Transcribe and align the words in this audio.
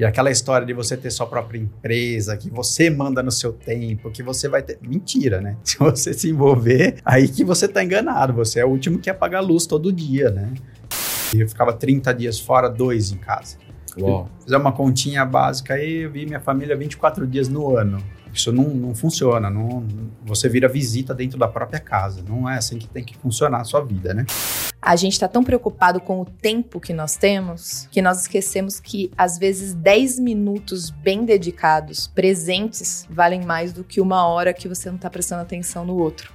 E 0.00 0.04
aquela 0.06 0.30
história 0.30 0.66
de 0.66 0.72
você 0.72 0.96
ter 0.96 1.10
sua 1.10 1.26
própria 1.26 1.58
empresa, 1.58 2.34
que 2.34 2.48
você 2.48 2.88
manda 2.88 3.22
no 3.22 3.30
seu 3.30 3.52
tempo, 3.52 4.10
que 4.10 4.22
você 4.22 4.48
vai 4.48 4.62
ter. 4.62 4.78
Mentira, 4.80 5.42
né? 5.42 5.58
Se 5.62 5.78
você 5.78 6.14
se 6.14 6.30
envolver, 6.30 6.96
aí 7.04 7.28
que 7.28 7.44
você 7.44 7.68
tá 7.68 7.84
enganado. 7.84 8.32
Você 8.32 8.60
é 8.60 8.64
o 8.64 8.68
último 8.70 8.98
que 8.98 9.10
ia 9.10 9.14
pagar 9.14 9.40
luz 9.40 9.66
todo 9.66 9.92
dia, 9.92 10.30
né? 10.30 10.54
E 11.34 11.40
eu 11.42 11.46
ficava 11.46 11.74
30 11.74 12.14
dias 12.14 12.40
fora, 12.40 12.70
dois 12.70 13.12
em 13.12 13.18
casa. 13.18 13.58
Uau. 13.98 14.26
Fizer 14.42 14.56
uma 14.56 14.72
continha 14.72 15.22
básica 15.26 15.74
aí, 15.74 16.04
eu 16.04 16.10
vi 16.10 16.24
minha 16.24 16.40
família 16.40 16.74
24 16.74 17.26
dias 17.26 17.50
no 17.50 17.76
ano. 17.76 18.02
Isso 18.32 18.50
não, 18.50 18.70
não 18.70 18.94
funciona. 18.94 19.50
Não, 19.50 19.86
você 20.24 20.48
vira 20.48 20.66
visita 20.66 21.14
dentro 21.14 21.38
da 21.38 21.46
própria 21.46 21.78
casa. 21.78 22.24
Não 22.26 22.48
é 22.48 22.56
assim 22.56 22.78
que 22.78 22.88
tem 22.88 23.04
que 23.04 23.18
funcionar 23.18 23.60
a 23.60 23.64
sua 23.64 23.84
vida, 23.84 24.14
né? 24.14 24.24
A 24.82 24.96
gente 24.96 25.12
está 25.12 25.28
tão 25.28 25.44
preocupado 25.44 26.00
com 26.00 26.22
o 26.22 26.24
tempo 26.24 26.80
que 26.80 26.94
nós 26.94 27.14
temos 27.14 27.86
que 27.90 28.00
nós 28.00 28.22
esquecemos 28.22 28.80
que, 28.80 29.10
às 29.16 29.38
vezes, 29.38 29.74
10 29.74 30.18
minutos 30.18 30.90
bem 30.90 31.24
dedicados, 31.24 32.06
presentes, 32.06 33.06
valem 33.10 33.44
mais 33.44 33.74
do 33.74 33.84
que 33.84 34.00
uma 34.00 34.26
hora 34.26 34.54
que 34.54 34.66
você 34.66 34.88
não 34.88 34.96
está 34.96 35.10
prestando 35.10 35.42
atenção 35.42 35.84
no 35.84 35.96
outro. 35.96 36.32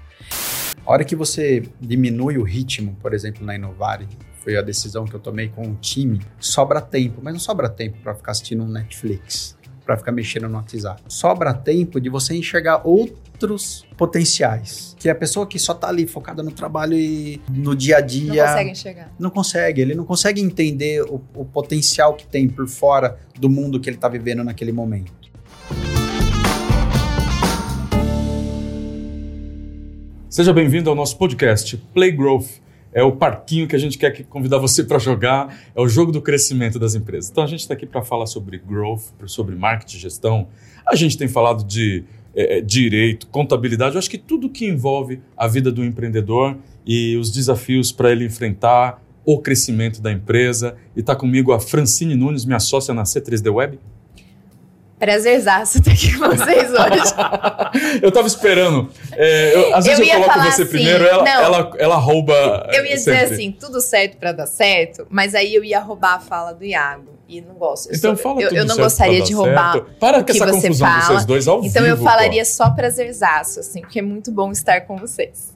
A 0.85 0.91
hora 0.91 1.03
que 1.03 1.15
você 1.15 1.63
diminui 1.81 2.37
o 2.37 2.43
ritmo, 2.43 2.95
por 3.01 3.15
exemplo, 3.15 3.43
na 3.43 3.55
Inovare, 3.55 4.07
foi 4.43 4.55
a 4.55 4.61
decisão 4.61 5.05
que 5.05 5.15
eu 5.15 5.19
tomei 5.19 5.49
com 5.49 5.63
o 5.63 5.75
time, 5.75 6.21
sobra 6.39 6.79
tempo, 6.79 7.19
mas 7.23 7.33
não 7.33 7.39
sobra 7.39 7.67
tempo 7.67 7.97
para 8.03 8.13
ficar 8.13 8.31
assistindo 8.31 8.63
um 8.63 8.67
Netflix, 8.67 9.54
para 9.85 9.95
ficar 9.95 10.11
mexendo 10.11 10.49
no 10.49 10.55
WhatsApp. 10.55 11.01
Sobra 11.07 11.53
tempo 11.53 12.01
de 12.01 12.09
você 12.09 12.35
enxergar 12.35 12.81
outros 12.83 13.85
potenciais. 13.95 14.95
Que 14.99 15.09
a 15.09 15.15
pessoa 15.15 15.45
que 15.45 15.59
só 15.59 15.73
tá 15.73 15.87
ali 15.87 16.07
focada 16.07 16.41
no 16.41 16.51
trabalho 16.51 16.97
e 16.97 17.39
no 17.49 17.75
dia 17.75 17.97
a 17.97 18.01
dia. 18.01 18.43
Não 18.43 18.47
consegue 18.47 18.69
enxergar. 18.71 19.11
Não 19.19 19.29
consegue, 19.29 19.81
ele 19.81 19.95
não 19.95 20.05
consegue 20.05 20.41
entender 20.41 21.03
o, 21.03 21.21
o 21.35 21.45
potencial 21.45 22.15
que 22.15 22.25
tem 22.25 22.47
por 22.49 22.67
fora 22.67 23.19
do 23.39 23.49
mundo 23.49 23.79
que 23.79 23.89
ele 23.89 23.97
tá 23.97 24.09
vivendo 24.09 24.43
naquele 24.43 24.71
momento. 24.71 25.13
Seja 30.27 30.51
bem-vindo 30.51 30.89
ao 30.89 30.95
nosso 30.95 31.17
podcast 31.17 31.77
Play 31.93 32.11
Growth. 32.11 32.64
É 32.95 33.03
o 33.03 33.11
parquinho 33.11 33.67
que 33.67 33.75
a 33.75 33.79
gente 33.79 33.97
quer 33.97 34.23
convidar 34.23 34.57
você 34.57 34.81
para 34.81 34.97
jogar, 34.97 35.53
é 35.75 35.81
o 35.81 35.87
jogo 35.87 36.13
do 36.13 36.21
crescimento 36.21 36.79
das 36.79 36.95
empresas. 36.95 37.29
Então 37.29 37.43
a 37.43 37.47
gente 37.47 37.59
está 37.59 37.73
aqui 37.73 37.85
para 37.85 38.01
falar 38.01 38.25
sobre 38.25 38.57
growth, 38.57 39.01
sobre 39.25 39.53
marketing, 39.53 39.99
gestão. 39.99 40.47
A 40.87 40.95
gente 40.95 41.17
tem 41.17 41.27
falado 41.27 41.65
de 41.65 42.05
é, 42.33 42.61
direito, 42.61 43.27
contabilidade. 43.27 43.95
Eu 43.95 43.99
acho 43.99 44.09
que 44.09 44.17
tudo 44.17 44.49
que 44.49 44.65
envolve 44.65 45.19
a 45.35 45.45
vida 45.45 45.69
do 45.73 45.83
empreendedor 45.83 46.55
e 46.85 47.17
os 47.17 47.31
desafios 47.33 47.91
para 47.91 48.13
ele 48.13 48.23
enfrentar 48.23 49.03
o 49.25 49.39
crescimento 49.39 50.01
da 50.01 50.09
empresa. 50.09 50.77
E 50.95 51.01
está 51.01 51.17
comigo 51.17 51.51
a 51.51 51.59
Francine 51.59 52.15
Nunes, 52.15 52.45
minha 52.45 52.59
sócia 52.61 52.93
na 52.93 53.03
C3D 53.03 53.53
Web. 53.53 53.77
Prazerzaço 54.97 55.79
estar 55.79 55.91
aqui 55.91 56.17
com 56.17 56.29
vocês 56.29 56.69
hoje. 56.71 57.13
eu 58.01 58.11
tava 58.11 58.27
esperando. 58.27 58.89
É, 59.11 59.53
eu, 59.55 59.75
às 59.75 59.85
vezes 59.85 59.99
Eu 59.99 60.05
eu, 60.05 60.09
ia 60.09 60.23
coloco 60.23 60.39
você 60.51 60.61
assim, 60.61 60.65
primeiro, 60.71 61.05
ela, 61.05 61.23
não. 61.23 61.31
ela, 61.43 61.71
ela 61.77 61.95
rouba. 61.97 62.69
Eu 62.71 62.85
ia 62.85 62.95
dizer 62.95 63.19
sempre. 63.19 63.33
assim, 63.35 63.51
tudo 63.51 63.81
certo 63.81 64.17
pra 64.17 64.31
dar 64.31 64.47
certo, 64.47 65.05
mas 65.09 65.35
aí 65.35 65.53
eu 65.53 65.63
ia 65.63 65.79
roubar 65.79 66.13
a 66.15 66.19
fala 66.19 66.53
do 66.53 66.63
Iago. 66.63 67.13
E 67.27 67.41
não 67.41 67.55
gosto. 67.55 67.89
Eu 67.89 67.95
Então 67.95 68.15
sou- 68.15 68.23
fala 68.23 68.41
eu, 68.41 68.49
tudo 68.49 68.57
eu 68.59 68.65
não 68.65 68.77
gostaria 68.77 69.21
de 69.21 69.33
roubar. 69.33 69.73
certo. 69.73 69.87
Para 69.99 70.23
que 70.23 70.31
essa 70.31 70.45
você 70.45 70.67
confusão 70.67 70.87
fala. 70.87 71.01
vocês 71.05 71.25
dois 71.25 71.47
ao 71.47 71.63
Então 71.65 71.83
vivo. 71.83 71.95
eu 71.97 72.03
falaria 72.03 72.45
só 72.45 72.69
prazerzaço, 72.69 73.59
assim, 73.59 73.81
porque 73.81 73.97
é 73.99 74.01
muito 74.03 74.31
bom 74.31 74.51
estar 74.51 74.81
com 74.81 74.95
vocês. 74.95 75.53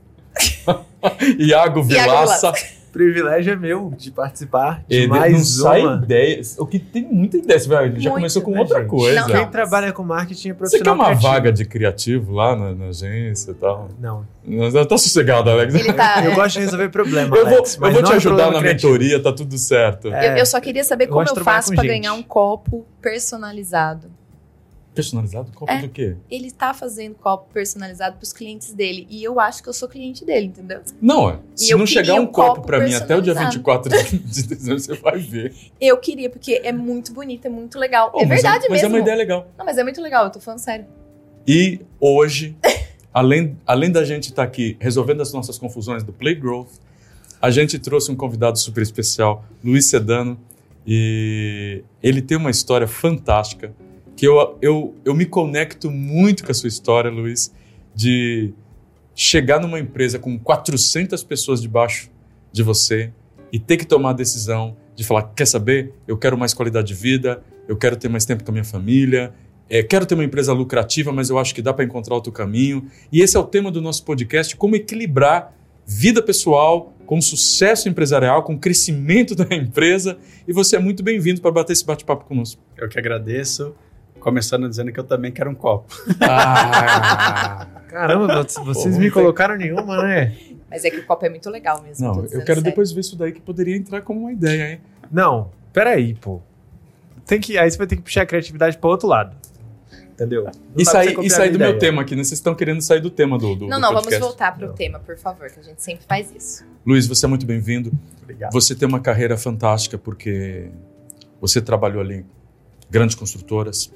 pô. 0.66 0.80
Iago 1.40 1.84
Vilaça. 1.84 2.52
Privilégio 2.92 3.54
é 3.54 3.56
meu 3.56 3.94
de 3.98 4.12
participar 4.12 4.84
de 4.88 4.95
Ele 4.95 5.08
mais 5.08 5.32
não 5.34 5.40
sai 5.40 5.82
uma. 5.82 6.02
ideia. 6.04 6.42
O 6.58 6.66
que 6.66 6.80
tem 6.80 7.04
muita 7.04 7.38
ideia. 7.38 7.59
Você 7.59 7.68
já 7.70 7.82
Muito, 7.82 8.09
começou 8.14 8.42
com 8.42 8.52
né, 8.52 8.59
outra 8.59 8.80
gente? 8.80 8.90
coisa. 8.90 9.20
Não, 9.22 9.28
Quem 9.28 9.36
não. 9.36 9.52
trabalha 9.52 9.92
com 9.94 10.04
marketing 10.04 10.50
é 10.50 10.52
Você 10.54 10.58
profissional 10.58 10.95
quer 10.95 11.00
uma 11.02 11.06
criativo. 11.10 11.32
vaga 11.34 11.52
de 11.54 11.66
criativo 11.66 12.34
lá 12.34 12.56
na, 12.56 12.73
na 12.73 12.86
agência 12.88 13.52
e 13.52 13.54
tal? 13.56 13.90
Não. 14.00 14.26
Não, 14.45 14.72
Tá 14.86 14.98
sossegado, 14.98 15.50
Alex. 15.50 15.76
Ele 15.76 15.94
tá. 15.94 16.23
Eu 16.26 16.32
é, 16.32 16.36
gosto 16.36 16.55
de 16.55 16.61
resolver 16.61 16.89
problema, 16.89 17.36
Eu 17.38 17.45
vou, 17.45 17.55
Alex, 17.58 17.78
eu 17.82 17.92
vou 17.92 18.04
te 18.04 18.14
ajudar 18.14 18.52
na 18.52 18.60
criativo. 18.60 18.92
mentoria, 18.94 19.22
tá 19.22 19.32
tudo 19.32 19.58
certo. 19.58 20.11
É. 20.14 20.33
eu, 20.33 20.38
eu 20.38 20.45
só 20.45 20.60
queria 20.60 20.83
saber 20.83 21.05
Eu 21.05 21.10
como 21.10 21.28
eu 21.30 21.36
faço 21.44 21.76
gente. 21.76 21.88
ganhar 21.88 22.14
um 22.14 22.23
copo 22.23 22.86
personalizado. 23.02 24.08
Personalizado? 24.99 25.52
Copo 25.54 25.71
É. 25.71 25.82
do 25.82 25.89
quê? 25.89 26.15
Ele 26.30 26.52
tá 26.52 26.73
fazendo 26.73 27.15
copo 27.15 27.48
personalizado 27.54 28.17
pros 28.17 28.33
clientes 28.33 28.73
dele. 28.73 29.08
E 29.10 29.23
eu 29.23 29.39
acho 29.39 29.64
que 29.64 29.70
eu 29.70 29.73
sou 29.73 29.87
cliente 29.87 30.26
dele, 30.26 30.48
entendeu? 30.48 30.82
Não, 31.02 31.30
é. 31.30 31.39
Se 31.55 31.73
não 31.76 31.86
chegar 31.86 32.15
um 32.15 32.27
copo 32.27 32.61
pra 32.61 32.80
mim 32.80 32.93
até 32.93 33.15
o 33.15 33.21
dia 33.21 33.33
personalizado. 33.33 33.89
24 33.89 33.92
de 34.27 34.43
dezembro, 34.43 34.80
você 34.80 34.93
vai 34.95 35.17
ver. 35.20 35.54
Eu 35.80 35.98
queria, 35.98 36.30
porque 36.30 36.61
é 36.64 36.71
muito 36.71 37.14
bonito, 37.14 37.45
é 37.45 37.49
muito 37.49 37.77
legal. 37.80 38.11
Oh, 38.14 38.21
é 38.21 38.26
mas 38.26 38.42
verdade 38.42 38.65
Mas 38.70 38.80
é 38.80 38.83
mesmo. 38.83 38.95
uma 38.98 39.02
ideia 39.02 39.17
legal. 39.17 39.48
Não, 39.58 39.65
mas 39.65 39.77
é 39.77 39.83
muito 39.83 40.02
legal, 40.02 40.26
eu 40.26 40.32
tô 40.32 40.39
falando 40.39 40.60
sério. 40.60 40.86
E 41.48 41.80
hoje, 41.99 42.55
além, 43.14 43.58
além 43.66 43.92
da 43.92 44.04
gente 44.04 44.26
estar 44.30 44.43
aqui 44.43 44.76
resolvendo 44.80 45.21
as 45.21 45.31
nossas 45.33 45.58
confusões 45.58 46.04
do 46.04 46.11
Play 46.14 46.36
Growth, 46.36 46.70
a 47.42 47.49
gente 47.49 47.80
trouxe 47.80 48.11
um 48.11 48.16
convidado 48.16 48.60
super 48.60 48.81
especial, 48.83 49.45
Luiz 49.64 49.86
Sedano, 49.86 50.37
e 50.86 51.83
ele 52.04 52.21
tem 52.21 52.37
uma 52.37 52.49
história 52.49 52.87
fantástica, 52.87 53.71
que 54.19 54.27
eu, 54.27 54.57
eu, 54.61 54.95
eu 55.05 55.15
me 55.15 55.25
conecto 55.25 55.89
muito 55.89 56.43
com 56.43 56.52
a 56.52 56.53
sua 56.53 56.67
história, 56.67 57.09
Luiz, 57.09 57.53
de 57.95 58.52
chegar 59.15 59.61
numa 59.61 59.80
empresa 59.80 60.19
com 60.19 60.37
400 60.37 61.23
pessoas 61.23 61.61
debaixo 61.61 62.11
de 62.52 62.61
você 62.61 63.13
e 63.49 63.57
ter 63.57 63.77
que 63.77 63.85
tomar 63.85 64.09
a 64.09 64.13
decisão 64.13 64.75
de 64.93 65.05
falar, 65.05 65.23
quer 65.33 65.47
saber, 65.47 65.93
eu 66.05 66.17
quero 66.17 66.37
mais 66.37 66.53
qualidade 66.53 66.87
de 66.89 66.95
vida, 66.95 67.41
eu 67.65 67.77
quero 67.77 67.95
ter 67.95 68.09
mais 68.09 68.25
tempo 68.25 68.43
com 68.43 68.52
a 68.52 68.55
minha 68.55 68.65
família, 68.65 69.33
é, 69.69 69.81
quero 69.83 70.05
ter 70.05 70.15
uma 70.15 70.25
empresa 70.25 70.51
lucrativa, 70.51 71.13
mas 71.13 71.30
eu 71.30 71.37
acho 71.39 71.55
que 71.55 71.61
dá 71.61 71.73
para 71.73 71.86
encontrar 71.86 72.15
outro 72.15 72.33
caminho. 72.33 72.87
E 73.13 73.21
esse 73.21 73.37
é 73.37 73.39
o 73.39 73.45
tema 73.45 73.71
do 73.71 73.81
nosso 73.81 74.03
podcast: 74.03 74.53
como 74.57 74.75
equilibrar 74.75 75.55
vida 75.86 76.21
pessoal 76.21 76.93
com 77.05 77.21
sucesso 77.21 77.87
empresarial, 77.87 78.43
com 78.43 78.59
crescimento 78.59 79.33
da 79.33 79.55
empresa. 79.55 80.17
E 80.45 80.51
você 80.51 80.75
é 80.75 80.80
muito 80.80 81.01
bem-vindo 81.01 81.39
para 81.39 81.51
bater 81.51 81.71
esse 81.71 81.86
bate-papo 81.86 82.25
conosco. 82.25 82.61
Eu 82.75 82.89
que 82.89 82.99
agradeço. 82.99 83.73
Começando 84.19 84.67
dizendo 84.69 84.91
que 84.91 84.99
eu 84.99 85.03
também 85.03 85.31
quero 85.31 85.49
um 85.49 85.55
copo. 85.55 85.93
Ah, 86.21 87.67
Caramba, 87.89 88.43
vocês 88.43 88.95
Pô, 88.95 89.02
me 89.02 89.09
colocaram 89.09 89.55
nenhuma, 89.57 90.03
né? 90.03 90.35
Mas 90.69 90.85
é 90.85 90.91
que 90.91 90.97
o 90.99 91.05
copo 91.05 91.25
é 91.25 91.30
muito 91.30 91.49
legal 91.49 91.81
mesmo. 91.81 92.05
não, 92.05 92.15
eu 92.23 92.30
quero 92.30 92.45
sério. 92.45 92.61
depois 92.63 92.91
ver 92.91 93.02
isso 93.02 93.15
daí 93.15 93.31
que 93.31 93.41
poderia 93.41 93.75
entrar 93.75 94.02
como 94.02 94.21
uma 94.21 94.31
ideia, 94.31 94.73
hein? 94.73 94.81
Não, 95.11 95.49
peraí, 95.73 96.13
pô. 96.13 96.39
Tem 97.25 97.39
que, 97.39 97.57
aí 97.57 97.69
você 97.69 97.77
vai 97.77 97.87
ter 97.87 97.95
que 97.95 98.02
puxar 98.03 98.21
a 98.23 98.25
criatividade 98.25 98.77
para 98.77 98.89
outro 98.89 99.07
lado. 99.07 99.35
Entendeu? 100.11 100.43
Não 100.43 100.51
E 100.77 100.86
sair, 100.86 101.17
e 101.19 101.30
sair 101.30 101.49
do 101.51 101.57
meu 101.57 101.69
ideia. 101.69 101.80
tema 101.80 102.01
aqui, 102.01 102.13
né? 102.15 102.23
Vocês 102.23 102.39
estão 102.39 102.53
querendo 102.53 102.81
sair 102.81 102.99
do 102.99 103.09
tema 103.09 103.37
do, 103.37 103.55
do 103.55 103.67
Não, 103.67 103.77
do 103.77 103.81
não, 103.81 103.93
vamos 103.93 104.17
voltar 104.19 104.55
pro 104.55 104.67
Não. 104.67 104.73
tema, 104.75 104.99
por 104.99 105.17
favor, 105.17 105.49
que 105.49 105.59
a 105.59 105.63
gente 105.63 105.81
sempre 105.81 106.05
faz 106.05 106.31
isso. 106.36 106.65
Luiz, 106.86 107.07
você 107.07 107.25
é 107.25 107.30
muito 107.30 107.45
bem-vindo. 107.45 107.91
Obrigado. 108.21 108.51
Você 108.51 108.75
tem 108.75 108.87
uma 108.87 108.99
carreira 108.99 109.37
fantástica 109.37 109.97
porque 109.97 110.69
você 111.39 111.61
trabalhou 111.61 112.01
ali 112.01 112.15
em 112.17 112.25
grandes 112.91 113.15
construtoras, 113.15 113.91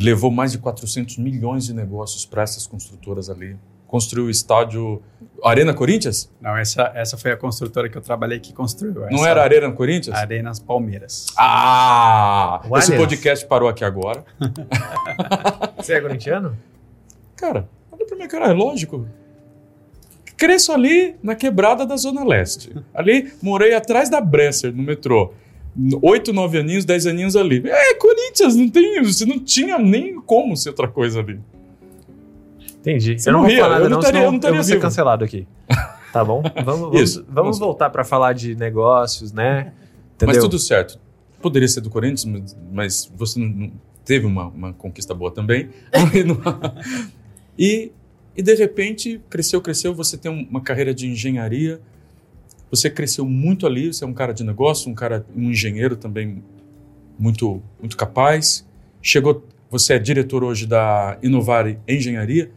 levou 0.00 0.30
mais 0.30 0.52
de 0.52 0.58
400 0.58 1.18
milhões 1.18 1.66
de 1.66 1.74
negócios 1.74 2.24
para 2.24 2.42
essas 2.42 2.66
construtoras 2.66 3.28
ali, 3.28 3.56
construiu 3.86 4.26
o 4.26 4.30
estádio 4.30 5.02
Arena 5.44 5.74
Corinthians? 5.74 6.30
Não, 6.40 6.56
essa, 6.56 6.90
essa 6.94 7.16
foi 7.18 7.32
a 7.32 7.36
construtora 7.36 7.88
que 7.88 7.98
eu 7.98 8.00
trabalhei 8.00 8.38
que 8.38 8.52
construiu. 8.52 8.94
Não 8.94 9.18
Essa 9.18 9.28
era 9.28 9.42
Arena 9.42 9.70
Corinthians? 9.72 10.16
Arenas 10.16 10.58
Palmeiras. 10.58 11.26
Ah! 11.36 12.60
O 12.68 12.78
Esse 12.78 12.92
Allianz. 12.92 13.08
podcast 13.10 13.46
parou 13.46 13.68
aqui 13.68 13.84
agora. 13.84 14.24
Você 15.76 15.94
é 15.94 16.00
corintiano? 16.00 16.56
Cara, 17.36 17.68
olha 17.90 18.06
pra 18.06 18.16
minha 18.16 18.28
cara, 18.28 18.46
é 18.46 18.52
lógico. 18.52 19.06
Cresço 20.36 20.72
ali 20.72 21.16
na 21.22 21.34
quebrada 21.34 21.84
da 21.84 21.96
Zona 21.96 22.24
Leste. 22.24 22.74
Ali, 22.94 23.32
morei 23.42 23.74
atrás 23.74 24.08
da 24.08 24.20
Bresser, 24.20 24.74
no 24.74 24.82
metrô. 24.82 25.34
Oito, 26.02 26.32
nove 26.32 26.58
aninhos, 26.58 26.84
dez 26.84 27.06
aninhos 27.06 27.36
ali. 27.36 27.62
É, 27.66 27.94
Corinthians, 27.94 28.56
não 28.56 28.68
tem, 28.68 29.02
você 29.02 29.24
não 29.24 29.38
tinha 29.38 29.78
nem 29.78 30.20
como 30.20 30.56
ser 30.56 30.70
outra 30.70 30.88
coisa 30.88 31.20
ali. 31.20 31.38
Entendi. 32.78 33.18
Você 33.18 33.28
eu 33.28 33.32
não 33.34 33.44
ria, 33.44 33.68
nada, 33.68 33.84
eu 33.84 33.90
não 33.90 33.98
estaria- 33.98 34.22
eu 34.22 34.30
não 34.30 34.36
estaria 34.36 34.56
vou 34.56 34.64
ser 34.64 34.80
cancelado 34.80 35.24
aqui. 35.24 35.46
Tá 36.12 36.24
bom? 36.24 36.42
Vamos, 36.64 36.80
vamos, 36.90 37.00
Isso, 37.00 37.18
vamos 37.20 37.34
vamos. 37.34 37.58
voltar 37.60 37.88
para 37.90 38.02
falar 38.04 38.32
de 38.32 38.56
negócios, 38.56 39.32
né? 39.32 39.72
Entendeu? 40.16 40.34
Mas 40.34 40.42
tudo 40.42 40.58
certo. 40.58 40.98
Poderia 41.40 41.68
ser 41.68 41.80
do 41.82 41.88
Corinthians, 41.90 42.24
mas- 42.24 42.56
mas 42.72 43.12
você 43.16 43.38
não- 43.38 43.70
teve 44.04 44.26
uma, 44.26 44.48
uma 44.48 44.72
conquista 44.72 45.14
boa 45.14 45.30
também. 45.30 45.68
e, 47.58 47.92
e 48.36 48.42
de 48.42 48.54
repente, 48.54 49.20
cresceu, 49.30 49.60
cresceu, 49.60 49.94
você 49.94 50.16
tem 50.16 50.30
um, 50.32 50.46
uma 50.50 50.60
carreira 50.60 50.92
de 50.92 51.06
engenharia, 51.06 51.80
você 52.70 52.88
cresceu 52.88 53.24
muito 53.26 53.66
ali, 53.66 53.92
você 53.92 54.04
é 54.04 54.06
um 54.06 54.12
cara 54.14 54.32
de 54.32 54.44
negócio, 54.44 54.90
um 54.90 54.94
cara, 54.94 55.26
um 55.36 55.50
engenheiro 55.50 55.96
também 55.96 56.42
muito, 57.18 57.62
muito 57.80 57.96
capaz. 57.96 58.66
Chegou, 59.02 59.44
você 59.70 59.94
é 59.94 59.98
diretor 59.98 60.44
hoje 60.44 60.66
da 60.66 61.18
Inovare 61.22 61.78
Engenharia. 61.88 62.50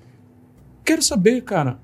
Quero 0.86 1.02
saber, 1.02 1.42
cara, 1.42 1.80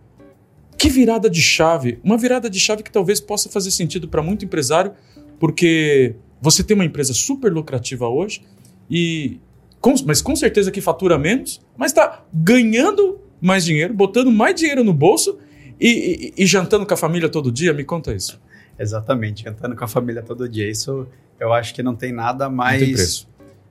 que 0.78 0.90
virada 0.90 1.30
de 1.30 1.42
chave, 1.42 2.00
uma 2.04 2.18
virada 2.18 2.50
de 2.50 2.60
chave 2.60 2.84
que 2.84 2.92
talvez 2.92 3.20
possa 3.20 3.50
fazer 3.50 3.72
sentido 3.72 4.08
para 4.08 4.22
muito 4.22 4.46
empresário, 4.46 4.94
porque 5.40 6.16
você 6.42 6.64
tem 6.64 6.76
uma 6.76 6.86
empresa 6.86 7.14
super 7.14 7.52
lucrativa 7.52 8.08
hoje 8.08 8.42
e 8.90 9.40
com- 9.82 9.94
mas 10.06 10.22
com 10.22 10.36
certeza 10.36 10.72
que 10.72 10.82
fatura 10.82 11.18
menos, 11.18 11.62
mas 11.78 11.92
está 11.92 12.24
ganhando 12.34 13.20
mais 13.42 13.64
dinheiro, 13.66 13.94
botando 13.94 14.32
mais 14.32 14.56
dinheiro 14.56 14.84
no 14.84 14.94
bolso 14.94 15.38
e, 15.80 16.34
e- 16.38 16.44
e 16.44 16.46
jantando 16.46 16.86
com 16.86 16.94
a 16.94 16.98
família 16.98 17.30
todo 17.30 17.52
dia. 17.52 17.74
Me 17.74 17.84
conta 17.84 18.14
isso. 18.14 18.40
Exatamente, 18.78 19.44
cantando 19.44 19.76
com 19.76 19.84
a 19.84 19.88
família 19.88 20.22
todo 20.22 20.48
dia. 20.48 20.70
Isso 20.70 21.08
eu 21.40 21.54
acho 21.54 21.74
que 21.74 21.84
não 21.84 21.96
tem 21.96 22.12
nada 22.12 22.50
mais. 22.50 22.80
Não 22.80 22.86
tem 22.88 22.96
preço. 22.96 23.30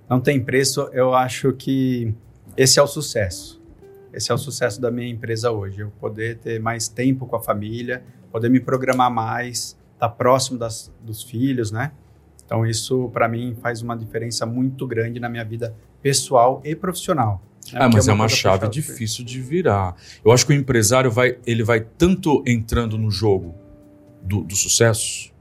Não 0.08 0.20
tem 0.20 0.40
preço. 0.42 0.80
Eu 0.92 1.14
acho 1.14 1.52
que 1.52 2.12
esse 2.56 2.78
é 2.78 2.82
o 2.82 2.86
sucesso. 2.86 3.58
Esse 4.12 4.30
é 4.32 4.34
o 4.34 4.38
sucesso 4.38 4.80
da 4.80 4.90
minha 4.90 5.08
empresa 5.08 5.50
hoje. 5.50 5.80
Eu 5.80 5.90
poder 6.00 6.38
ter 6.38 6.58
mais 6.60 6.88
tempo 6.88 7.26
com 7.26 7.36
a 7.36 7.40
família, 7.40 8.02
poder 8.32 8.48
me 8.48 8.58
programar 8.60 9.10
mais, 9.10 9.76
estar 9.94 10.08
próximo 10.10 10.58
das, 10.58 10.92
dos 11.02 11.22
filhos, 11.22 11.70
né? 11.70 11.92
Então 12.44 12.64
isso 12.66 13.10
para 13.12 13.28
mim 13.28 13.54
faz 13.60 13.82
uma 13.82 13.94
diferença 13.96 14.46
muito 14.46 14.86
grande 14.86 15.20
na 15.20 15.28
minha 15.28 15.44
vida 15.44 15.74
pessoal 16.02 16.62
e 16.64 16.74
profissional. 16.74 17.42
Né? 17.74 17.80
Ah, 17.82 17.88
mas 17.88 18.08
é 18.08 18.12
uma 18.12 18.24
coisa 18.24 18.36
chave 18.36 18.58
puxa- 18.66 18.70
difícil 18.70 19.24
de 19.24 19.40
virar. 19.40 19.96
Eu 20.24 20.32
acho 20.32 20.46
que 20.46 20.52
o 20.52 20.56
empresário 20.56 21.10
vai, 21.10 21.38
ele 21.46 21.62
vai 21.62 21.80
tanto 21.80 22.42
entrando 22.46 22.96
no 22.98 23.10
jogo 23.10 23.54
do, 24.22 24.42
do 24.42 24.56
sucesso, 24.56 25.32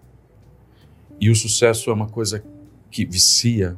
e 1.20 1.30
o 1.30 1.36
sucesso 1.36 1.90
é 1.90 1.94
uma 1.94 2.08
coisa 2.08 2.44
que 2.92 3.06
vicia. 3.06 3.78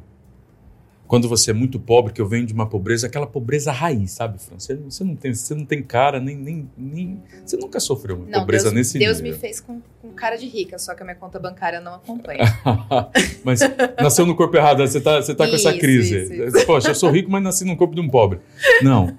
Quando 1.10 1.28
você 1.28 1.50
é 1.50 1.52
muito 1.52 1.80
pobre, 1.80 2.12
que 2.12 2.20
eu 2.20 2.28
venho 2.28 2.46
de 2.46 2.54
uma 2.54 2.68
pobreza, 2.68 3.08
aquela 3.08 3.26
pobreza 3.26 3.72
raiz, 3.72 4.12
sabe, 4.12 4.40
Fran? 4.40 4.60
Você, 4.60 4.76
você 4.76 5.02
não 5.02 5.16
tem, 5.16 5.34
você 5.34 5.56
não 5.56 5.64
tem 5.64 5.82
cara, 5.82 6.20
nem, 6.20 6.36
nem, 6.36 6.70
nem. 6.78 7.20
Você 7.44 7.56
nunca 7.56 7.80
sofreu 7.80 8.14
uma 8.14 8.26
Não, 8.26 8.38
pobreza 8.38 8.66
Deus, 8.66 8.74
nesse 8.74 8.96
Deus 8.96 9.20
nível. 9.20 9.32
me 9.32 9.40
fez 9.40 9.60
com, 9.60 9.82
com 10.00 10.12
cara 10.12 10.36
de 10.36 10.46
rica, 10.46 10.78
só 10.78 10.94
que 10.94 11.02
a 11.02 11.04
minha 11.04 11.16
conta 11.16 11.40
bancária 11.40 11.80
não 11.80 11.94
acompanha. 11.96 12.44
mas 13.42 13.58
nasceu 14.00 14.24
no 14.24 14.36
corpo 14.36 14.56
errado, 14.56 14.86
você 14.86 15.00
tá, 15.00 15.20
você 15.20 15.34
tá 15.34 15.48
com 15.48 15.56
essa 15.56 15.70
Isso, 15.70 15.80
crise. 15.80 16.44
isso, 16.46 16.64
Poxa, 16.64 16.90
eu 16.90 16.94
sou 16.94 17.10
rico, 17.10 17.28
mas 17.28 17.42
nasci 17.42 17.64
no 17.64 17.76
corpo 17.76 17.96
de 17.96 18.00
um 18.00 18.08
pobre. 18.08 18.38
Não. 18.80 19.12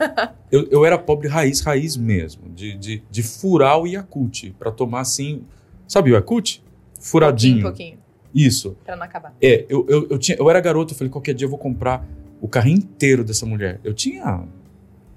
Eu, 0.49 0.69
eu 0.71 0.85
era 0.85 0.97
pobre 0.97 1.27
raiz, 1.27 1.59
raiz 1.59 1.97
mesmo. 1.97 2.47
De, 2.55 2.73
de, 2.77 3.03
de 3.11 3.21
furar 3.21 3.77
o 3.77 3.85
Yakult 3.85 4.53
para 4.57 4.71
tomar 4.71 5.01
assim. 5.01 5.43
Sabe 5.89 6.11
o 6.11 6.15
Yakult? 6.15 6.59
Furadinho. 7.01 7.63
Pouquinho, 7.63 7.97
pouquinho, 7.97 8.00
Isso. 8.33 8.75
pra 8.83 8.95
não 8.95 9.03
acabar. 9.03 9.35
É, 9.41 9.65
eu, 9.69 9.85
eu, 9.89 10.07
eu, 10.11 10.17
tinha, 10.17 10.37
eu 10.37 10.49
era 10.49 10.59
garoto, 10.59 10.93
eu 10.93 10.97
falei, 10.97 11.11
qualquer 11.11 11.33
dia 11.33 11.45
eu 11.45 11.49
vou 11.49 11.59
comprar 11.59 12.07
o 12.39 12.47
carrinho 12.47 12.77
inteiro 12.77 13.23
dessa 13.23 13.45
mulher. 13.45 13.79
Eu 13.83 13.93
tinha 13.93 14.43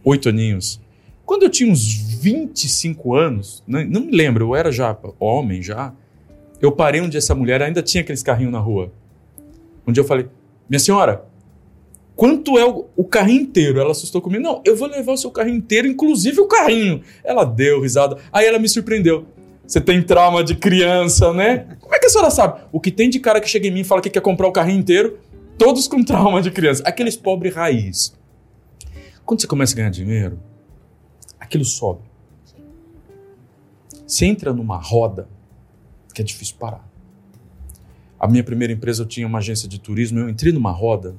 oito 0.04 0.28
aninhos. 0.28 0.80
Quando 1.24 1.44
eu 1.44 1.50
tinha 1.50 1.70
uns 1.70 1.94
25 2.20 3.14
anos, 3.14 3.62
não, 3.66 3.82
não 3.84 4.00
me 4.02 4.12
lembro, 4.12 4.44
eu 4.46 4.56
era 4.56 4.70
já 4.70 4.96
homem 5.18 5.62
já. 5.62 5.92
Eu 6.60 6.72
parei 6.72 7.00
onde 7.00 7.16
essa 7.16 7.34
mulher 7.34 7.62
ainda 7.62 7.82
tinha 7.82 8.02
aqueles 8.02 8.22
carrinhos 8.22 8.52
na 8.52 8.58
rua. 8.58 8.92
Um 9.86 9.92
dia 9.92 10.02
eu 10.02 10.06
falei, 10.06 10.28
minha 10.68 10.78
senhora, 10.78 11.24
quanto 12.14 12.58
é 12.58 12.64
o, 12.64 12.86
o 12.96 13.04
carrinho 13.04 13.42
inteiro? 13.42 13.80
Ela 13.80 13.92
assustou 13.92 14.20
comigo. 14.20 14.42
Não, 14.42 14.62
eu 14.64 14.76
vou 14.76 14.88
levar 14.88 15.12
o 15.12 15.16
seu 15.16 15.30
carrinho 15.30 15.56
inteiro, 15.56 15.86
inclusive 15.86 16.40
o 16.40 16.46
carrinho. 16.46 17.02
Ela 17.22 17.44
deu 17.44 17.80
risada. 17.80 18.18
Aí 18.32 18.46
ela 18.46 18.58
me 18.58 18.68
surpreendeu. 18.68 19.26
Você 19.66 19.80
tem 19.80 20.02
trauma 20.02 20.44
de 20.44 20.54
criança, 20.54 21.32
né? 21.32 21.76
Como 21.80 21.94
é 21.94 21.98
que 21.98 22.06
a 22.06 22.08
senhora 22.08 22.30
sabe? 22.30 22.62
O 22.70 22.80
que 22.80 22.90
tem 22.90 23.08
de 23.08 23.18
cara 23.18 23.40
que 23.40 23.48
chega 23.48 23.66
em 23.66 23.70
mim 23.70 23.80
e 23.80 23.84
fala 23.84 24.00
que 24.00 24.10
quer 24.10 24.20
comprar 24.20 24.46
o 24.46 24.52
carrinho 24.52 24.78
inteiro, 24.78 25.18
todos 25.58 25.88
com 25.88 26.02
trauma 26.04 26.42
de 26.42 26.50
criança. 26.50 26.82
Aqueles 26.86 27.16
pobres 27.16 27.54
raiz. 27.54 28.14
Quando 29.24 29.40
você 29.40 29.46
começa 29.46 29.72
a 29.72 29.76
ganhar 29.76 29.90
dinheiro, 29.90 30.38
aquilo 31.40 31.64
sobe. 31.64 32.02
Você 34.06 34.26
entra 34.26 34.52
numa 34.52 34.76
roda 34.76 35.28
que 36.12 36.20
é 36.20 36.24
difícil 36.24 36.56
parar. 36.58 36.86
A 38.20 38.28
minha 38.28 38.44
primeira 38.44 38.72
empresa, 38.72 39.02
eu 39.02 39.06
tinha 39.06 39.26
uma 39.26 39.38
agência 39.38 39.68
de 39.68 39.78
turismo, 39.78 40.18
eu 40.18 40.28
entrei 40.28 40.52
numa 40.52 40.70
roda 40.70 41.16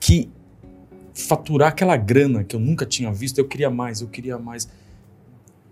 que 0.00 0.30
faturar 1.12 1.68
aquela 1.68 1.96
grana 1.96 2.44
que 2.44 2.54
eu 2.54 2.60
nunca 2.60 2.86
tinha 2.86 3.12
visto, 3.12 3.38
eu 3.38 3.46
queria 3.46 3.70
mais, 3.70 4.00
eu 4.00 4.08
queria 4.08 4.38
mais. 4.38 4.68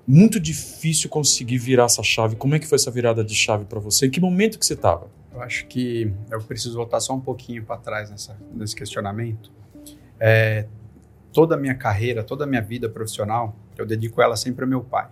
Muito 0.06 0.38
difícil 0.38 1.10
conseguir 1.10 1.58
virar 1.58 1.84
essa 1.84 2.02
chave. 2.02 2.36
Como 2.36 2.54
é 2.54 2.58
que 2.58 2.66
foi 2.66 2.76
essa 2.76 2.90
virada 2.90 3.24
de 3.24 3.34
chave 3.34 3.64
para 3.64 3.80
você? 3.80 4.06
Em 4.06 4.10
que 4.10 4.20
momento 4.20 4.58
que 4.58 4.64
você 4.64 4.74
estava? 4.74 5.08
Eu 5.34 5.42
acho 5.42 5.66
que 5.66 6.12
eu 6.30 6.40
preciso 6.40 6.76
voltar 6.76 7.00
só 7.00 7.12
um 7.12 7.20
pouquinho 7.20 7.64
para 7.64 7.76
trás 7.76 8.08
nessa, 8.08 8.36
nesse 8.54 8.76
questionamento. 8.76 9.50
É, 10.20 10.66
toda 11.32 11.56
a 11.56 11.58
minha 11.58 11.74
carreira, 11.74 12.22
toda 12.22 12.44
a 12.44 12.46
minha 12.46 12.62
vida 12.62 12.88
profissional, 12.88 13.54
eu 13.76 13.84
dedico 13.84 14.22
ela 14.22 14.36
sempre 14.36 14.64
ao 14.64 14.68
meu 14.68 14.82
pai. 14.82 15.08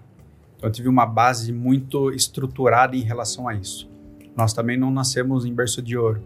Então 0.57 0.69
eu 0.69 0.73
tive 0.73 0.89
uma 0.89 1.05
base 1.05 1.53
muito 1.53 2.11
estruturada 2.13 2.97
em 2.97 3.03
relação 3.03 3.49
a 3.49 3.55
isso. 3.55 3.91
Nós 4.37 4.53
também 4.53 4.77
não 4.77 4.91
nascemos 4.91 5.45
em 5.45 5.53
berço 5.53 5.83
de 5.83 5.97
ouro, 5.97 6.23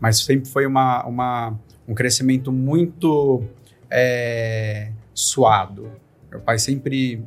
mas 0.00 0.18
sempre 0.18 0.48
foi 0.48 0.66
uma, 0.66 1.04
uma 1.06 1.58
um 1.86 1.94
crescimento 1.94 2.50
muito 2.50 3.44
é, 3.90 4.90
suado. 5.14 5.92
Meu 6.30 6.40
pai 6.40 6.58
sempre 6.58 7.22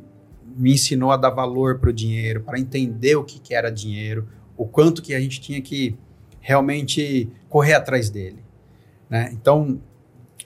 me 0.56 0.72
ensinou 0.72 1.10
a 1.12 1.16
dar 1.16 1.30
valor 1.30 1.78
para 1.78 1.90
o 1.90 1.92
dinheiro, 1.92 2.40
para 2.40 2.58
entender 2.58 3.14
o 3.16 3.22
que, 3.24 3.38
que 3.38 3.54
era 3.54 3.70
dinheiro, 3.70 4.26
o 4.56 4.66
quanto 4.66 5.02
que 5.02 5.14
a 5.14 5.20
gente 5.20 5.40
tinha 5.40 5.60
que 5.60 5.96
realmente 6.40 7.28
correr 7.48 7.74
atrás 7.74 8.08
dele. 8.08 8.38
Né? 9.10 9.30
Então, 9.32 9.80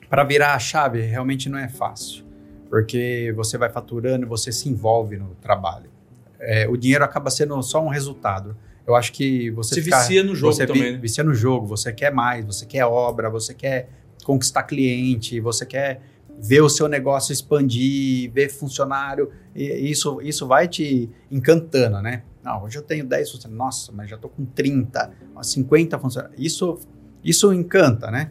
para 0.09 0.25
virar 0.25 0.55
a 0.55 0.59
chave, 0.59 1.01
realmente 1.03 1.49
não 1.49 1.59
é 1.59 1.69
fácil, 1.69 2.25
porque 2.69 3.33
você 3.37 3.57
vai 3.59 3.69
faturando, 3.71 4.27
você 4.27 4.51
se 4.51 4.69
envolve 4.69 5.17
no 5.17 5.35
trabalho. 5.41 5.91
É, 6.39 6.67
o 6.69 6.77
dinheiro 6.77 7.05
acaba 7.05 7.31
sendo 7.31 7.61
só 7.63 7.85
um 7.85 7.89
resultado. 7.89 8.57
Eu 8.87 8.97
acho 8.97 9.13
que 9.13 9.51
você 9.51 9.81
fica- 9.83 9.99
vicia 10.01 10.25
no 10.25 10.35
jogo 10.35 10.53
você 10.55 10.67
vi- 10.67 10.73
também, 10.73 10.93
né? 10.93 10.99
vicia 10.99 11.23
no 11.23 11.35
jogo, 11.35 11.67
você 11.67 11.93
quer 11.93 12.13
mais, 12.13 12.45
você 12.45 12.65
quer 12.67 12.85
obra, 12.87 13.29
você 13.31 13.55
quer 13.55 13.89
conquistar 14.25 14.63
cliente, 14.65 15.39
você 15.39 15.65
quer 15.67 16.01
ver 16.43 16.63
o 16.63 16.69
seu 16.69 16.89
negócio 16.89 17.33
expandir, 17.33 18.31
ver 18.33 18.49
funcionário, 18.49 19.31
isso, 19.55 20.21
isso 20.23 20.47
vai 20.47 20.67
te 20.69 21.11
encantando, 21.31 22.01
né? 22.01 22.23
Não, 22.43 22.65
hoje 22.65 22.79
eu 22.79 22.83
tenho 22.83 23.05
10 23.05 23.31
funcionários, 23.31 23.59
nossa, 23.59 23.93
mas 23.93 24.09
já 24.09 24.17
tô 24.17 24.29
com 24.29 24.45
30, 24.45 25.13
ó, 25.35 25.43
50 25.43 25.99
funcionários. 25.99 26.39
Isso, 26.39 26.79
isso 27.23 27.53
encanta, 27.53 28.11
né? 28.11 28.31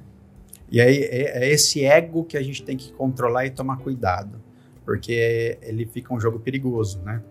E 0.71 0.81
aí 0.81 1.03
é, 1.03 1.45
é 1.45 1.51
esse 1.51 1.83
ego 1.83 2.23
que 2.23 2.37
a 2.37 2.41
gente 2.41 2.63
tem 2.63 2.75
que 2.75 2.91
controlar 2.93 3.45
e 3.45 3.51
tomar 3.51 3.77
cuidado, 3.77 4.41
porque 4.83 5.57
ele 5.61 5.85
fica 5.85 6.13
um 6.13 6.19
jogo 6.19 6.39
perigoso, 6.39 6.99
né? 7.03 7.21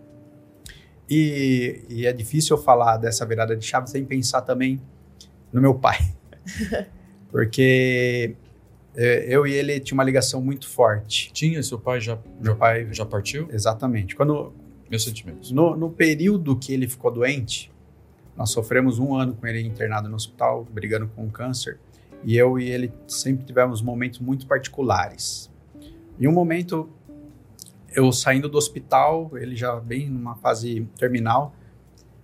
E, 1.09 1.83
e 1.89 2.05
é 2.05 2.13
difícil 2.13 2.55
eu 2.55 2.61
falar 2.61 2.97
dessa 2.97 3.25
virada 3.25 3.55
de 3.55 3.65
chave 3.65 3.89
sem 3.89 4.05
pensar 4.05 4.41
também 4.41 4.79
no 5.51 5.59
meu 5.59 5.73
pai. 5.73 5.97
Porque 7.31 8.35
eu 8.95 9.45
e 9.45 9.53
ele 9.53 9.79
tinha 9.79 9.95
uma 9.95 10.03
ligação 10.03 10.41
muito 10.41 10.67
forte. 10.67 11.31
Tinha, 11.31 11.61
seu 11.63 11.79
pai 11.79 12.01
já, 12.01 12.17
Meu 12.41 12.55
pai, 12.55 12.87
já 12.91 13.05
partiu? 13.05 13.47
exatamente. 13.51 14.15
Quando, 14.15 14.53
Meus 14.89 15.03
sentimentos. 15.03 15.51
no, 15.51 15.75
no 15.75 15.89
período 15.89 16.55
que 16.55 16.73
ele 16.73 16.87
ficou 16.87 17.11
doente, 17.11 17.71
nós 18.35 18.51
sofremos 18.51 18.99
um 18.99 19.15
ano 19.15 19.35
com 19.35 19.45
ele 19.45 19.61
internado 19.61 20.07
no 20.09 20.15
hospital, 20.15 20.65
brigando 20.71 21.07
com 21.15 21.29
câncer. 21.29 21.77
E 22.23 22.35
eu 22.37 22.59
e 22.59 22.69
ele 22.69 22.91
sempre 23.07 23.45
tivemos 23.45 23.81
momentos 23.81 24.19
muito 24.19 24.45
particulares. 24.47 25.49
E 26.17 26.27
um 26.27 26.31
momento, 26.31 26.89
eu 27.95 28.11
saindo 28.11 28.49
do 28.49 28.57
hospital, 28.57 29.31
ele 29.35 29.55
já 29.55 29.79
bem 29.79 30.09
numa 30.09 30.35
fase 30.35 30.87
terminal, 30.97 31.53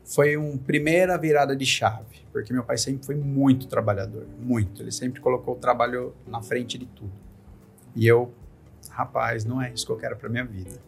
foi 0.05 0.37
uma 0.37 0.57
primeira 0.57 1.17
virada 1.17 1.55
de 1.55 1.65
chave, 1.65 2.05
porque 2.31 2.53
meu 2.53 2.63
pai 2.63 2.77
sempre 2.77 3.05
foi 3.05 3.15
muito 3.15 3.67
trabalhador, 3.67 4.25
muito. 4.39 4.81
Ele 4.81 4.91
sempre 4.91 5.19
colocou 5.19 5.55
o 5.55 5.57
trabalho 5.57 6.13
na 6.27 6.41
frente 6.41 6.77
de 6.77 6.85
tudo. 6.85 7.11
E 7.95 8.07
eu, 8.07 8.31
rapaz, 8.89 9.43
não 9.45 9.61
é 9.61 9.71
isso 9.73 9.85
que 9.85 9.91
eu 9.91 9.97
quero 9.97 10.15
para 10.15 10.29
minha 10.29 10.45
vida. 10.45 10.85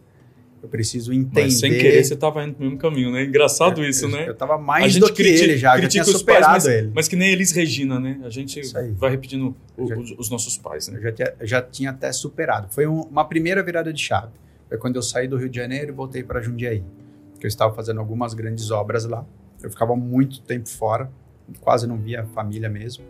Eu 0.62 0.68
preciso 0.68 1.12
entender. 1.12 1.42
Mas 1.42 1.60
sem 1.60 1.70
querer 1.70 2.02
você 2.04 2.14
estava 2.14 2.42
indo 2.42 2.54
pro 2.54 2.64
mesmo 2.64 2.78
caminho, 2.78 3.12
né? 3.12 3.22
Engraçado 3.24 3.84
isso, 3.84 4.06
eu, 4.06 4.08
né? 4.10 4.28
Eu 4.28 4.34
tava 4.34 4.54
A 4.54 4.58
mais 4.58 4.96
do 4.96 5.12
que 5.12 5.22
ele 5.22 5.56
já, 5.56 5.70
já 5.70 5.76
critica 5.76 5.88
tinha 5.88 6.02
os 6.16 6.22
pais, 6.22 6.38
superado 6.38 6.52
mas, 6.52 6.66
ele. 6.66 6.90
mas 6.92 7.06
que 7.08 7.14
nem 7.14 7.30
Elis 7.30 7.52
Regina, 7.52 8.00
né? 8.00 8.20
A 8.24 8.28
gente 8.30 8.60
vai 8.96 9.10
repetindo 9.10 9.54
o- 9.76 9.86
Já- 9.86 9.96
os, 9.96 10.10
os 10.18 10.30
nossos 10.30 10.58
pais, 10.58 10.88
né? 10.88 10.98
Eu 10.98 11.02
já 11.02 11.12
tinha, 11.12 11.34
já 11.42 11.62
tinha 11.62 11.90
até 11.90 12.10
superado. 12.12 12.66
Foi 12.72 12.88
um- 12.88 13.02
uma 13.02 13.24
primeira 13.24 13.62
virada 13.62 13.92
de 13.92 14.02
chave. 14.02 14.32
Foi 14.68 14.76
quando 14.78 14.96
eu 14.96 15.02
saí 15.02 15.28
do 15.28 15.36
Rio 15.36 15.48
de 15.48 15.56
Janeiro 15.56 15.92
e 15.92 15.94
voltei 15.94 16.24
para 16.24 16.40
Jundiaí. 16.40 16.82
Que 17.38 17.46
eu 17.46 17.48
estava 17.48 17.74
fazendo 17.74 18.00
algumas 18.00 18.34
grandes 18.34 18.70
obras 18.70 19.04
lá. 19.04 19.24
Eu 19.62 19.70
ficava 19.70 19.96
muito 19.96 20.40
tempo 20.42 20.68
fora, 20.68 21.10
quase 21.60 21.86
não 21.86 21.96
via 21.96 22.22
a 22.22 22.26
família 22.26 22.68
mesmo. 22.68 23.04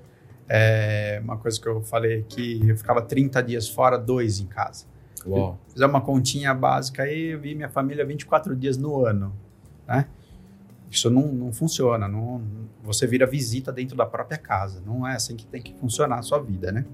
É, 0.48 1.20
uma 1.22 1.36
coisa 1.36 1.60
que 1.60 1.66
eu 1.66 1.82
falei 1.82 2.20
aqui, 2.20 2.60
eu 2.66 2.76
ficava 2.76 3.02
30 3.02 3.42
dias 3.42 3.68
fora, 3.68 3.98
dois 3.98 4.40
em 4.40 4.46
casa. 4.46 4.86
Uau. 5.26 5.58
Fizer 5.68 5.86
uma 5.86 6.00
continha 6.00 6.54
básica 6.54 7.02
aí, 7.02 7.32
eu 7.32 7.40
vi 7.40 7.54
minha 7.54 7.68
família 7.68 8.04
24 8.04 8.56
dias 8.56 8.78
no 8.78 9.04
ano, 9.04 9.34
né? 9.86 10.06
Isso 10.90 11.10
não, 11.10 11.30
não 11.30 11.52
funciona, 11.52 12.08
não, 12.08 12.42
você 12.82 13.06
vira 13.06 13.26
visita 13.26 13.70
dentro 13.70 13.94
da 13.94 14.06
própria 14.06 14.38
casa, 14.38 14.82
não 14.86 15.06
é 15.06 15.14
assim 15.14 15.36
que 15.36 15.44
tem 15.44 15.60
que 15.60 15.74
funcionar 15.74 16.18
a 16.18 16.22
sua 16.22 16.40
vida, 16.40 16.72
né? 16.72 16.86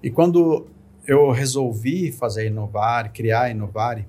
E 0.00 0.10
quando 0.10 0.68
eu 1.04 1.30
resolvi 1.32 2.12
fazer 2.12 2.42
a 2.42 2.44
Inovar, 2.44 3.12
criar 3.12 3.42
a 3.42 3.50
Inovar, 3.50 4.06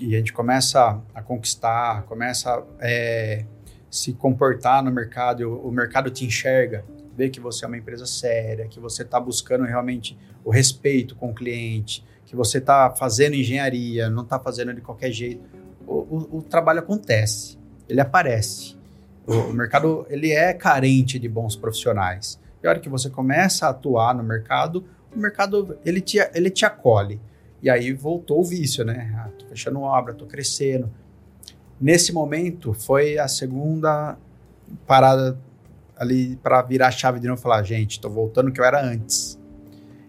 e 0.00 0.14
a 0.14 0.18
gente 0.18 0.32
começa 0.32 1.00
a 1.14 1.22
conquistar, 1.22 2.02
começa 2.04 2.52
a 2.54 2.64
é, 2.80 3.44
se 3.90 4.12
comportar 4.12 4.82
no 4.82 4.90
mercado, 4.90 5.42
o, 5.42 5.68
o 5.68 5.72
mercado 5.72 6.10
te 6.10 6.24
enxerga, 6.24 6.84
vê 7.16 7.28
que 7.28 7.40
você 7.40 7.64
é 7.64 7.68
uma 7.68 7.76
empresa 7.76 8.06
séria, 8.06 8.68
que 8.68 8.78
você 8.78 9.02
está 9.02 9.18
buscando 9.18 9.64
realmente 9.64 10.16
o 10.44 10.50
respeito 10.50 11.16
com 11.16 11.30
o 11.30 11.34
cliente, 11.34 12.04
que 12.24 12.36
você 12.36 12.58
está 12.58 12.90
fazendo 12.90 13.34
engenharia, 13.34 14.08
não 14.08 14.22
está 14.22 14.38
fazendo 14.38 14.72
de 14.72 14.80
qualquer 14.80 15.10
jeito, 15.10 15.42
o, 15.86 15.94
o, 15.94 16.38
o, 16.38 16.42
trabalho 16.42 16.80
acontece, 16.80 17.58
ele 17.88 18.00
aparece. 18.00 18.76
O, 19.26 19.32
o, 19.32 19.52
mercado 19.52 20.06
ele 20.10 20.30
é 20.30 20.52
carente 20.52 21.18
de 21.18 21.28
bons 21.28 21.56
profissionais. 21.56 22.38
E 22.62 22.66
a 22.66 22.70
hora 22.70 22.80
que 22.80 22.88
você 22.88 23.08
começa 23.08 23.66
a 23.66 23.70
atuar 23.70 24.14
no 24.14 24.22
mercado, 24.22 24.84
o 25.14 25.18
mercado 25.18 25.78
ele 25.84 26.00
te, 26.00 26.18
ele 26.34 26.50
te 26.50 26.66
acolhe. 26.66 27.18
E 27.62 27.68
aí 27.68 27.92
voltou 27.92 28.40
o 28.40 28.44
vício, 28.44 28.84
né? 28.84 29.12
Ah, 29.16 29.30
tô 29.38 29.46
fechando 29.46 29.80
obra, 29.80 30.14
tô 30.14 30.26
crescendo. 30.26 30.90
Nesse 31.80 32.12
momento 32.12 32.72
foi 32.72 33.18
a 33.18 33.28
segunda 33.28 34.16
parada 34.86 35.38
ali 35.96 36.36
para 36.36 36.62
virar 36.62 36.88
a 36.88 36.90
chave 36.90 37.18
de 37.18 37.30
e 37.30 37.36
falar, 37.36 37.62
gente, 37.62 38.00
tô 38.00 38.08
voltando 38.08 38.52
que 38.52 38.60
eu 38.60 38.64
era 38.64 38.84
antes. 38.84 39.38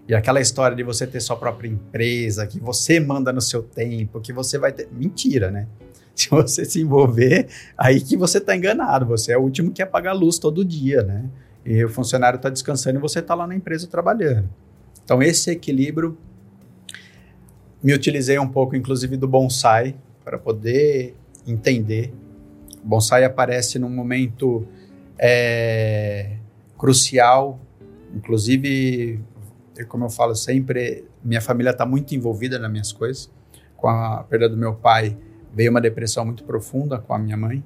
E 0.08 0.16
aquela 0.16 0.42
história 0.42 0.76
de 0.76 0.84
você 0.84 1.06
ter 1.06 1.20
sua 1.20 1.36
própria 1.36 1.68
empresa, 1.68 2.46
que 2.48 2.60
você 2.60 3.00
manda 3.00 3.32
no 3.32 3.42
seu 3.42 3.62
tempo, 3.62 4.20
que 4.20 4.34
você 4.34 4.58
vai 4.58 4.72
ter. 4.72 4.90
Mentira, 4.92 5.52
né? 5.52 5.68
Se 6.16 6.30
você 6.30 6.66
se 6.66 6.82
envolver, 6.82 7.48
aí 7.78 8.02
que 8.02 8.18
você 8.18 8.42
tá 8.42 8.56
enganado. 8.56 9.06
Você 9.06 9.32
é 9.32 9.38
o 9.38 9.42
último 9.42 9.72
que 9.72 9.82
apaga 9.82 10.10
a 10.10 10.14
luz 10.14 10.40
todo 10.40 10.66
dia, 10.66 11.04
né? 11.04 11.26
E 11.64 11.84
o 11.84 11.90
funcionário 11.90 12.38
está 12.38 12.50
descansando 12.50 12.98
e 12.98 13.02
você 13.02 13.20
está 13.20 13.36
lá 13.36 13.46
na 13.46 13.56
empresa 13.56 13.88
trabalhando. 13.88 14.50
Então, 15.04 15.22
esse 15.22 15.52
equilíbrio 15.52 16.18
me 17.82 17.94
utilizei 17.94 18.38
um 18.38 18.48
pouco, 18.48 18.76
inclusive, 18.76 19.16
do 19.18 19.28
bonsai 19.28 19.96
para 20.24 20.38
poder 20.38 21.16
entender. 21.48 22.14
O 22.84 22.88
bonsai 22.88 23.24
aparece 23.24 23.80
num 23.80 23.90
momento 23.90 24.68
é, 25.18 26.38
crucial, 26.78 27.60
inclusive, 28.14 29.20
como 29.88 30.06
eu 30.06 30.10
falo 30.10 30.36
sempre, 30.36 31.06
minha 31.24 31.42
família 31.42 31.72
está 31.72 31.86
muito 31.86 32.14
envolvida 32.14 32.60
nas 32.60 32.72
minhas 32.72 32.92
coisas. 32.92 33.32
Com 33.76 33.88
a 33.88 34.24
perda 34.30 34.50
do 34.50 34.58
meu 34.58 34.76
pai, 34.76 35.18
veio 35.54 35.72
uma 35.72 35.82
depressão 35.82 36.26
muito 36.26 36.44
profunda 36.44 37.00
com 37.00 37.14
a 37.14 37.20
minha 37.20 37.38
mãe. 37.38 37.64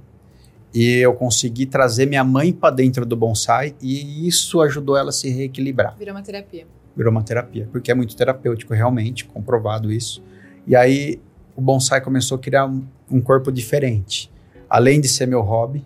E 0.74 0.98
eu 0.98 1.14
consegui 1.14 1.68
trazer 1.68 2.08
minha 2.08 2.24
mãe 2.24 2.52
para 2.52 2.74
dentro 2.74 3.06
do 3.06 3.16
bonsai 3.16 3.76
e 3.80 4.28
isso 4.28 4.60
ajudou 4.62 4.98
ela 4.98 5.10
a 5.10 5.12
se 5.12 5.30
reequilibrar. 5.30 5.96
Virou 5.96 6.16
uma 6.16 6.24
terapia 6.24 6.66
virou 6.96 7.12
uma 7.12 7.24
terapia, 7.24 7.68
porque 7.72 7.92
é 7.92 7.94
muito 7.94 8.16
terapêutico 8.16 8.74
realmente, 8.74 9.26
comprovado 9.26 9.92
isso. 9.92 10.24
E 10.66 10.76
aí 10.76 11.20
o 11.56 11.62
bonsai 11.62 12.02
começou 12.02 12.38
a 12.38 12.40
criar 12.40 12.66
um, 12.66 12.84
um 13.10 13.22
corpo 13.22 13.52
diferente. 13.52 14.32
Além 14.70 15.00
de 15.00 15.08
ser 15.08 15.28
meu 15.28 15.42
hobby, 15.42 15.86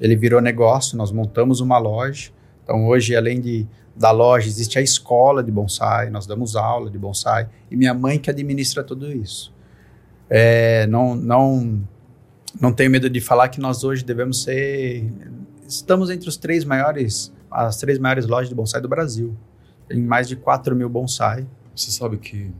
ele 0.00 0.16
virou 0.16 0.40
negócio, 0.40 0.96
nós 0.96 1.12
montamos 1.12 1.60
uma 1.60 1.78
loja. 1.78 2.30
Então 2.62 2.86
hoje, 2.86 3.14
além 3.16 3.40
de 3.40 3.66
da 3.94 4.10
loja, 4.10 4.48
existe 4.48 4.78
a 4.78 4.82
escola 4.82 5.42
de 5.42 5.50
bonsai, 5.50 6.10
nós 6.10 6.26
damos 6.26 6.56
aula 6.56 6.90
de 6.90 6.98
bonsai, 6.98 7.48
e 7.70 7.76
minha 7.76 7.92
mãe 7.92 8.18
que 8.18 8.30
administra 8.30 8.82
tudo 8.82 9.12
isso. 9.12 9.52
É, 10.30 10.86
não, 10.86 11.14
não, 11.14 11.82
não 12.58 12.72
tenho 12.72 12.90
medo 12.90 13.08
de 13.10 13.20
falar 13.20 13.48
que 13.48 13.60
nós 13.60 13.84
hoje 13.84 14.02
devemos 14.02 14.42
ser. 14.42 15.04
Estamos 15.68 16.10
entre 16.10 16.28
os 16.28 16.36
três 16.36 16.64
maiores, 16.64 17.32
as 17.50 17.76
três 17.76 17.98
maiores 17.98 18.26
lojas 18.26 18.48
de 18.48 18.54
bonsai 18.54 18.80
do 18.80 18.88
Brasil. 18.88 19.36
Tem 19.88 20.00
mais 20.00 20.28
de 20.28 20.36
4 20.36 20.74
mil 20.74 20.88
bonsai. 20.88 21.46
Você 21.74 21.90
sabe 21.90 22.18
que 22.18 22.50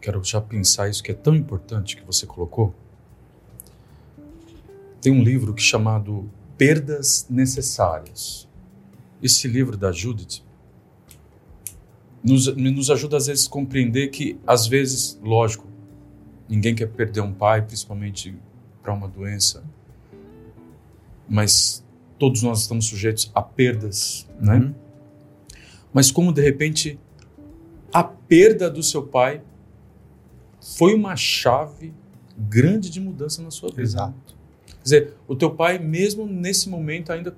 quero 0.00 0.22
já 0.24 0.40
pensar 0.40 0.88
isso 0.88 1.02
que 1.02 1.10
é 1.10 1.14
tão 1.14 1.34
importante 1.34 1.96
que 1.96 2.04
você 2.04 2.26
colocou. 2.26 2.74
Tem 5.00 5.12
um 5.12 5.22
livro 5.22 5.54
que 5.54 5.62
é 5.62 5.64
chamado 5.64 6.30
Perdas 6.56 7.26
Necessárias. 7.28 8.48
Esse 9.22 9.48
livro 9.48 9.76
da 9.76 9.92
Judith 9.92 10.42
nos, 12.22 12.54
nos 12.54 12.90
ajuda 12.90 13.16
às 13.16 13.26
vezes 13.26 13.46
a 13.46 13.50
compreender 13.50 14.08
que 14.08 14.38
às 14.46 14.66
vezes, 14.66 15.18
lógico, 15.22 15.66
ninguém 16.48 16.74
quer 16.74 16.86
perder 16.86 17.20
um 17.20 17.32
pai, 17.32 17.62
principalmente 17.62 18.36
para 18.82 18.92
uma 18.92 19.08
doença, 19.08 19.64
mas 21.28 21.84
todos 22.18 22.42
nós 22.42 22.60
estamos 22.60 22.86
sujeitos 22.86 23.30
a 23.34 23.40
perdas, 23.40 24.28
né? 24.40 24.54
uhum. 24.54 24.60
né? 24.60 24.74
Mas 25.92 26.10
como 26.10 26.32
de 26.32 26.42
repente 26.42 26.98
a 27.92 28.04
perda 28.04 28.70
do 28.70 28.82
seu 28.82 29.02
pai 29.02 29.42
foi 30.60 30.94
uma 30.94 31.16
chave 31.16 31.92
grande 32.36 32.90
de 32.90 33.00
mudança 33.00 33.42
na 33.42 33.50
sua 33.50 33.70
vida. 33.70 33.82
Exato. 33.82 34.36
Quer 34.66 34.82
dizer, 34.82 35.14
o 35.26 35.34
teu 35.36 35.50
pai, 35.50 35.78
mesmo 35.78 36.26
nesse 36.26 36.68
momento, 36.68 37.12
ainda, 37.12 37.34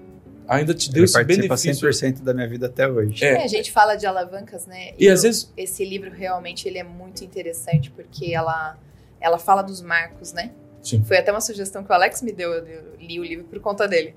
ainda 0.46 0.74
te 0.74 0.90
deu 0.90 1.00
Ele 1.00 1.04
esse 1.04 1.24
benefício. 1.24 1.88
100% 1.88 2.22
da 2.22 2.32
minha 2.34 2.48
vida 2.48 2.66
até 2.66 2.86
hoje. 2.88 3.24
É. 3.24 3.34
é. 3.34 3.44
a 3.44 3.48
gente 3.48 3.72
fala 3.72 3.96
de 3.96 4.06
alavancas, 4.06 4.66
né? 4.66 4.92
E, 4.98 5.06
e 5.06 5.08
às 5.08 5.22
vezes... 5.22 5.52
Esse 5.56 5.84
livro 5.84 6.10
realmente 6.10 6.68
ele 6.68 6.78
é 6.78 6.84
muito 6.84 7.24
interessante 7.24 7.90
porque 7.90 8.32
ela, 8.32 8.78
ela 9.20 9.38
fala 9.38 9.62
dos 9.62 9.80
marcos, 9.80 10.32
né? 10.32 10.52
Sim. 10.82 11.02
Foi 11.04 11.16
até 11.16 11.30
uma 11.30 11.40
sugestão 11.40 11.82
que 11.82 11.90
o 11.90 11.94
Alex 11.94 12.22
me 12.22 12.32
deu, 12.32 12.52
eu 12.52 12.96
li 13.00 13.18
o 13.18 13.24
livro 13.24 13.44
por 13.44 13.60
conta 13.60 13.88
dele. 13.88 14.14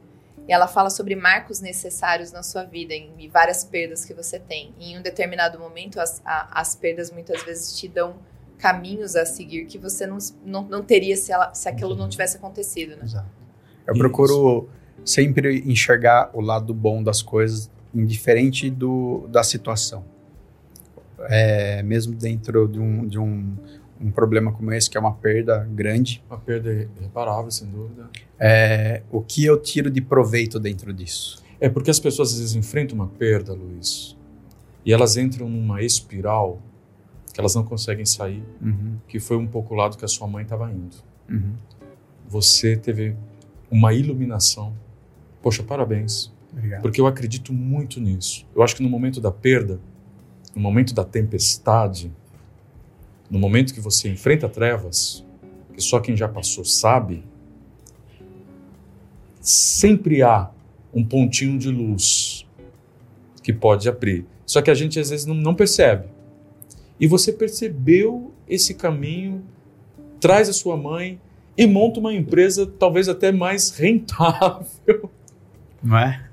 E 0.47 0.53
ela 0.53 0.67
fala 0.67 0.89
sobre 0.89 1.15
marcos 1.15 1.59
necessários 1.59 2.31
na 2.31 2.43
sua 2.43 2.63
vida 2.63 2.93
e 2.93 3.27
várias 3.27 3.63
perdas 3.63 4.05
que 4.05 4.13
você 4.13 4.39
tem. 4.39 4.73
E 4.79 4.91
em 4.91 4.99
um 4.99 5.01
determinado 5.01 5.59
momento, 5.59 5.99
as, 5.99 6.21
a, 6.23 6.61
as 6.61 6.75
perdas 6.75 7.11
muitas 7.11 7.43
vezes 7.43 7.77
te 7.77 7.87
dão 7.87 8.15
caminhos 8.57 9.15
a 9.15 9.25
seguir 9.25 9.65
que 9.65 9.77
você 9.77 10.05
não, 10.05 10.17
não, 10.45 10.63
não 10.63 10.83
teria 10.83 11.17
se, 11.17 11.31
ela, 11.31 11.53
se 11.53 11.67
aquilo 11.67 11.95
não 11.95 12.07
tivesse 12.07 12.37
acontecido, 12.37 12.95
né? 12.95 13.03
Exato. 13.03 13.27
Eu 13.87 13.93
Isso. 13.93 13.99
procuro 13.99 14.69
sempre 15.03 15.63
enxergar 15.65 16.29
o 16.33 16.41
lado 16.41 16.73
bom 16.73 17.03
das 17.03 17.21
coisas, 17.21 17.69
indiferente 17.93 18.69
do, 18.69 19.27
da 19.29 19.43
situação. 19.43 20.05
É, 21.27 21.81
mesmo 21.81 22.13
dentro 22.13 22.67
de 22.67 22.79
um, 22.79 23.07
de 23.07 23.17
um 23.17 23.55
um 23.99 24.11
problema 24.11 24.51
como 24.51 24.71
esse, 24.73 24.89
que 24.89 24.97
é 24.97 24.99
uma 24.99 25.13
perda 25.13 25.67
grande. 25.71 26.23
Uma 26.29 26.37
perda 26.37 26.89
irreparável, 26.99 27.49
sem 27.51 27.67
dúvida. 27.67 28.09
É, 28.39 29.01
o 29.11 29.21
que 29.21 29.45
eu 29.45 29.61
tiro 29.61 29.89
de 29.89 30.01
proveito 30.01 30.59
dentro 30.59 30.93
disso? 30.93 31.43
É 31.59 31.69
porque 31.69 31.89
as 31.89 31.99
pessoas 31.99 32.31
às 32.33 32.39
vezes 32.39 32.55
enfrentam 32.55 32.95
uma 32.95 33.07
perda, 33.07 33.53
Luiz, 33.53 34.17
e 34.85 34.91
elas 34.91 35.17
entram 35.17 35.49
numa 35.49 35.81
espiral 35.81 36.61
que 37.33 37.39
elas 37.39 37.55
não 37.55 37.63
conseguem 37.63 38.05
sair, 38.05 38.43
uhum. 38.61 38.97
que 39.07 39.19
foi 39.19 39.35
um 39.35 39.47
pouco 39.47 39.73
o 39.73 39.77
lado 39.77 39.97
que 39.97 40.05
a 40.05 40.07
sua 40.07 40.27
mãe 40.27 40.43
estava 40.43 40.71
indo. 40.71 40.95
Uhum. 41.29 41.53
Você 42.27 42.77
teve 42.77 43.15
uma 43.69 43.93
iluminação. 43.93 44.73
Poxa, 45.41 45.63
parabéns. 45.63 46.31
Obrigado. 46.53 46.81
Porque 46.81 47.01
eu 47.01 47.07
acredito 47.07 47.51
muito 47.51 47.99
nisso. 47.99 48.45
Eu 48.55 48.63
acho 48.63 48.75
que 48.75 48.81
no 48.81 48.89
momento 48.89 49.19
da 49.19 49.31
perda, 49.31 49.79
no 50.55 50.61
momento 50.61 50.93
da 50.93 51.03
tempestade, 51.03 52.11
no 53.29 53.39
momento 53.39 53.73
que 53.73 53.79
você 53.79 54.09
enfrenta 54.09 54.47
trevas, 54.47 55.25
que 55.73 55.81
só 55.81 55.99
quem 55.99 56.15
já 56.15 56.27
passou 56.27 56.63
sabe, 56.63 57.23
sempre 59.41 60.21
há 60.23 60.49
um 60.93 61.03
pontinho 61.03 61.57
de 61.59 61.69
luz 61.69 62.47
que 63.43 63.53
pode 63.53 63.87
abrir. 63.87 64.25
Só 64.45 64.61
que 64.61 64.71
a 64.71 64.73
gente 64.73 64.99
às 64.99 65.09
vezes 65.09 65.25
não, 65.25 65.35
não 65.35 65.53
percebe. 65.53 66.07
E 66.99 67.07
você 67.07 67.31
percebeu 67.33 68.31
esse 68.47 68.73
caminho, 68.73 69.43
traz 70.19 70.47
a 70.47 70.53
sua 70.53 70.77
mãe 70.77 71.19
e 71.57 71.67
monta 71.67 71.99
uma 71.99 72.13
empresa 72.13 72.65
talvez 72.65 73.09
até 73.09 73.31
mais 73.31 73.71
rentável. 73.77 75.09
Não 75.83 75.97
é? 75.97 76.25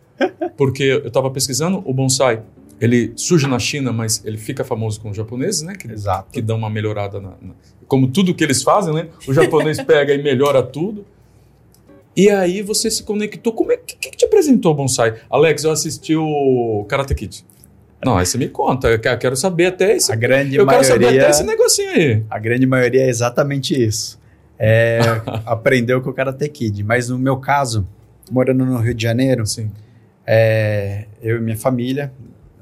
Porque 0.56 0.84
eu 0.84 1.06
estava 1.08 1.30
pesquisando 1.30 1.82
o 1.84 1.92
bonsai 1.92 2.42
ele 2.84 3.12
surge 3.16 3.46
na 3.46 3.58
China, 3.58 3.92
mas 3.92 4.22
ele 4.24 4.36
fica 4.36 4.64
famoso 4.64 5.00
com 5.00 5.10
os 5.10 5.16
japoneses, 5.16 5.62
né? 5.62 5.74
Que, 5.74 5.90
Exato. 5.90 6.28
que 6.32 6.42
dão 6.42 6.56
uma 6.56 6.68
melhorada 6.68 7.20
na, 7.20 7.30
na, 7.40 7.54
como 7.86 8.08
tudo 8.08 8.34
que 8.34 8.42
eles 8.42 8.62
fazem, 8.62 8.92
né? 8.92 9.08
O 9.26 9.32
japonês 9.32 9.80
pega 9.84 10.12
e 10.14 10.22
melhora 10.22 10.62
tudo. 10.62 11.04
E 12.16 12.28
aí 12.28 12.60
você 12.60 12.90
se 12.90 13.02
conectou. 13.04 13.52
Como 13.52 13.72
é 13.72 13.76
que, 13.76 13.96
que 13.96 14.16
te 14.16 14.24
apresentou 14.24 14.72
o 14.72 14.74
bonsai? 14.74 15.14
Alex, 15.30 15.64
eu 15.64 15.70
assisti 15.70 16.16
o 16.16 16.84
Karate 16.88 17.14
Kid. 17.14 17.44
Não, 18.04 18.18
aí 18.18 18.26
você 18.26 18.36
me 18.36 18.48
conta. 18.48 18.88
Eu 18.88 18.98
quero 18.98 19.36
saber 19.36 19.66
até 19.66 19.96
esse. 19.96 20.12
A 20.12 20.16
grande 20.16 20.56
eu 20.56 20.66
maioria, 20.66 20.88
quero 20.88 21.02
saber 21.04 21.18
até 21.20 21.30
esse 21.30 21.44
negocinho 21.44 21.90
aí. 21.90 22.22
A 22.28 22.38
grande 22.38 22.66
maioria 22.66 23.02
é 23.02 23.08
exatamente 23.08 23.80
isso. 23.80 24.20
É, 24.58 24.98
aprendeu 25.46 26.02
com 26.02 26.10
o 26.10 26.12
Karate 26.12 26.48
Kid. 26.48 26.82
Mas 26.82 27.08
no 27.08 27.18
meu 27.18 27.36
caso, 27.36 27.86
morando 28.30 28.66
no 28.66 28.78
Rio 28.78 28.94
de 28.94 29.02
Janeiro, 29.02 29.46
Sim. 29.46 29.70
É, 30.26 31.06
eu 31.20 31.38
e 31.38 31.40
minha 31.40 31.56
família, 31.56 32.12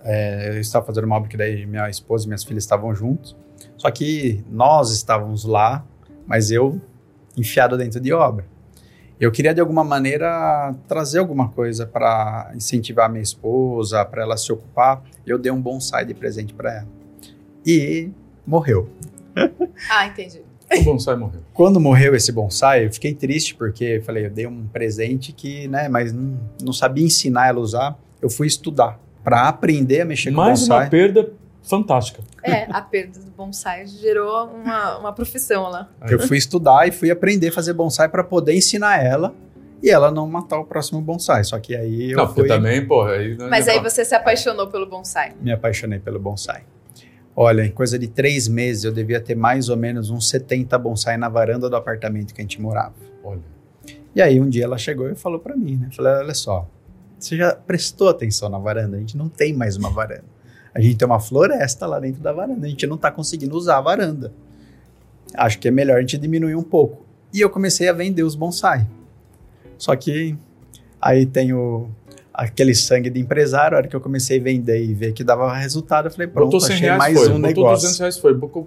é, 0.04 0.50
eu 0.50 0.60
estava 0.60 0.84
fazendo 0.84 1.04
uma 1.04 1.16
obra 1.16 1.28
que 1.28 1.36
daí 1.36 1.66
minha 1.66 1.88
esposa 1.88 2.24
e 2.24 2.28
minhas 2.28 2.44
filhas 2.44 2.64
estavam 2.64 2.94
juntos. 2.94 3.36
Só 3.76 3.90
que 3.90 4.44
nós 4.50 4.90
estávamos 4.92 5.44
lá, 5.44 5.84
mas 6.26 6.50
eu 6.50 6.80
enfiado 7.36 7.76
dentro 7.76 8.00
de 8.00 8.12
obra. 8.12 8.44
Eu 9.18 9.30
queria 9.30 9.52
de 9.52 9.60
alguma 9.60 9.84
maneira 9.84 10.74
trazer 10.88 11.18
alguma 11.18 11.48
coisa 11.50 11.86
para 11.86 12.52
incentivar 12.54 13.10
minha 13.10 13.22
esposa, 13.22 14.02
para 14.04 14.22
ela 14.22 14.36
se 14.36 14.50
ocupar. 14.50 15.02
Eu 15.26 15.38
dei 15.38 15.52
um 15.52 15.60
bonsai 15.60 16.06
de 16.06 16.14
presente 16.14 16.54
para 16.54 16.78
ela. 16.78 16.88
E 17.66 18.10
morreu. 18.46 18.88
Ah, 19.90 20.06
entendi. 20.06 20.42
O 20.78 20.84
bonsai 20.84 21.16
morreu. 21.16 21.40
Quando 21.52 21.80
morreu 21.80 22.14
esse 22.14 22.30
bonsai, 22.30 22.86
eu 22.86 22.92
fiquei 22.92 23.14
triste 23.14 23.54
porque 23.54 23.84
eu 23.84 24.02
falei, 24.02 24.26
eu 24.26 24.30
dei 24.30 24.46
um 24.46 24.66
presente 24.68 25.32
que, 25.32 25.66
né, 25.66 25.88
mas 25.88 26.12
não, 26.12 26.38
não 26.62 26.72
sabia 26.72 27.04
ensinar 27.04 27.48
ela 27.48 27.58
a 27.58 27.62
usar. 27.62 27.98
Eu 28.20 28.28
fui 28.28 28.46
estudar 28.46 28.98
para 29.22 29.48
aprender 29.48 30.00
a 30.02 30.04
mexer 30.04 30.30
com 30.30 30.36
Mais 30.36 30.60
bonsai. 30.60 30.84
uma 30.84 30.90
perda 30.90 31.32
fantástica. 31.62 32.22
É, 32.42 32.66
a 32.70 32.80
perda 32.80 33.20
do 33.20 33.30
bonsai 33.30 33.86
gerou 33.86 34.46
uma, 34.48 34.98
uma 34.98 35.12
profissão 35.12 35.68
lá. 35.68 35.88
Eu 36.08 36.18
fui 36.20 36.38
estudar 36.38 36.88
e 36.88 36.90
fui 36.92 37.10
aprender 37.10 37.48
a 37.48 37.52
fazer 37.52 37.72
bonsai 37.74 38.08
para 38.08 38.24
poder 38.24 38.54
ensinar 38.54 39.02
ela 39.04 39.34
e 39.82 39.90
ela 39.90 40.10
não 40.10 40.26
matar 40.26 40.58
o 40.58 40.64
próximo 40.64 41.00
bonsai. 41.00 41.44
Só 41.44 41.58
que 41.58 41.76
aí 41.76 42.12
eu 42.12 42.16
não, 42.16 42.26
porque 42.26 42.40
fui, 42.42 42.48
também, 42.48 42.84
pô, 42.86 43.02
aí... 43.02 43.36
não 43.36 43.48
Mas 43.50 43.66
ia 43.66 43.72
aí 43.72 43.78
falar. 43.78 43.90
você 43.90 44.04
se 44.04 44.14
apaixonou 44.14 44.68
pelo 44.68 44.86
bonsai. 44.86 45.32
me 45.40 45.52
apaixonei 45.52 45.98
pelo 45.98 46.18
bonsai. 46.18 46.62
Olha, 47.36 47.64
em 47.64 47.70
coisa 47.70 47.98
de 47.98 48.08
três 48.08 48.48
meses 48.48 48.84
eu 48.84 48.92
devia 48.92 49.20
ter 49.20 49.34
mais 49.34 49.68
ou 49.68 49.76
menos 49.76 50.10
uns 50.10 50.28
70 50.28 50.76
bonsai 50.78 51.16
na 51.16 51.28
varanda 51.28 51.70
do 51.70 51.76
apartamento 51.76 52.34
que 52.34 52.40
a 52.40 52.44
gente 52.44 52.60
morava. 52.60 52.94
Olha, 53.22 53.40
E 54.14 54.20
aí 54.20 54.40
um 54.40 54.48
dia 54.48 54.64
ela 54.64 54.76
chegou 54.76 55.08
e 55.08 55.14
falou 55.14 55.38
para 55.38 55.56
mim, 55.56 55.76
né? 55.76 55.88
Falei, 55.94 56.12
olha 56.14 56.34
só, 56.34 56.66
você 57.24 57.36
já 57.36 57.54
prestou 57.54 58.08
atenção 58.08 58.48
na 58.48 58.58
varanda? 58.58 58.96
A 58.96 59.00
gente 59.00 59.16
não 59.16 59.28
tem 59.28 59.52
mais 59.52 59.76
uma 59.76 59.90
varanda. 59.90 60.24
A 60.74 60.80
gente 60.80 60.96
tem 60.96 61.06
uma 61.06 61.20
floresta 61.20 61.86
lá 61.86 61.98
dentro 62.00 62.20
da 62.22 62.32
varanda. 62.32 62.66
A 62.66 62.68
gente 62.70 62.86
não 62.86 62.96
tá 62.96 63.10
conseguindo 63.10 63.56
usar 63.56 63.78
a 63.78 63.80
varanda. 63.80 64.32
Acho 65.34 65.58
que 65.58 65.68
é 65.68 65.70
melhor 65.70 65.98
a 65.98 66.00
gente 66.00 66.16
diminuir 66.18 66.54
um 66.56 66.62
pouco. 66.62 67.04
E 67.32 67.40
eu 67.40 67.50
comecei 67.50 67.88
a 67.88 67.92
vender 67.92 68.22
os 68.22 68.34
bonsai. 68.34 68.86
Só 69.78 69.94
que 69.96 70.36
aí 71.00 71.24
tem 71.26 71.52
o, 71.52 71.88
aquele 72.34 72.74
sangue 72.74 73.08
de 73.10 73.20
empresário. 73.20 73.76
A 73.76 73.78
hora 73.80 73.88
que 73.88 73.94
eu 73.96 74.00
comecei 74.00 74.38
a 74.38 74.42
vender 74.42 74.84
e 74.84 74.92
ver 74.94 75.12
que 75.12 75.22
dava 75.24 75.52
resultado, 75.56 76.06
eu 76.06 76.10
falei, 76.10 76.26
pronto, 76.26 76.46
botou 76.46 76.60
100 76.60 76.74
achei 76.74 76.86
reais, 76.86 76.98
mais 76.98 77.14
foi. 77.18 77.28
um 77.28 77.32
botou 77.32 77.40
negócio. 77.48 77.76
200 77.82 77.98
reais, 77.98 78.18
foi. 78.18 78.38
Co- 78.38 78.48
co- 78.48 78.66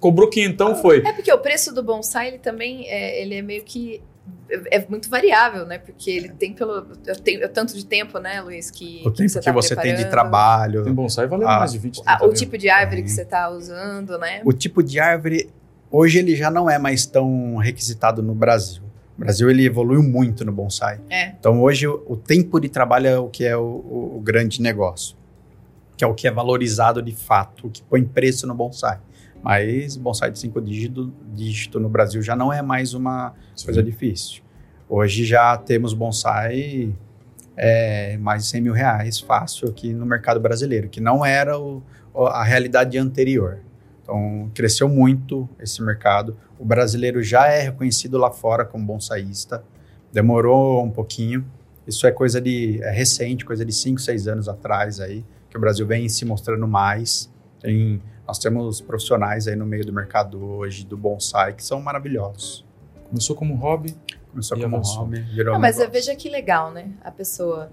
Cobrou 0.00 0.28
quinhentão, 0.28 0.74
foi. 0.76 0.98
É 0.98 1.12
porque 1.12 1.32
o 1.32 1.38
preço 1.38 1.74
do 1.74 1.82
bonsai, 1.82 2.28
ele 2.28 2.38
também 2.38 2.86
é, 2.88 3.22
ele 3.22 3.36
é 3.36 3.42
meio 3.42 3.62
que 3.64 4.02
é 4.48 4.76
é 4.78 4.86
muito 4.88 5.08
variável, 5.10 5.64
né? 5.66 5.78
Porque 5.78 6.10
ele 6.10 6.28
tem 6.30 6.52
pelo 6.52 6.86
eu 7.06 7.16
tenho 7.16 7.40
eu 7.40 7.48
tanto 7.48 7.74
de 7.76 7.84
tempo, 7.86 8.18
né, 8.18 8.40
Luiz, 8.40 8.70
que 8.70 9.02
O 9.04 9.10
tempo 9.10 9.28
você 9.28 9.38
que 9.38 9.44
tá 9.44 9.52
você 9.52 9.74
tem 9.76 9.94
de 9.94 10.04
trabalho. 10.10 10.84
Tem 10.84 10.92
bonsai 10.92 11.26
valeu 11.26 11.48
Ah. 11.48 11.58
mais 11.58 11.72
de 11.72 11.78
20, 11.78 12.00
Ah, 12.00 12.16
30 12.16 12.24
o 12.24 12.26
mil. 12.28 12.36
tipo 12.36 12.58
de 12.58 12.68
árvore 12.68 13.02
que 13.02 13.08
Tem. 13.08 13.14
você 13.16 13.24
tá 13.24 13.48
usando, 13.50 14.18
né? 14.18 14.42
O 14.44 14.52
tipo 14.52 14.82
de 14.82 15.00
árvore, 15.00 15.50
hoje 15.90 16.18
ele 16.18 16.36
já 16.36 16.50
não 16.50 16.68
é 16.68 16.78
mais 16.78 17.06
tão 17.06 17.56
requisitado 17.56 18.22
no 18.22 18.34
Brasil. 18.34 18.82
O 19.16 19.20
Brasil 19.20 19.48
ele 19.50 19.64
evoluiu 19.64 20.02
muito 20.02 20.44
no 20.44 20.52
bonsai. 20.52 21.00
É. 21.08 21.28
Então 21.38 21.60
hoje 21.62 21.86
o, 21.86 22.02
o 22.06 22.16
tempo 22.16 22.58
de 22.60 22.68
trabalho 22.68 23.06
é 23.06 23.18
o 23.18 23.28
que 23.28 23.44
é 23.44 23.56
o, 23.56 23.60
o- 23.62 24.16
o 24.16 24.20
grande 24.20 24.60
negócio, 24.60 25.16
que 25.96 26.02
é 26.04 26.06
o 26.06 26.14
que 26.14 26.26
é 26.26 26.30
valorizado 26.30 27.00
de 27.00 27.12
fato, 27.14 27.66
o 27.68 27.70
que 27.70 27.80
põe 27.82 28.04
preço 28.04 28.46
no 28.46 28.54
bonsai. 28.54 28.98
Mas 29.44 29.94
bonsai 29.98 30.30
de 30.30 30.38
cinco 30.38 30.58
dígito, 30.58 31.12
dígito 31.34 31.78
no 31.78 31.88
Brasil 31.90 32.22
já 32.22 32.34
não 32.34 32.50
é 32.50 32.62
mais 32.62 32.94
uma 32.94 33.34
Sim. 33.54 33.66
coisa 33.66 33.82
difícil. 33.82 34.42
Hoje 34.88 35.26
já 35.26 35.54
temos 35.58 35.92
bonsai 35.92 36.94
é, 37.56 38.16
mais 38.16 38.42
de 38.44 38.48
100 38.48 38.60
mil 38.62 38.72
reais 38.72 39.20
fácil 39.20 39.68
aqui 39.68 39.92
no 39.92 40.06
mercado 40.06 40.40
brasileiro, 40.40 40.88
que 40.88 40.98
não 41.00 41.24
era 41.24 41.58
o- 41.58 41.82
a 42.14 42.42
realidade 42.42 42.96
anterior. 42.96 43.58
Então, 44.02 44.50
cresceu 44.54 44.88
muito 44.88 45.48
esse 45.60 45.82
mercado. 45.82 46.36
O 46.58 46.64
brasileiro 46.64 47.22
já 47.22 47.46
é 47.46 47.60
reconhecido 47.60 48.16
lá 48.18 48.30
fora 48.30 48.64
como 48.64 48.84
bonsaísta. 48.84 49.62
Demorou 50.12 50.82
um 50.82 50.90
pouquinho. 50.90 51.44
Isso 51.86 52.06
é 52.06 52.10
coisa 52.12 52.40
de 52.40 52.80
é 52.82 52.90
recente, 52.90 53.44
coisa 53.44 53.64
de 53.64 53.72
5, 53.72 54.00
6 54.00 54.26
anos 54.26 54.48
atrás 54.48 55.00
aí, 55.00 55.22
que 55.50 55.56
o 55.56 55.60
Brasil 55.60 55.86
vem 55.86 56.08
se 56.08 56.24
mostrando 56.24 56.66
mais. 56.66 57.30
Tem, 57.60 58.00
nós 58.26 58.38
temos 58.38 58.80
profissionais 58.80 59.46
aí 59.46 59.56
no 59.56 59.66
meio 59.66 59.84
do 59.84 59.92
mercado 59.92 60.42
hoje 60.44 60.84
do 60.84 60.96
bonsai 60.96 61.52
que 61.52 61.64
são 61.64 61.80
maravilhosos. 61.80 62.64
Começou 63.08 63.36
como 63.36 63.54
hobby. 63.56 63.94
Começou 64.30 64.58
como 64.58 64.74
avançou. 64.76 65.00
hobby, 65.04 65.20
virou 65.20 65.54
Não, 65.54 65.60
mas 65.60 65.76
negócio. 65.76 65.92
veja 65.92 66.16
que 66.16 66.28
legal, 66.28 66.72
né? 66.72 66.88
A 67.04 67.10
pessoa 67.12 67.70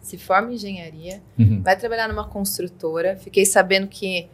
se 0.00 0.18
forma 0.18 0.50
em 0.50 0.54
engenharia, 0.54 1.22
Uhum. 1.38 1.62
vai 1.62 1.76
trabalhar 1.78 2.08
numa 2.08 2.26
construtora. 2.26 3.16
Fiquei 3.16 3.44
sabendo 3.46 3.86
que 3.86 4.28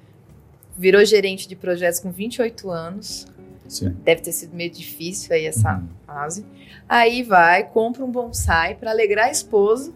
virou 0.79 1.05
gerente 1.05 1.47
de 1.47 1.55
projetos 1.55 2.01
com 2.01 2.11
28 2.11 2.71
anos. 2.71 3.27
Sim. 3.69 3.91
Deve 4.03 4.23
ter 4.23 4.33
sido 4.33 4.55
meio 4.57 4.71
difícil 4.71 5.35
aí 5.35 5.45
essa 5.45 5.75
Uhum. 5.77 5.89
fase. 6.07 6.47
Aí 6.89 7.23
vai, 7.23 7.65
compra 7.65 8.03
um 8.03 8.11
bonsai 8.11 8.75
para 8.77 8.91
alegrar 8.91 9.27
a 9.27 9.31
esposa, 9.31 9.93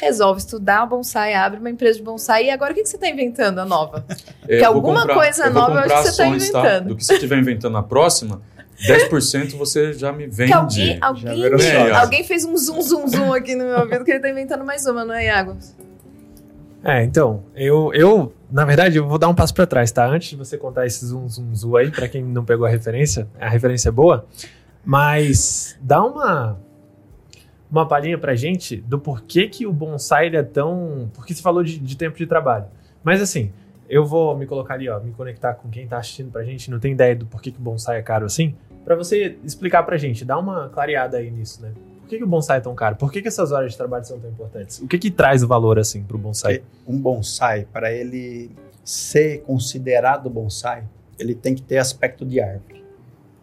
resolve 0.00 0.40
estudar 0.40 0.86
bonsai, 0.86 1.34
abre 1.34 1.58
uma 1.58 1.70
empresa 1.70 1.98
de 1.98 2.04
bonsai. 2.04 2.46
E 2.46 2.50
agora 2.50 2.72
o 2.72 2.74
que, 2.74 2.82
que 2.82 2.88
você 2.88 2.96
está 2.96 3.08
inventando, 3.08 3.58
a 3.58 3.64
nova? 3.64 4.04
É, 4.48 4.60
vou 4.60 4.68
alguma 4.68 5.06
coisa 5.06 5.46
eu 5.46 5.52
vou 5.52 5.62
nova 5.62 5.74
eu 5.74 5.78
acho 5.78 5.88
comprar 5.88 6.02
que 6.02 6.10
você 6.10 6.16
tá 6.16 6.24
ações, 6.24 6.50
tá? 6.50 6.58
inventando. 6.60 6.88
Do 6.88 6.96
que 6.96 7.04
você 7.04 7.14
estiver 7.14 7.38
inventando 7.38 7.72
na 7.72 7.82
próxima, 7.82 8.40
10% 8.86 9.56
você 9.56 9.92
já 9.92 10.12
me 10.12 10.26
vende. 10.26 10.52
Que 10.52 10.56
alguém, 10.56 10.98
alguém, 11.00 11.92
alguém 11.92 12.24
fez 12.24 12.44
um 12.44 12.56
zoom, 12.56 12.80
zoom, 12.80 13.08
zoom 13.08 13.32
aqui 13.32 13.54
no 13.54 13.64
meu 13.64 13.80
ouvido 13.80 14.04
que 14.04 14.10
ele 14.10 14.20
tá 14.20 14.30
inventando 14.30 14.64
mais 14.64 14.86
uma, 14.86 15.04
não 15.04 15.14
é, 15.14 15.26
Iago? 15.26 15.56
É, 16.84 17.02
então, 17.02 17.42
eu, 17.56 17.92
eu, 17.92 18.32
na 18.50 18.64
verdade, 18.64 18.96
eu 18.96 19.06
vou 19.06 19.18
dar 19.18 19.28
um 19.28 19.34
passo 19.34 19.52
pra 19.52 19.66
trás, 19.66 19.90
tá? 19.90 20.06
Antes 20.06 20.30
de 20.30 20.36
você 20.36 20.56
contar 20.56 20.86
esse 20.86 21.04
zoom, 21.04 21.28
zoom, 21.28 21.54
zoom 21.54 21.76
aí, 21.76 21.90
pra 21.90 22.08
quem 22.08 22.22
não 22.22 22.44
pegou 22.44 22.66
a 22.66 22.70
referência, 22.70 23.28
a 23.40 23.48
referência 23.48 23.88
é 23.88 23.92
boa, 23.92 24.26
mas 24.84 25.76
dá 25.80 26.04
uma 26.04 26.56
uma 27.70 27.86
palhinha 27.86 28.18
pra 28.18 28.34
gente 28.34 28.76
do 28.76 28.98
porquê 28.98 29.48
que 29.48 29.66
o 29.66 29.72
bonsai 29.72 30.34
é 30.34 30.42
tão... 30.42 31.10
Porque 31.14 31.34
você 31.34 31.42
falou 31.42 31.62
de, 31.62 31.78
de 31.78 31.96
tempo 31.96 32.16
de 32.16 32.26
trabalho. 32.26 32.66
Mas 33.04 33.20
assim, 33.20 33.52
eu 33.88 34.04
vou 34.04 34.36
me 34.36 34.46
colocar 34.46 34.74
ali, 34.74 34.88
ó, 34.88 35.00
me 35.00 35.12
conectar 35.12 35.54
com 35.54 35.68
quem 35.68 35.86
tá 35.86 35.98
assistindo 35.98 36.30
pra 36.30 36.44
gente, 36.44 36.70
não 36.70 36.78
tem 36.78 36.92
ideia 36.92 37.16
do 37.16 37.26
porquê 37.26 37.50
que 37.50 37.58
o 37.58 37.62
bonsai 37.62 37.98
é 37.98 38.02
caro 38.02 38.26
assim, 38.26 38.54
pra 38.84 38.94
você 38.94 39.38
explicar 39.44 39.82
pra 39.82 39.96
gente, 39.96 40.24
dá 40.24 40.38
uma 40.38 40.68
clareada 40.68 41.16
aí 41.16 41.30
nisso, 41.30 41.62
né? 41.62 41.72
Por 42.00 42.08
que, 42.08 42.18
que 42.18 42.24
o 42.24 42.26
bonsai 42.26 42.56
é 42.56 42.60
tão 42.60 42.74
caro? 42.74 42.96
Por 42.96 43.12
que, 43.12 43.20
que 43.20 43.28
essas 43.28 43.52
horas 43.52 43.72
de 43.72 43.76
trabalho 43.76 44.04
são 44.04 44.18
tão 44.18 44.30
importantes? 44.30 44.80
O 44.80 44.88
que 44.88 44.98
que 44.98 45.10
traz 45.10 45.42
o 45.42 45.48
valor 45.48 45.78
assim 45.78 46.02
pro 46.02 46.16
bonsai? 46.16 46.62
um 46.86 46.98
bonsai, 46.98 47.66
para 47.70 47.92
ele 47.92 48.50
ser 48.82 49.42
considerado 49.42 50.30
bonsai, 50.30 50.84
ele 51.18 51.34
tem 51.34 51.54
que 51.54 51.60
ter 51.60 51.76
aspecto 51.76 52.24
de 52.24 52.40
árvore. 52.40 52.77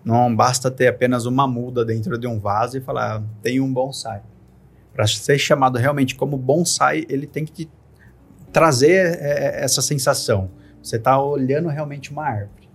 Não 0.06 0.34
basta 0.36 0.70
ter 0.70 0.88
apenas 0.88 1.26
uma 1.26 1.48
muda 1.48 1.84
dentro 1.84 2.16
de 2.16 2.28
um 2.28 2.40
vaso 2.40 2.78
e 2.78 2.82
falar, 2.82 3.18
"Ah, 3.18 3.24
tem 3.42 3.60
um 3.60 3.74
bonsai. 3.74 4.22
Para 4.94 5.08
ser 5.08 5.40
chamado 5.40 5.80
realmente 5.80 6.14
como 6.14 6.38
bonsai, 6.38 7.08
ele 7.10 7.26
tem 7.26 7.44
que 7.44 7.52
te 7.52 7.72
trazer 8.54 9.18
é, 9.20 9.64
essa 9.64 9.82
sensação. 9.82 10.52
Você 10.82 10.98
está 10.98 11.20
olhando 11.20 11.68
realmente 11.70 12.12
uma 12.12 12.24
árvore. 12.24 12.70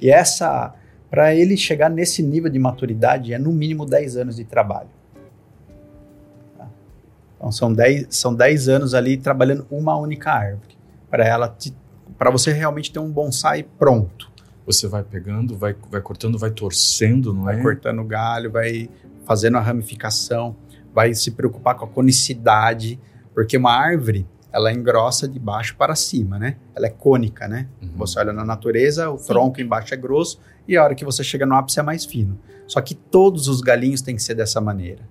E 0.00 0.08
essa, 0.08 0.72
para 1.10 1.34
ele 1.34 1.56
chegar 1.56 1.90
nesse 1.90 2.22
nível 2.22 2.50
de 2.50 2.58
maturidade, 2.58 3.34
é 3.34 3.38
no 3.38 3.52
mínimo 3.52 3.84
10 3.84 4.16
anos 4.16 4.36
de 4.36 4.44
trabalho. 4.44 4.88
Tá? 6.56 6.68
Então 7.36 7.50
são 7.50 7.72
10, 7.72 8.06
são 8.10 8.32
10 8.32 8.68
anos 8.68 8.94
ali 8.94 9.16
trabalhando 9.16 9.66
uma 9.70 9.96
única 9.96 10.30
árvore. 10.30 10.78
Para 11.10 11.26
ela 11.26 11.56
para 12.16 12.30
você 12.30 12.52
realmente 12.52 12.92
ter 12.92 13.00
um 13.00 13.10
bonsai 13.10 13.64
pronto. 13.64 14.30
Você 14.66 14.88
vai 14.88 15.04
pegando, 15.04 15.56
vai, 15.56 15.74
vai 15.90 16.00
cortando, 16.00 16.36
vai 16.36 16.50
torcendo, 16.50 17.32
não 17.32 17.44
Vai 17.44 17.58
é? 17.58 17.62
cortando 17.62 18.00
o 18.00 18.04
galho, 18.04 18.50
vai 18.50 18.90
fazendo 19.24 19.56
a 19.56 19.60
ramificação, 19.60 20.56
vai 20.92 21.14
se 21.14 21.30
preocupar 21.30 21.76
com 21.76 21.84
a 21.84 21.88
conicidade, 21.88 22.98
porque 23.32 23.56
uma 23.56 23.72
árvore, 23.72 24.26
ela 24.52 24.72
engrossa 24.72 25.28
de 25.28 25.38
baixo 25.38 25.76
para 25.76 25.94
cima, 25.94 26.38
né? 26.38 26.56
Ela 26.74 26.86
é 26.86 26.90
cônica, 26.90 27.46
né? 27.46 27.68
Uhum. 27.80 27.90
Você 27.96 28.18
olha 28.18 28.32
na 28.32 28.44
natureza, 28.44 29.10
o 29.10 29.18
Sim. 29.18 29.26
tronco 29.26 29.60
embaixo 29.60 29.94
é 29.94 29.96
grosso 29.96 30.40
e 30.66 30.76
a 30.76 30.82
hora 30.82 30.94
que 30.94 31.04
você 31.04 31.22
chega 31.22 31.46
no 31.46 31.54
ápice 31.54 31.78
é 31.78 31.82
mais 31.82 32.04
fino. 32.04 32.38
Só 32.66 32.80
que 32.80 32.94
todos 32.94 33.46
os 33.46 33.60
galinhos 33.60 34.00
têm 34.00 34.16
que 34.16 34.22
ser 34.22 34.34
dessa 34.34 34.60
maneira. 34.60 35.02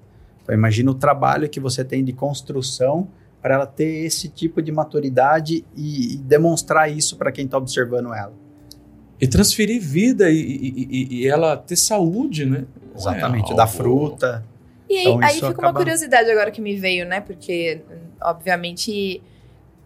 Então 0.44 0.54
imagina 0.54 0.91
o 0.91 0.96
trabalho 0.96 1.50
que 1.50 1.60
você 1.60 1.84
tem 1.84 2.04
de 2.04 2.12
construção 2.13 3.08
para 3.41 3.56
ela 3.56 3.68
ter 3.68 4.06
esse 4.06 4.28
tipo 4.28 4.62
de 4.62 4.72
maturidade 4.72 5.63
e, 5.76 6.15
e 6.15 6.18
demonstrar 6.18 6.91
isso 6.91 7.15
para 7.15 7.32
quem 7.32 7.46
está 7.46 7.58
observando 7.58 8.13
ela. 8.13 8.34
E 9.19 9.28
transferir 9.28 9.82
vida 9.82 10.30
e, 10.30 10.38
e- 10.39 11.08
e- 11.21 11.28
ela 11.28 11.56
ter 11.58 11.75
saúde, 11.75 12.45
né? 12.45 12.65
Exatamente, 12.95 13.51
É 13.51 13.56
da 13.56 13.65
fruta. 13.67 14.43
E 14.89 14.95
aí, 14.97 15.01
Então, 15.08 15.19
aí 15.23 15.34
fica 15.36 15.47
uma 15.47 15.51
acaba- 15.54 15.80
curiosidade 15.80 16.30
agora 16.30 16.51
que 16.51 16.62
me 16.62 16.75
veio, 16.75 17.06
né? 17.06 17.19
Porque, 17.21 17.82
obviamente, 18.21 19.21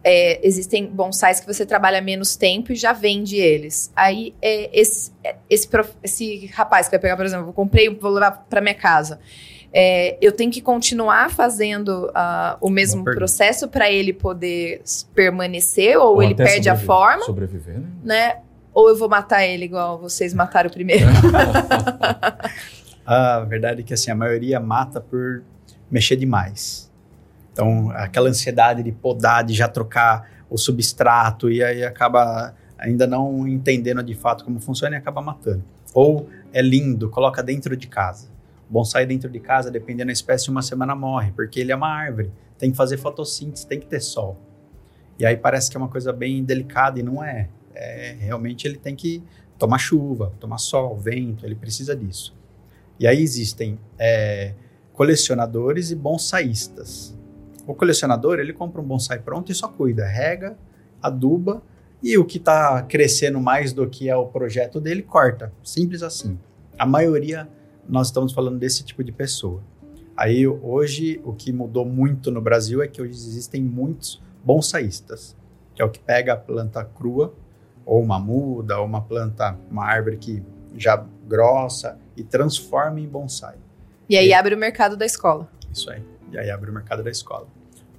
é, 0.04 0.46
existem 0.46 0.86
bonsais 0.88 1.40
que 1.40 1.46
você 1.48 1.66
trabalha 1.66 2.02
menos 2.02 2.36
tempo 2.36 2.72
e 2.72 2.76
já 2.76 2.92
vende 2.94 3.36
eles. 3.38 3.92
Aí, 3.96 4.34
é, 4.42 4.70
esse, 4.78 5.12
é, 5.24 5.36
esse, 5.50 5.68
prof- 5.68 5.96
esse 6.04 6.48
rapaz 6.48 6.88
que 6.88 6.92
vai 6.92 7.00
pegar, 7.00 7.16
por 7.18 7.26
exemplo, 7.26 7.50
eu 7.50 7.54
comprei, 7.54 7.90
vou 7.90 8.12
levar 8.12 8.46
para 8.50 8.62
minha 8.62 8.74
casa. 8.76 9.20
É, 9.72 10.18
eu 10.20 10.32
tenho 10.32 10.50
que 10.52 10.62
continuar 10.62 11.30
fazendo 11.30 12.10
ah, 12.16 12.58
o 12.60 12.70
mesmo 12.72 13.04
processo 13.04 13.68
para 13.68 13.92
ele 13.92 14.12
poder 14.12 14.82
permanecer 15.14 15.96
ou, 15.98 16.16
Ou 16.16 16.24
ele 16.24 16.34
perde 16.34 16.68
a 16.70 16.76
forma, 16.76 17.24
Sobreviver, 17.24 17.76
né? 17.80 17.88
né? 18.04 18.36
Ou 18.80 18.88
eu 18.88 18.96
vou 18.96 19.10
matar 19.10 19.46
ele 19.46 19.66
igual 19.66 20.00
vocês 20.00 20.34
mataram 20.34 20.70
primeiro. 20.70 21.06
A 23.06 23.42
verdade 23.42 23.82
é 23.82 23.84
que 23.84 23.94
assim, 23.94 24.10
a 24.10 24.16
maioria 24.16 24.58
mata 24.58 25.02
por 25.02 25.44
mexer 25.92 26.16
demais. 26.16 26.90
Então, 27.52 27.92
aquela 27.92 28.30
ansiedade 28.30 28.82
de 28.82 28.94
podar, 28.94 29.44
de 29.44 29.54
já 29.54 29.68
trocar 29.68 30.30
o 30.50 30.58
substrato, 30.58 31.52
e 31.52 31.62
aí 31.62 31.84
acaba 31.84 32.56
ainda 32.78 33.06
não 33.06 33.46
entendendo 33.46 34.02
de 34.02 34.14
fato 34.14 34.46
como 34.46 34.62
funciona 34.62 34.96
e 34.96 34.98
acaba 34.98 35.22
matando. 35.22 35.64
Ou 35.94 36.30
é 36.54 36.62
lindo, 36.62 37.10
coloca 37.10 37.44
dentro 37.44 37.76
de 37.76 37.88
casa. 37.88 38.28
O 38.70 38.74
bonsai 38.74 39.06
dentro 39.06 39.30
de 39.30 39.42
casa, 39.42 39.70
dependendo 39.70 40.08
da 40.08 40.14
espécie, 40.14 40.50
uma 40.50 40.62
semana 40.62 40.96
morre, 40.96 41.34
porque 41.36 41.60
ele 41.60 41.74
é 41.74 41.76
uma 41.76 41.90
árvore. 41.90 42.32
Tem 42.58 42.72
que 42.72 42.78
fazer 42.78 42.96
fotossíntese, 42.96 43.68
tem 43.68 43.80
que 43.80 43.88
ter 43.88 44.00
sol. 44.00 44.38
E 45.18 45.26
aí 45.26 45.36
parece 45.36 45.70
que 45.70 45.76
é 45.76 45.80
uma 45.80 45.90
coisa 45.90 46.14
bem 46.14 46.46
delicada 46.46 46.98
e 46.98 47.04
não 47.04 47.22
é. 47.22 47.50
É 47.80 48.18
realmente 48.20 48.68
ele 48.68 48.78
tem 48.78 48.96
que 48.96 49.24
tomar 49.58 49.78
chuva, 49.78 50.34
tomar 50.40 50.58
sol, 50.58 50.98
vento, 50.98 51.46
ele 51.46 51.56
precisa 51.56 51.96
disso. 51.96 52.36
E 53.00 53.08
aí 53.08 53.22
existem 53.22 53.80
é, 53.98 54.54
colecionadores 54.94 55.92
e 55.92 55.96
bonsaístas. 55.96 57.18
O 57.66 57.74
colecionador, 57.74 58.40
ele 58.40 58.52
compra 58.52 58.82
um 58.82 58.84
bonsai 58.84 59.20
pronto 59.20 59.52
e 59.52 59.56
só 59.56 59.68
cuida, 59.68 60.06
rega, 60.06 60.58
aduba 61.02 61.62
e 62.02 62.18
o 62.18 62.26
que 62.26 62.38
está 62.38 62.82
crescendo 62.84 63.40
mais 63.40 63.74
do 63.74 63.88
que 63.88 64.10
é 64.10 64.16
o 64.16 64.26
projeto 64.26 64.80
dele, 64.80 65.02
corta. 65.02 65.54
Simples 65.64 66.02
assim. 66.02 66.38
A 66.78 66.86
maioria, 66.86 67.48
nós 67.88 68.08
estamos 68.08 68.34
falando 68.34 68.58
desse 68.58 68.84
tipo 68.84 69.04
de 69.04 69.12
pessoa. 69.12 69.62
Aí 70.16 70.48
hoje, 70.48 71.22
o 71.24 71.34
que 71.34 71.52
mudou 71.54 71.86
muito 71.86 72.32
no 72.32 72.42
Brasil 72.42 72.82
é 72.82 72.88
que 72.88 73.02
hoje 73.02 73.12
existem 73.12 73.62
muitos 73.62 74.22
bonsaístas, 74.44 75.36
que 75.74 75.82
é 75.82 75.86
o 75.86 75.90
que 75.90 76.00
pega 76.00 76.34
a 76.34 76.38
planta 76.38 76.84
crua, 76.84 77.34
ou 77.90 78.04
uma 78.04 78.20
muda, 78.20 78.78
ou 78.78 78.86
uma 78.86 79.02
planta, 79.02 79.58
uma 79.72 79.84
árvore 79.84 80.18
que 80.18 80.44
já 80.78 81.04
grossa, 81.28 81.98
e 82.16 82.24
transforma 82.24 83.00
em 83.00 83.08
bonsai. 83.08 83.56
E 84.08 84.16
aí 84.16 84.28
e, 84.28 84.34
abre 84.34 84.54
o 84.54 84.58
mercado 84.58 84.96
da 84.96 85.08
escola. 85.08 85.50
Isso 85.74 85.90
aí. 85.90 86.04
E 86.32 86.38
aí 86.38 86.52
abre 86.52 86.70
o 86.70 86.74
mercado 86.74 87.02
da 87.02 87.10
escola. 87.10 87.48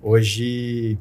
Hoje 0.01 0.97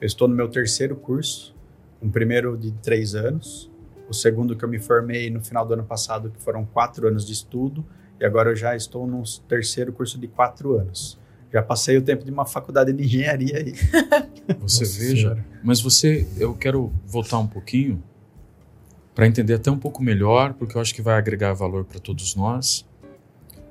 eu 0.00 0.06
estou 0.06 0.26
no 0.28 0.34
meu 0.34 0.48
terceiro 0.48 0.96
curso, 0.96 1.54
um 2.00 2.10
primeiro 2.10 2.56
de 2.56 2.72
três 2.72 3.14
anos, 3.14 3.70
o 4.08 4.14
segundo 4.14 4.56
que 4.56 4.64
eu 4.64 4.68
me 4.68 4.78
formei 4.78 5.28
no 5.28 5.44
final 5.44 5.66
do 5.66 5.74
ano 5.74 5.84
passado, 5.84 6.30
que 6.30 6.42
foram 6.42 6.64
quatro 6.64 7.06
anos 7.06 7.26
de 7.26 7.34
estudo, 7.34 7.84
e 8.18 8.24
agora 8.24 8.48
eu 8.48 8.56
já 8.56 8.74
estou 8.74 9.06
no 9.06 9.22
terceiro 9.46 9.92
curso 9.92 10.18
de 10.18 10.26
quatro 10.26 10.78
anos. 10.78 11.20
Já 11.52 11.62
passei 11.62 11.98
o 11.98 12.02
tempo 12.02 12.24
de 12.24 12.30
uma 12.30 12.46
faculdade 12.46 12.94
de 12.94 13.04
engenharia 13.04 13.58
aí. 13.58 13.74
Você 14.60 14.84
Nossa 14.84 14.98
veja, 14.98 15.16
senhora. 15.16 15.46
mas 15.62 15.82
você, 15.82 16.26
eu 16.38 16.54
quero 16.54 16.90
voltar 17.06 17.38
um 17.38 17.46
pouquinho 17.46 18.02
para 19.14 19.26
entender 19.26 19.54
até 19.54 19.70
um 19.70 19.78
pouco 19.78 20.02
melhor, 20.02 20.54
porque 20.54 20.76
eu 20.76 20.80
acho 20.80 20.94
que 20.94 21.02
vai 21.02 21.18
agregar 21.18 21.52
valor 21.52 21.84
para 21.84 21.98
todos 21.98 22.34
nós. 22.34 22.86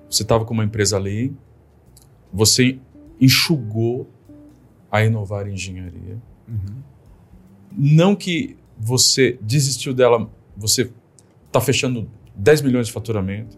Você 0.10 0.24
estava 0.24 0.46
com 0.46 0.54
uma 0.54 0.64
empresa 0.64 0.98
ali, 0.98 1.34
você 2.32 2.78
enxugou 3.20 4.08
a 4.92 5.04
inovar 5.04 5.48
engenharia. 5.48 6.18
Uhum. 6.48 6.82
Não 7.72 8.16
que 8.16 8.58
você 8.78 9.38
desistiu 9.42 9.94
dela, 9.94 10.30
você 10.56 10.92
está 11.48 11.62
fechando 11.62 12.10
10 12.36 12.62
milhões 12.62 12.88
de 12.88 12.94
faturamento, 12.94 13.58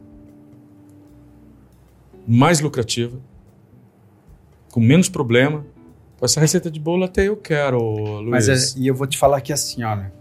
mais 2.28 2.60
lucrativa, 2.60 3.18
com 4.72 4.80
menos 4.80 5.10
problema. 5.10 5.66
Essa 6.22 6.40
receita 6.40 6.72
de 6.72 6.80
bolo 6.80 7.04
até 7.04 7.28
eu 7.28 7.36
quero, 7.36 7.80
Luiz. 8.20 8.48
Mas 8.48 8.76
é, 8.76 8.80
e 8.80 8.88
eu 8.88 8.96
vou 8.96 9.06
te 9.06 9.18
falar 9.18 9.42
que 9.42 9.52
assim, 9.52 9.84
olha. 9.84 10.14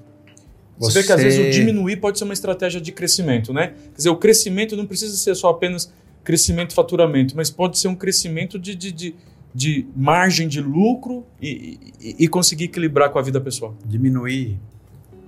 Você... 0.79 0.93
você 0.93 1.01
vê 1.01 1.07
que 1.07 1.13
às 1.13 1.23
vezes 1.23 1.47
o 1.47 1.51
diminuir 1.51 1.97
pode 1.97 2.19
ser 2.19 2.25
uma 2.25 2.33
estratégia 2.33 2.81
de 2.81 2.93
crescimento, 2.93 3.53
né? 3.53 3.69
Quer 3.69 3.97
dizer, 3.97 4.11
o 4.11 4.17
crescimento 4.17 4.77
não 4.77 4.87
precisa 4.87 5.17
ser 5.17 5.35
só 5.35 5.51
apenas 5.51 5.93
crescimento 6.25 6.75
faturamento, 6.75 7.37
mas 7.37 7.51
pode 7.51 7.79
ser 7.79 7.89
um 7.89 7.95
crescimento 7.95 8.59
de, 8.59 8.75
de, 8.75 8.93
de 8.93 9.15
de 9.55 9.87
margem 9.95 10.49
de 10.49 10.61
lucro 10.61 11.27
e, 11.41 11.79
e, 12.01 12.25
e, 12.25 12.29
conseguir 12.29 12.65
equilibrar 12.65 13.11
com 13.11 13.19
a 13.19 13.23
vida 13.23 13.41
pessoal? 13.41 13.77
Diminuir 13.85 14.59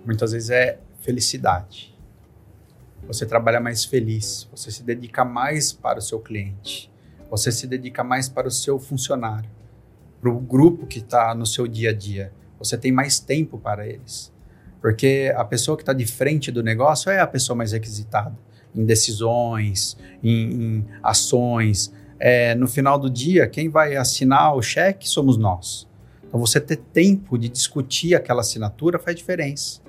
muitas 0.04 0.32
vezes 0.32 0.50
é 0.50 0.78
felicidade. 1.00 1.94
Você 3.06 3.26
trabalha 3.26 3.60
mais 3.60 3.84
feliz, 3.84 4.48
você 4.50 4.70
se 4.70 4.82
dedica 4.82 5.24
mais 5.24 5.72
para 5.72 5.98
o 5.98 6.02
seu 6.02 6.18
cliente, 6.20 6.90
você 7.30 7.52
se 7.52 7.66
dedica 7.66 8.02
mais 8.02 8.28
para 8.28 8.48
o 8.48 8.50
seu 8.50 8.78
funcionário, 8.78 9.50
para 10.20 10.30
o 10.30 10.40
grupo 10.40 10.86
que 10.86 11.00
está 11.00 11.34
no 11.34 11.44
seu 11.44 11.66
dia 11.66 11.90
a 11.90 11.92
dia. 11.92 12.32
Você 12.58 12.78
tem 12.78 12.90
mais 12.90 13.20
tempo 13.20 13.58
para 13.58 13.86
eles. 13.86 14.32
Porque 14.84 15.32
a 15.34 15.42
pessoa 15.46 15.78
que 15.78 15.82
está 15.82 15.94
de 15.94 16.04
frente 16.04 16.52
do 16.52 16.62
negócio 16.62 17.10
é 17.10 17.18
a 17.18 17.26
pessoa 17.26 17.56
mais 17.56 17.72
requisitada 17.72 18.36
em 18.76 18.84
decisões, 18.84 19.96
em, 20.22 20.52
em 20.52 20.86
ações, 21.02 21.90
é, 22.20 22.54
no 22.54 22.68
final 22.68 22.98
do 22.98 23.08
dia, 23.08 23.46
quem 23.46 23.70
vai 23.70 23.96
assinar 23.96 24.54
o 24.54 24.60
cheque 24.60 25.08
somos 25.08 25.38
nós. 25.38 25.88
Então, 26.28 26.38
você 26.38 26.60
ter 26.60 26.76
tempo 26.76 27.38
de 27.38 27.48
discutir 27.48 28.14
aquela 28.14 28.42
assinatura 28.42 28.98
faz 28.98 29.16
diferença. 29.16 29.80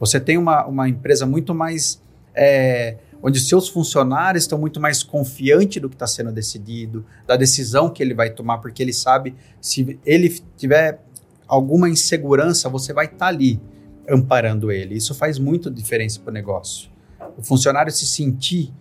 Você 0.00 0.18
tem 0.18 0.38
uma, 0.38 0.64
uma 0.64 0.88
empresa 0.88 1.26
muito 1.26 1.54
mais. 1.54 2.02
É, 2.34 2.96
onde 3.22 3.38
seus 3.40 3.68
funcionários 3.68 4.44
estão 4.44 4.58
muito 4.58 4.80
mais 4.80 5.02
confiantes 5.02 5.82
do 5.82 5.90
que 5.90 5.94
está 5.94 6.06
sendo 6.06 6.32
decidido, 6.32 7.04
da 7.26 7.36
decisão 7.36 7.90
que 7.90 8.02
ele 8.02 8.14
vai 8.14 8.30
tomar, 8.30 8.58
porque 8.58 8.82
ele 8.82 8.94
sabe 8.94 9.34
se 9.60 10.00
ele 10.06 10.30
tiver 10.56 11.02
alguma 11.46 11.86
insegurança, 11.86 12.66
você 12.70 12.94
vai 12.94 13.04
estar 13.04 13.18
tá 13.18 13.26
ali 13.26 13.60
amparando 14.08 14.72
ele. 14.72 14.94
Isso 14.94 15.14
faz 15.14 15.38
muito 15.38 15.70
diferença 15.70 16.20
para 16.20 16.30
o 16.30 16.34
negócio. 16.34 16.90
O 17.36 17.42
funcionário 17.42 17.92
se 17.92 18.06
sentir 18.06 18.72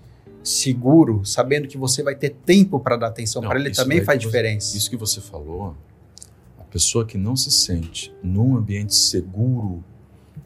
seguro, 0.44 1.26
sabendo 1.26 1.68
que 1.68 1.78
você 1.78 2.02
vai 2.02 2.16
ter 2.16 2.30
tempo 2.46 2.80
para 2.80 2.96
dar 2.96 3.08
atenção 3.08 3.42
para 3.42 3.60
ele, 3.60 3.72
também 3.72 4.04
faz 4.04 4.20
diferença. 4.20 4.72
Você, 4.72 4.78
isso 4.78 4.90
que 4.90 4.96
você 4.96 5.20
falou, 5.20 5.76
a 6.60 6.64
pessoa 6.64 7.06
que 7.06 7.18
não 7.18 7.36
se 7.36 7.52
sente 7.52 8.14
num 8.24 8.56
ambiente 8.56 8.96
seguro, 8.96 9.84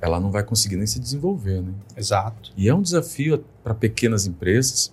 ela 0.02 0.20
não 0.20 0.32
vai 0.32 0.44
conseguir 0.44 0.78
nem 0.78 0.88
se 0.88 1.00
desenvolver, 1.00 1.62
né? 1.62 1.74
Exato. 1.96 2.52
E 2.58 2.68
é 2.68 2.74
um 2.74 2.82
desafio 2.82 3.44
para 3.64 3.74
pequenas 3.74 4.26
empresas. 4.26 4.92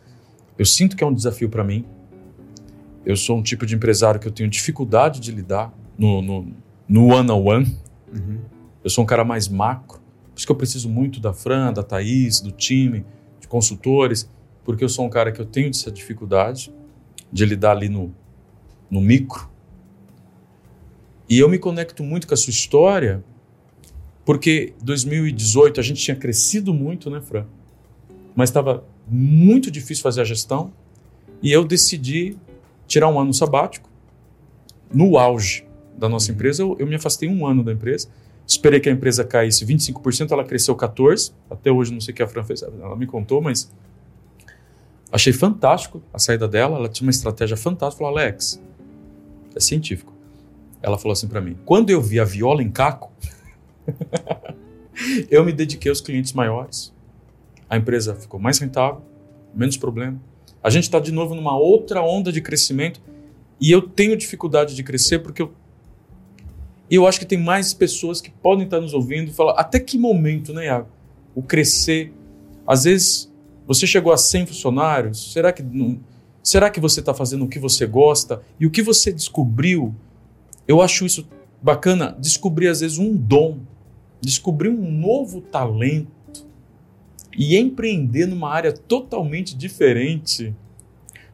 Eu 0.59 0.67
sinto 0.67 0.97
que 0.97 1.03
é 1.03 1.07
um 1.07 1.15
desafio 1.15 1.49
para 1.49 1.65
mim. 1.65 1.85
Eu 3.07 3.17
sou 3.17 3.39
um 3.39 3.43
tipo 3.43 3.65
de 3.65 3.75
empresário 3.75 4.21
que 4.21 4.29
eu 4.29 4.33
tenho 4.33 4.51
dificuldade 4.51 5.21
de 5.21 5.33
lidar 5.33 5.73
no, 5.97 6.21
no, 6.21 6.53
no 6.87 7.07
one-on-one. 7.07 7.65
-on 7.65 7.71
-one. 7.71 7.77
Uhum. 8.13 8.39
Eu 8.83 8.91
sou 8.91 9.05
um 9.05 9.07
cara 9.07 9.25
mais 9.25 9.49
macro. 9.49 10.01
Por 10.33 10.39
isso 10.39 10.47
que 10.47 10.53
eu 10.53 10.57
preciso 10.57 10.89
muito 10.89 11.21
da 11.21 11.33
Fran, 11.33 11.73
da 11.73 11.83
Thaís, 11.83 12.41
do 12.41 12.53
time, 12.53 13.05
de 13.41 13.49
consultores 13.49 14.29
porque 14.69 14.85
eu 14.85 14.89
sou 14.91 15.07
um 15.07 15.09
cara 15.09 15.33
que 15.33 15.41
eu 15.41 15.47
tenho 15.47 15.71
essa 15.71 15.91
dificuldade 15.91 16.71
de 17.33 17.47
lidar 17.47 17.71
ali 17.71 17.89
no, 17.89 18.15
no 18.91 19.01
micro. 19.01 19.49
E 21.27 21.39
eu 21.39 21.49
me 21.49 21.59
conecto 21.59 22.03
muito 22.03 22.29
com 22.29 22.35
a 22.35 22.37
sua 22.37 22.51
história, 22.51 23.25
porque 24.27 24.75
2018 24.83 25.81
a 25.81 25.83
gente 25.83 26.03
tinha 26.03 26.15
crescido 26.15 26.75
muito, 26.75 27.09
né, 27.09 27.19
Fran? 27.23 27.47
Mas 28.37 28.51
estava 28.51 28.85
muito 29.09 29.71
difícil 29.71 30.03
fazer 30.03 30.21
a 30.21 30.25
gestão 30.25 30.71
e 31.43 31.51
eu 31.51 31.65
decidi 31.65 32.37
tirar 32.87 33.09
um 33.09 33.19
ano 33.19 33.33
sabático. 33.33 33.89
No 34.93 35.17
auge 35.17 35.67
da 35.97 36.11
nossa 36.11 36.31
uhum. 36.31 36.35
empresa, 36.35 36.63
eu, 36.63 36.77
eu 36.79 36.87
me 36.87 36.95
afastei 36.95 37.27
um 37.27 37.47
ano 37.47 37.65
da 37.65 37.73
empresa. 37.73 38.07
Esperei 38.49 38.81
que 38.81 38.89
a 38.89 38.93
empresa 38.93 39.23
caísse 39.25 39.65
25%, 39.65 40.33
ela 40.33 40.43
cresceu 40.43 40.75
14%. 40.75 41.33
Até 41.51 41.71
hoje 41.71 41.93
não 41.93 42.01
sei 42.01 42.13
o 42.13 42.17
que 42.17 42.23
a 42.23 42.27
Fran 42.27 42.43
fez, 42.43 42.63
ela 42.63 42.97
me 42.97 43.07
contou, 43.07 43.43
mas 43.43 43.71
Achei 45.11 45.33
fantástico 45.33 46.03
a 46.13 46.19
saída 46.19 46.47
dela, 46.47 46.77
ela 46.77 46.89
tinha 46.89 47.07
uma 47.07 47.11
estratégia 47.11 47.57
fantástica. 47.57 48.05
Falou, 48.05 48.19
Alex, 48.19 48.63
é 49.57 49.61
científico. 49.61 50.13
Ela 50.83 50.99
falou 50.99 51.13
assim 51.13 51.27
para 51.27 51.41
mim: 51.41 51.57
quando 51.65 51.91
eu 51.91 52.01
vi 52.01 52.21
a 52.21 52.25
viola 52.25 52.63
em 52.63 52.71
caco, 52.71 53.11
eu 55.31 55.45
me 55.45 55.53
dediquei 55.53 55.89
aos 55.89 56.01
clientes 56.01 56.33
maiores. 56.33 56.93
A 57.71 57.77
empresa 57.77 58.15
ficou 58.15 58.39
mais 58.39 58.59
rentável, 58.59 59.03
menos 59.55 59.77
problema. 59.77 60.21
A 60.63 60.71
gente 60.71 60.85
está 60.85 61.01
de 61.01 61.13
novo 61.13 61.35
numa 61.35 61.57
outra 61.57 62.03
onda 62.03 62.31
de 62.31 62.41
crescimento 62.41 63.01
e 63.61 63.71
eu 63.71 63.83
tenho 63.83 64.17
dificuldade 64.17 64.75
de 64.75 64.83
crescer 64.83 65.21
porque 65.21 65.43
eu. 65.43 65.53
E 66.91 66.95
eu 66.95 67.07
acho 67.07 67.19
que 67.19 67.27
tem 67.27 67.39
mais 67.39 67.75
pessoas 67.75 68.21
que 68.21 68.31
podem 68.31 68.65
estar 68.65 68.81
nos 68.81 68.95
ouvindo 68.95 69.31
e 69.31 69.35
falar: 69.35 69.53
até 69.53 69.79
que 69.79 69.99
momento, 69.99 70.53
né, 70.53 70.67
Iago? 70.67 70.89
O 71.35 71.43
crescer. 71.43 72.13
Às 72.67 72.85
vezes 72.85 73.33
você 73.67 73.87
chegou 73.87 74.13
a 74.13 74.17
100 74.17 74.47
funcionários? 74.47 75.33
Será 75.33 75.53
que, 75.53 75.63
não, 75.63 76.01
será 76.43 76.71
que 76.71 76.81
você 76.81 77.01
está 77.01 77.13
fazendo 77.13 77.45
o 77.45 77.49
que 77.49 77.59
você 77.59 77.87
gosta? 77.87 78.43
E 78.59 78.67
o 78.67 78.71
que 78.71 78.83
você 78.83 79.13
descobriu? 79.13 79.95
Eu 80.67 80.81
acho 80.81 81.05
isso 81.05 81.29
bacana. 81.63 82.17
Descobrir, 82.19 82.69
às 82.69 82.81
vezes, 82.81 82.97
um 82.99 83.15
dom, 83.15 83.59
descobrir 84.21 84.71
um 84.71 84.91
novo 84.91 85.43
talento 85.43 86.09
e 87.37 87.57
empreender 87.57 88.27
numa 88.27 88.51
área 88.51 88.73
totalmente 88.73 89.57
diferente. 89.57 90.55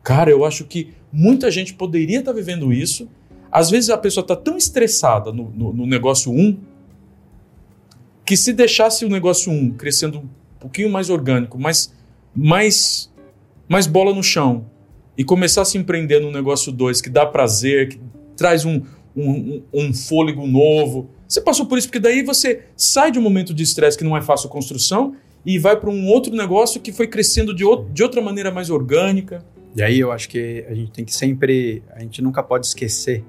Cara, 0.02 0.30
eu 0.30 0.44
acho 0.44 0.64
que 0.64 0.92
muita 1.12 1.50
gente 1.50 1.72
poderia 1.72 2.18
estar 2.18 2.32
vivendo 2.32 2.72
isso. 2.72 3.08
Às 3.54 3.70
vezes 3.70 3.88
a 3.88 3.96
pessoa 3.96 4.22
está 4.22 4.34
tão 4.34 4.56
estressada 4.58 5.32
no, 5.32 5.48
no, 5.50 5.72
no 5.72 5.86
negócio 5.86 6.32
1 6.32 6.38
um, 6.38 6.58
que 8.26 8.36
se 8.36 8.52
deixasse 8.52 9.04
o 9.04 9.08
negócio 9.08 9.52
1 9.52 9.54
um 9.54 9.70
crescendo 9.70 10.18
um 10.18 10.28
pouquinho 10.58 10.90
mais 10.90 11.08
orgânico, 11.08 11.58
mais 11.58 11.94
mais, 12.34 13.12
mais 13.68 13.86
bola 13.86 14.12
no 14.12 14.22
chão 14.22 14.66
e 15.16 15.22
começar 15.22 15.62
a 15.62 15.78
empreender 15.78 16.18
no 16.18 16.32
negócio 16.32 16.72
2 16.72 17.00
que 17.00 17.08
dá 17.08 17.24
prazer, 17.24 17.90
que 17.90 18.00
traz 18.36 18.64
um, 18.64 18.82
um, 19.16 19.62
um, 19.72 19.94
fôlego 19.94 20.46
novo. 20.46 21.08
Você 21.28 21.40
passou 21.40 21.66
por 21.66 21.78
isso, 21.78 21.86
porque 21.86 22.00
daí 22.00 22.24
você 22.24 22.64
sai 22.76 23.12
de 23.12 23.18
um 23.18 23.22
momento 23.22 23.54
de 23.54 23.62
estresse 23.62 23.96
que 23.96 24.02
não 24.02 24.16
é 24.16 24.20
fácil 24.20 24.48
construção 24.48 25.14
e 25.46 25.58
vai 25.58 25.78
para 25.78 25.90
um 25.90 26.08
outro 26.08 26.34
negócio 26.34 26.80
que 26.80 26.90
foi 26.90 27.06
crescendo 27.06 27.54
de, 27.54 27.64
outro, 27.64 27.92
de 27.92 28.02
outra 28.02 28.20
maneira 28.20 28.50
mais 28.50 28.70
orgânica. 28.70 29.44
E 29.74 29.82
aí 29.82 29.98
eu 29.98 30.12
acho 30.12 30.28
que 30.28 30.64
a 30.68 30.74
gente 30.74 30.92
tem 30.92 31.04
que 31.04 31.14
sempre, 31.14 31.82
a 31.90 32.00
gente 32.00 32.22
nunca 32.22 32.42
pode 32.42 32.66
esquecer 32.66 33.24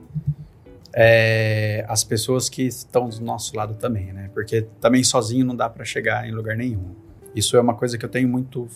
é, 0.93 1.83
as 1.89 2.03
pessoas 2.03 2.47
que 2.47 2.61
estão 2.63 3.09
do 3.09 3.19
nosso 3.21 3.55
lado 3.55 3.73
também, 3.73 4.13
né? 4.13 4.29
Porque 4.33 4.61
também 4.79 5.03
sozinho 5.03 5.45
não 5.45 5.55
dá 5.55 5.69
para 5.69 5.83
chegar 5.83 6.27
em 6.27 6.31
lugar 6.31 6.55
nenhum. 6.55 6.95
Isso 7.35 7.57
é 7.57 7.61
uma 7.61 7.73
coisa 7.73 7.97
que 7.97 8.05
eu 8.05 8.09
tenho 8.09 8.29
muito 8.29 8.67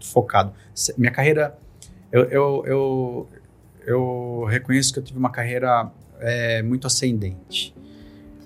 focado. 0.00 0.52
Minha 0.96 1.10
carreira, 1.10 1.58
eu, 2.12 2.24
eu, 2.24 2.64
eu, 2.66 3.28
eu 3.86 4.44
reconheço 4.48 4.92
que 4.92 5.00
eu 5.00 5.02
tive 5.02 5.18
uma 5.18 5.30
carreira 5.30 5.90
é, 6.20 6.62
muito 6.62 6.86
ascendente, 6.86 7.74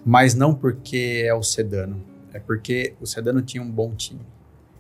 mas 0.07 0.35
não 0.35 0.55
porque 0.55 1.25
é 1.27 1.35
o 1.35 1.43
Sedano, 1.43 2.03
é 2.33 2.39
porque 2.39 2.95
o 3.01 3.07
Sedano 3.07 3.43
tinha 3.43 3.63
um 3.63 3.71
bom 3.71 3.93
time. 3.95 4.23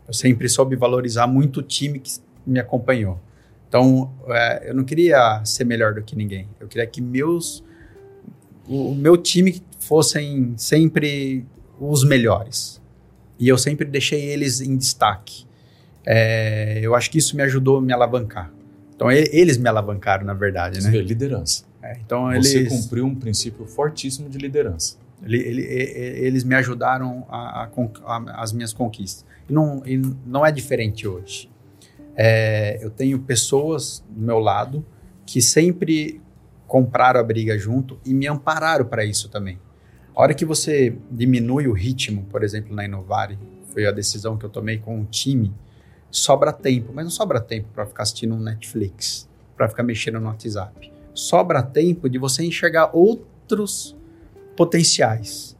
Eu 0.06 0.14
sempre 0.14 0.48
soube 0.48 0.74
valorizar 0.74 1.26
muito 1.26 1.60
o 1.60 1.62
time 1.62 1.98
que 1.98 2.12
me 2.46 2.58
acompanhou. 2.58 3.20
Então, 3.68 4.12
é, 4.28 4.70
eu 4.70 4.74
não 4.74 4.84
queria 4.84 5.44
ser 5.44 5.64
melhor 5.64 5.94
do 5.94 6.02
que 6.02 6.16
ninguém. 6.16 6.48
Eu 6.58 6.66
queria 6.66 6.86
que 6.86 7.02
meus 7.02 7.62
o, 8.66 8.92
o 8.92 8.94
meu 8.94 9.16
time 9.16 9.62
fossem 9.78 10.54
sempre 10.56 11.44
os 11.80 12.04
melhores. 12.04 12.80
E 13.38 13.48
eu 13.48 13.56
sempre 13.56 13.86
deixei 13.86 14.24
eles 14.24 14.60
em 14.60 14.76
destaque. 14.76 15.46
É, 16.04 16.80
eu 16.82 16.94
acho 16.94 17.10
que 17.10 17.18
isso 17.18 17.36
me 17.36 17.42
ajudou 17.42 17.78
a 17.78 17.80
me 17.80 17.92
alavancar. 17.92 18.52
Então, 18.94 19.10
ele, 19.10 19.28
eles 19.32 19.56
me 19.56 19.68
alavancaram, 19.68 20.24
na 20.24 20.34
verdade, 20.34 20.82
né? 20.82 20.90
Vê, 20.90 21.00
liderança. 21.00 21.64
É, 21.82 21.98
então, 22.04 22.32
Você 22.32 22.58
eles, 22.58 22.72
cumpriu 22.72 23.06
um 23.06 23.14
princípio 23.14 23.64
fortíssimo 23.66 24.28
de 24.28 24.38
liderança. 24.38 24.96
Ele, 25.22 25.38
ele, 25.38 25.62
eles 25.62 26.42
me 26.42 26.54
ajudaram 26.54 27.24
a, 27.28 27.64
a, 27.64 27.70
a, 28.04 28.42
as 28.42 28.52
minhas 28.52 28.72
conquistas. 28.72 29.24
E 29.48 29.52
não, 29.52 29.82
e 29.86 30.00
não 30.26 30.44
é 30.44 30.50
diferente 30.50 31.06
hoje. 31.06 31.48
É, 32.20 32.84
eu 32.84 32.90
tenho 32.90 33.20
pessoas 33.20 34.04
do 34.10 34.20
meu 34.20 34.40
lado 34.40 34.84
que 35.24 35.40
sempre 35.40 36.20
compraram 36.66 37.20
a 37.20 37.22
briga 37.22 37.56
junto 37.56 37.96
e 38.04 38.12
me 38.12 38.26
ampararam 38.26 38.84
para 38.84 39.04
isso 39.04 39.28
também. 39.28 39.60
A 40.16 40.22
hora 40.22 40.34
que 40.34 40.44
você 40.44 40.98
diminui 41.08 41.68
o 41.68 41.72
ritmo, 41.72 42.24
por 42.24 42.42
exemplo, 42.42 42.74
na 42.74 42.84
Inovare, 42.84 43.38
foi 43.72 43.86
a 43.86 43.92
decisão 43.92 44.36
que 44.36 44.44
eu 44.44 44.50
tomei 44.50 44.78
com 44.78 45.00
o 45.00 45.04
time, 45.04 45.54
sobra 46.10 46.52
tempo, 46.52 46.92
mas 46.92 47.04
não 47.04 47.10
sobra 47.10 47.40
tempo 47.40 47.68
para 47.72 47.86
ficar 47.86 48.02
assistindo 48.02 48.34
um 48.34 48.40
Netflix, 48.40 49.28
para 49.56 49.68
ficar 49.68 49.84
mexendo 49.84 50.18
no 50.18 50.26
WhatsApp. 50.26 50.92
Sobra 51.14 51.62
tempo 51.62 52.08
de 52.08 52.18
você 52.18 52.42
enxergar 52.42 52.90
outros 52.92 53.96
potenciais 54.56 55.56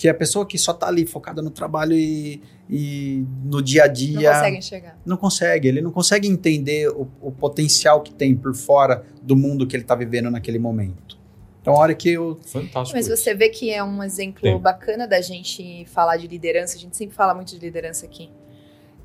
que 0.00 0.08
a 0.08 0.14
pessoa 0.14 0.46
que 0.46 0.56
só 0.56 0.72
está 0.72 0.88
ali 0.88 1.04
focada 1.04 1.42
no 1.42 1.50
trabalho 1.50 1.92
e, 1.92 2.42
e, 2.70 3.22
no 3.44 3.60
dia 3.60 3.84
a 3.84 3.86
dia. 3.86 4.14
Não 4.14 4.32
consegue 4.32 4.56
enxergar. 4.56 4.98
Não 5.04 5.16
consegue. 5.18 5.68
Ele 5.68 5.82
não 5.82 5.92
consegue 5.92 6.26
entender 6.26 6.88
o, 6.88 7.06
o 7.20 7.30
potencial 7.30 8.00
que 8.00 8.10
tem 8.10 8.34
por 8.34 8.54
fora 8.54 9.04
do 9.20 9.36
mundo 9.36 9.66
que 9.66 9.76
ele 9.76 9.82
está 9.82 9.94
vivendo 9.94 10.30
naquele 10.30 10.58
momento. 10.58 11.18
Então, 11.60 11.74
a 11.74 11.78
hora 11.78 11.94
que 11.94 12.08
eu. 12.08 12.40
Fantástico. 12.46 12.96
Mas 12.96 13.08
você 13.08 13.34
vê 13.34 13.50
que 13.50 13.70
é 13.70 13.84
um 13.84 14.02
exemplo 14.02 14.40
tem. 14.40 14.58
bacana 14.58 15.06
da 15.06 15.20
gente 15.20 15.84
falar 15.84 16.16
de 16.16 16.26
liderança. 16.26 16.78
A 16.78 16.80
gente 16.80 16.96
sempre 16.96 17.14
fala 17.14 17.34
muito 17.34 17.50
de 17.50 17.58
liderança 17.58 18.06
aqui. 18.06 18.30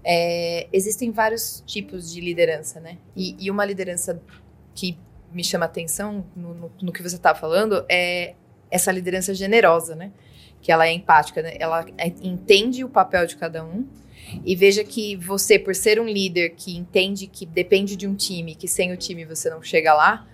É, 0.01 0.69
existem 0.71 1.11
vários 1.11 1.61
tipos 1.65 2.09
de 2.09 2.21
liderança, 2.21 2.79
né? 2.79 2.99
E, 3.13 3.35
e 3.37 3.51
uma 3.51 3.65
liderança 3.65 4.21
que 4.73 4.97
me 5.29 5.43
chama 5.43 5.65
atenção 5.65 6.23
no, 6.33 6.53
no, 6.53 6.71
no 6.83 6.93
que 6.93 7.03
você 7.03 7.17
está 7.17 7.35
falando 7.35 7.83
é 7.89 8.33
essa 8.71 8.93
liderança 8.93 9.33
generosa, 9.33 9.93
né? 9.93 10.13
Que 10.65 10.71
ela 10.71 10.87
é 10.87 10.91
empática, 10.91 11.43
né? 11.43 11.55
ela 11.59 11.85
é, 11.95 12.07
entende 12.23 12.83
o 12.83 12.89
papel 12.89 13.27
de 13.27 13.37
cada 13.37 13.63
um 13.63 13.85
e 14.43 14.55
veja 14.55 14.83
que 14.83 15.15
você, 15.15 15.59
por 15.59 15.75
ser 15.75 16.01
um 16.01 16.07
líder 16.07 16.55
que 16.55 16.75
entende 16.75 17.27
que 17.27 17.45
depende 17.45 17.95
de 17.95 18.07
um 18.07 18.15
time, 18.15 18.55
que 18.55 18.67
sem 18.67 18.91
o 18.91 18.97
time 18.97 19.25
você 19.25 19.47
não 19.47 19.61
chega 19.61 19.93
lá, 19.93 20.27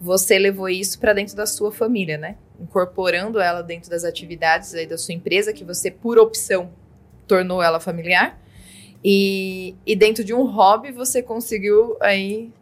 você 0.00 0.38
levou 0.38 0.68
isso 0.68 1.00
para 1.00 1.12
dentro 1.12 1.34
da 1.34 1.46
sua 1.46 1.72
família, 1.72 2.16
né? 2.16 2.36
Incorporando 2.60 3.40
ela 3.40 3.60
dentro 3.60 3.90
das 3.90 4.04
atividades 4.04 4.72
aí 4.72 4.86
da 4.86 4.96
sua 4.96 5.14
empresa, 5.14 5.52
que 5.52 5.64
você, 5.64 5.90
por 5.90 6.16
opção, 6.16 6.70
tornou 7.26 7.60
ela 7.60 7.80
familiar. 7.80 8.40
E, 9.02 9.74
e 9.84 9.96
dentro 9.96 10.22
de 10.22 10.32
um 10.32 10.44
hobby, 10.44 10.92
você 10.92 11.20
conseguiu 11.20 11.96
aí, 12.00 12.52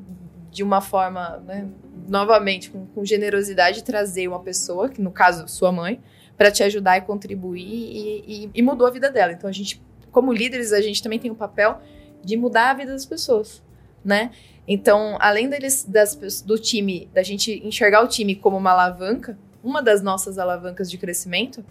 de 0.51 0.63
uma 0.63 0.81
forma, 0.81 1.37
né, 1.47 1.69
novamente, 2.09 2.71
com, 2.71 2.87
com 2.87 3.05
generosidade, 3.05 3.85
trazer 3.85 4.27
uma 4.27 4.41
pessoa, 4.41 4.89
que 4.89 5.03
no 5.03 5.11
caso, 5.11 5.47
sua 5.49 5.71
mãe, 5.71 6.01
para 6.41 6.51
te 6.51 6.63
ajudar 6.63 6.97
e 6.97 7.03
contribuir 7.03 7.61
e, 7.61 8.25
e, 8.27 8.51
e, 8.55 8.63
mudou 8.63 8.87
a 8.87 8.91
vida 8.91 9.11
dela. 9.11 9.31
Então 9.31 9.51
a 9.51 9.53
gente, 9.53 9.79
como 10.11 10.33
líderes, 10.33 10.73
a 10.73 10.81
gente 10.81 11.03
também 11.03 11.19
tem 11.19 11.31
o 11.31 11.35
papel 11.35 11.83
de 12.25 12.35
mudar 12.35 12.71
a 12.71 12.73
vida 12.73 12.93
das 12.93 13.05
pessoas, 13.05 13.63
né? 14.03 14.31
Então, 14.67 15.19
além 15.21 15.51
deles, 15.51 15.85
das, 15.87 16.41
do 16.41 16.57
time, 16.57 17.11
da 17.13 17.23
gente 17.23 17.61
enxergar 17.63 18.03
o 18.03 18.09
time 18.09 18.35
como 18.35 18.57
uma 18.57 18.71
alavanca, 18.71 19.37
uma 19.63 19.83
das 19.83 20.01
nossas 20.01 20.39
alavancas 20.39 20.91
de 20.91 20.97
crescimento, 20.97 21.63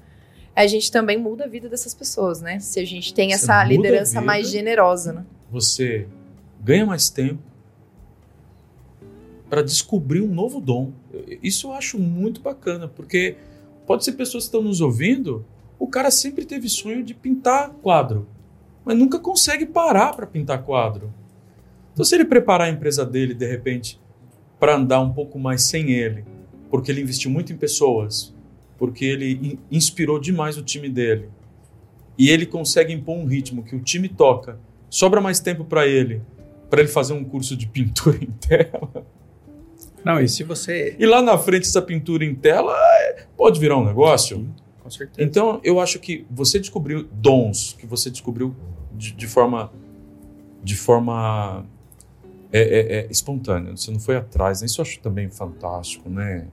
a 0.56 0.68
gente 0.68 0.92
também 0.92 1.18
muda 1.18 1.46
a 1.46 1.48
vida 1.48 1.68
dessas 1.68 1.96
pessoas, 1.96 2.40
né? 2.40 2.60
Se 2.60 2.80
a 2.80 2.86
gente 2.86 3.12
tem 3.12 3.30
você 3.30 3.46
essa 3.46 3.64
liderança 3.64 4.22
mais 4.22 4.52
generosa, 4.52 5.14
né? 5.14 5.26
Você 5.50 6.08
ganha 6.62 6.86
mais 6.86 7.10
tempo 7.10 7.42
para 9.50 9.64
descobrir 9.64 10.22
um 10.22 10.32
novo 10.32 10.62
dom. 10.62 10.92
Isso 11.42 11.70
eu 11.70 11.74
acho 11.74 11.98
muito 11.98 12.40
bacana, 12.40 12.88
porque 12.88 13.36
Pode 13.90 14.06
ser 14.06 14.12
pessoas 14.12 14.44
que 14.44 14.50
estão 14.50 14.62
nos 14.62 14.82
ouvindo, 14.82 15.44
o 15.80 15.88
cara 15.88 16.12
sempre 16.12 16.46
teve 16.46 16.70
sonho 16.70 17.04
de 17.04 17.16
pintar 17.16 17.72
quadro, 17.82 18.30
mas 18.86 18.96
nunca 18.96 19.18
consegue 19.18 19.66
parar 19.66 20.16
para 20.16 20.28
pintar 20.28 20.62
quadro. 20.62 21.12
Então, 21.92 22.06
se 22.06 22.14
ele 22.14 22.26
preparar 22.26 22.68
a 22.68 22.72
empresa 22.72 23.04
dele, 23.04 23.34
de 23.34 23.48
repente, 23.48 24.00
para 24.60 24.76
andar 24.76 25.00
um 25.00 25.12
pouco 25.12 25.40
mais 25.40 25.64
sem 25.64 25.90
ele, 25.90 26.24
porque 26.70 26.92
ele 26.92 27.02
investiu 27.02 27.32
muito 27.32 27.52
em 27.52 27.58
pessoas, 27.58 28.32
porque 28.78 29.06
ele 29.06 29.58
inspirou 29.72 30.20
demais 30.20 30.56
o 30.56 30.62
time 30.62 30.88
dele, 30.88 31.32
e 32.16 32.30
ele 32.30 32.46
consegue 32.46 32.94
impor 32.94 33.18
um 33.18 33.26
ritmo 33.26 33.64
que 33.64 33.76
o 33.76 33.82
time 33.82 34.08
toca, 34.08 34.60
sobra 34.88 35.20
mais 35.20 35.40
tempo 35.40 35.66
para 35.66 35.88
ele, 35.88 36.22
para 36.70 36.82
ele 36.82 36.90
fazer 36.90 37.14
um 37.14 37.24
curso 37.24 37.58
de 37.58 37.66
pintura 37.66 38.18
em 38.24 38.30
tela. 38.34 38.79
Não, 40.04 40.20
e 40.20 40.28
se 40.28 40.44
você. 40.44 40.96
E 40.98 41.06
lá 41.06 41.22
na 41.22 41.38
frente, 41.38 41.68
essa 41.68 41.82
pintura 41.82 42.24
em 42.24 42.34
tela 42.34 42.74
é, 42.76 43.26
pode 43.36 43.60
virar 43.60 43.78
um 43.78 43.86
negócio. 43.86 44.38
Sim, 44.38 44.54
com 44.82 44.90
certeza. 44.90 45.28
Então, 45.28 45.60
eu 45.64 45.80
acho 45.80 46.00
que 46.00 46.26
você 46.30 46.60
descobriu 46.60 47.08
dons, 47.12 47.76
que 47.78 47.86
você 47.86 48.10
descobriu 48.10 48.56
de, 48.94 49.14
de 49.14 49.28
forma. 49.28 49.72
de 50.64 50.76
forma. 50.76 51.66
É, 52.52 52.62
é, 52.62 52.96
é, 52.98 53.08
espontânea. 53.12 53.78
Você 53.78 53.92
não 53.92 54.00
foi 54.00 54.16
atrás. 54.16 54.64
Isso 54.64 54.82
eu 54.82 54.84
acho 54.84 55.00
também 55.02 55.30
fantástico, 55.30 56.10
né? 56.10 56.48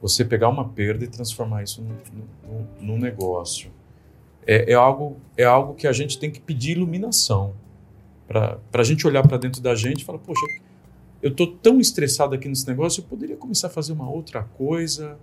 Você 0.00 0.24
pegar 0.24 0.48
uma 0.48 0.68
perda 0.68 1.04
e 1.04 1.08
transformar 1.08 1.64
isso 1.64 1.82
num, 1.82 1.96
num, 2.46 2.66
num 2.80 2.98
negócio. 2.98 3.72
É, 4.46 4.72
é, 4.72 4.74
algo, 4.74 5.16
é 5.36 5.44
algo 5.44 5.74
que 5.74 5.86
a 5.86 5.92
gente 5.92 6.18
tem 6.18 6.30
que 6.30 6.40
pedir 6.40 6.72
iluminação. 6.72 7.54
Para 8.28 8.60
a 8.72 8.84
gente 8.84 9.06
olhar 9.06 9.26
para 9.26 9.36
dentro 9.36 9.60
da 9.60 9.74
gente 9.74 10.02
e 10.02 10.04
falar, 10.04 10.18
poxa, 10.18 10.46
eu 11.24 11.30
estou 11.30 11.46
tão 11.46 11.80
estressado 11.80 12.34
aqui 12.34 12.46
nesse 12.46 12.68
negócio, 12.68 13.00
eu 13.00 13.04
poderia 13.06 13.34
começar 13.34 13.68
a 13.68 13.70
fazer 13.70 13.94
uma 13.94 14.10
outra 14.10 14.42
coisa. 14.42 15.16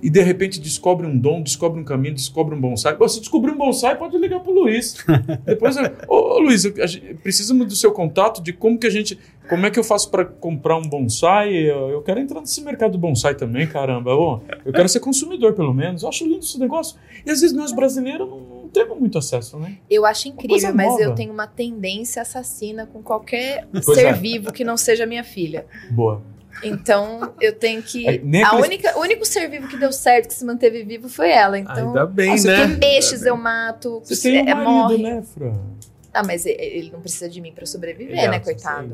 E 0.00 0.08
de 0.08 0.22
repente 0.22 0.60
descobre 0.60 1.04
um 1.04 1.18
dom, 1.18 1.42
descobre 1.42 1.80
um 1.80 1.84
caminho, 1.84 2.14
descobre 2.14 2.54
um 2.54 2.60
bonsai. 2.60 2.96
Se 3.08 3.18
descobrir 3.18 3.50
um 3.50 3.58
bonsai, 3.58 3.98
pode 3.98 4.16
ligar 4.16 4.38
para 4.38 4.52
o 4.52 4.54
Luiz. 4.54 5.04
Depois, 5.44 5.76
ô, 6.06 6.14
ô 6.14 6.38
Luiz, 6.38 6.64
precisamos 7.24 7.66
do 7.66 7.74
seu 7.74 7.90
contato 7.90 8.40
de 8.40 8.52
como 8.52 8.78
que 8.78 8.86
a 8.86 8.90
gente, 8.90 9.18
como 9.48 9.66
é 9.66 9.70
que 9.72 9.80
eu 9.80 9.82
faço 9.82 10.08
para 10.12 10.24
comprar 10.24 10.76
um 10.76 10.82
bonsai? 10.82 11.52
Eu, 11.52 11.88
eu, 11.88 12.02
quero 12.02 12.20
entrar 12.20 12.38
nesse 12.38 12.60
mercado 12.60 12.92
do 12.92 12.98
bonsai 12.98 13.34
também, 13.34 13.66
caramba. 13.66 14.14
Ô, 14.14 14.40
eu 14.64 14.72
quero 14.72 14.88
ser 14.88 15.00
consumidor 15.00 15.54
pelo 15.54 15.74
menos. 15.74 16.04
Eu 16.04 16.08
acho 16.08 16.24
lindo 16.24 16.44
esse 16.44 16.60
negócio. 16.60 16.96
E 17.26 17.32
às 17.32 17.40
vezes 17.40 17.56
nós 17.56 17.72
brasileiros 17.72 18.28
não, 18.28 18.38
não 18.68 18.72
temos 18.72 19.00
muito 19.00 19.18
acesso, 19.18 19.58
né? 19.58 19.78
Eu 19.88 20.04
acho 20.04 20.28
incrível, 20.28 20.74
mas 20.74 20.88
nova. 20.88 21.02
eu 21.02 21.14
tenho 21.14 21.32
uma 21.32 21.46
tendência 21.46 22.20
assassina 22.20 22.86
com 22.86 23.02
qualquer 23.02 23.66
ser 23.82 24.06
é. 24.06 24.12
vivo 24.12 24.52
que 24.52 24.62
não 24.62 24.76
seja 24.76 25.06
minha 25.06 25.24
filha. 25.24 25.66
Boa. 25.90 26.22
Então, 26.62 27.32
eu 27.40 27.52
tenho 27.54 27.82
que. 27.82 28.04
É, 28.38 28.42
a 28.42 28.56
única, 28.56 28.98
o 28.98 29.00
único 29.00 29.24
ser 29.24 29.48
vivo 29.48 29.68
que 29.68 29.76
deu 29.76 29.92
certo, 29.92 30.28
que 30.28 30.34
se 30.34 30.44
manteve 30.44 30.82
vivo, 30.82 31.08
foi 31.08 31.30
ela. 31.30 31.58
Então, 31.58 31.88
Ainda 31.88 32.06
bem, 32.06 32.32
ah, 32.32 32.42
né? 32.42 32.76
Peixes 32.76 33.24
eu 33.24 33.36
mato. 33.36 34.02
Você 34.04 34.30
tem 34.30 34.44
um 34.44 34.48
é, 34.48 34.54
marido, 34.54 34.70
morre. 34.70 34.98
né, 34.98 35.22
Fran? 35.22 35.54
Ah, 36.12 36.22
mas 36.24 36.44
ele 36.44 36.90
não 36.92 37.00
precisa 37.00 37.28
de 37.28 37.40
mim 37.40 37.52
para 37.52 37.64
sobreviver, 37.64 38.18
é 38.18 38.28
né, 38.28 38.40
coitado? 38.40 38.92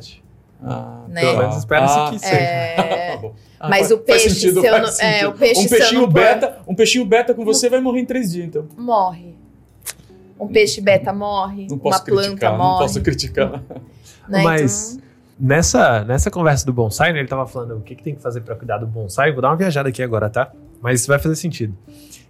Ah, 0.63 1.05
né? 1.09 1.21
Pelo 1.21 1.39
menos 1.39 1.57
espera-se 1.57 1.99
ah, 1.99 2.11
que 2.11 2.19
seja. 2.19 2.35
É... 2.35 3.19
ah, 3.61 3.69
mas 3.69 3.91
o 3.91 3.99
peixe, 3.99 4.31
sentido, 4.31 4.61
se 4.61 4.67
eu 4.67 4.79
não, 4.79 4.89
é, 5.01 5.27
o 5.27 5.33
peixe, 5.33 5.61
um 5.61 5.69
peixinho 5.69 6.07
beta, 6.07 6.59
um 6.67 6.75
peixinho 6.75 7.05
beta 7.05 7.35
com 7.35 7.45
você 7.45 7.69
vai 7.69 7.81
morrer 7.81 8.01
em 8.01 8.07
três 8.07 8.33
dias, 8.33 8.47
então. 8.47 8.69
Morre. 8.77 9.35
Um 10.45 10.53
peixe 10.53 10.81
beta 10.81 11.13
morre, 11.13 11.67
uma 11.71 12.01
planta 12.01 12.51
morre. 12.51 12.71
Não 12.73 12.79
posso 12.79 13.01
criticar. 13.03 13.63
Né? 14.27 14.43
Mas 14.43 14.95
então... 14.95 15.07
nessa, 15.39 16.03
nessa 16.03 16.31
conversa 16.31 16.65
do 16.65 16.73
bonsai, 16.73 17.13
né, 17.13 17.19
ele 17.19 17.27
estava 17.27 17.47
falando 17.47 17.77
o 17.77 17.83
que, 17.83 17.95
que 17.95 18.03
tem 18.03 18.15
que 18.15 18.23
fazer 18.23 18.41
para 18.41 18.55
cuidar 18.57 18.79
do 18.79 18.87
bonsai. 18.87 19.33
Vou 19.33 19.43
dar 19.43 19.51
uma 19.51 19.57
viajada 19.57 19.91
aqui 19.91 20.03
agora, 20.03 20.31
tá? 20.31 20.51
Mas 20.81 21.01
isso 21.01 21.09
vai 21.09 21.19
fazer 21.19 21.37
sentido. 21.37 21.77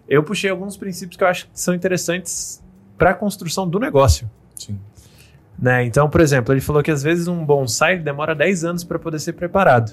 Eu 0.08 0.24
puxei 0.24 0.50
alguns 0.50 0.76
princípios 0.76 1.16
que 1.16 1.22
eu 1.22 1.28
acho 1.28 1.46
que 1.46 1.52
são 1.54 1.72
interessantes 1.72 2.60
para 2.98 3.10
a 3.10 3.14
construção 3.14 3.68
do 3.68 3.78
negócio. 3.78 4.28
Sim. 4.56 4.76
Né? 5.58 5.84
Então, 5.84 6.10
por 6.10 6.20
exemplo, 6.20 6.52
ele 6.52 6.60
falou 6.60 6.82
que 6.82 6.90
às 6.90 7.02
vezes 7.02 7.28
um 7.28 7.44
bonsai 7.44 7.98
demora 7.98 8.34
10 8.34 8.64
anos 8.64 8.84
para 8.84 8.98
poder 8.98 9.20
ser 9.20 9.34
preparado. 9.34 9.92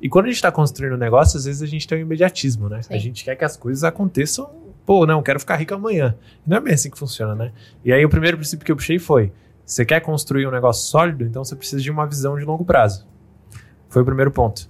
E 0.00 0.08
quando 0.08 0.26
a 0.26 0.28
gente 0.28 0.36
está 0.36 0.52
construindo 0.52 0.94
um 0.94 0.98
negócio, 0.98 1.38
às 1.38 1.44
vezes 1.44 1.62
a 1.62 1.66
gente 1.66 1.88
tem 1.88 1.98
um 1.98 2.02
imediatismo, 2.02 2.68
né? 2.68 2.82
Sim. 2.82 2.94
A 2.94 2.98
gente 2.98 3.24
quer 3.24 3.36
que 3.36 3.44
as 3.44 3.56
coisas 3.56 3.84
aconteçam, 3.84 4.50
pô, 4.88 5.04
não, 5.04 5.22
quero 5.22 5.38
ficar 5.38 5.56
rico 5.56 5.74
amanhã. 5.74 6.16
Não 6.46 6.56
é 6.56 6.60
bem 6.62 6.72
assim 6.72 6.88
que 6.90 6.98
funciona, 6.98 7.34
né? 7.34 7.52
E 7.84 7.92
aí 7.92 8.02
o 8.06 8.08
primeiro 8.08 8.38
princípio 8.38 8.64
que 8.64 8.72
eu 8.72 8.76
puxei 8.76 8.98
foi: 8.98 9.30
você 9.62 9.84
quer 9.84 10.00
construir 10.00 10.46
um 10.46 10.50
negócio 10.50 10.88
sólido, 10.88 11.24
então 11.26 11.44
você 11.44 11.54
precisa 11.54 11.82
de 11.82 11.90
uma 11.90 12.06
visão 12.06 12.38
de 12.38 12.44
longo 12.46 12.64
prazo. 12.64 13.06
Foi 13.90 14.00
o 14.00 14.04
primeiro 14.06 14.30
ponto. 14.30 14.66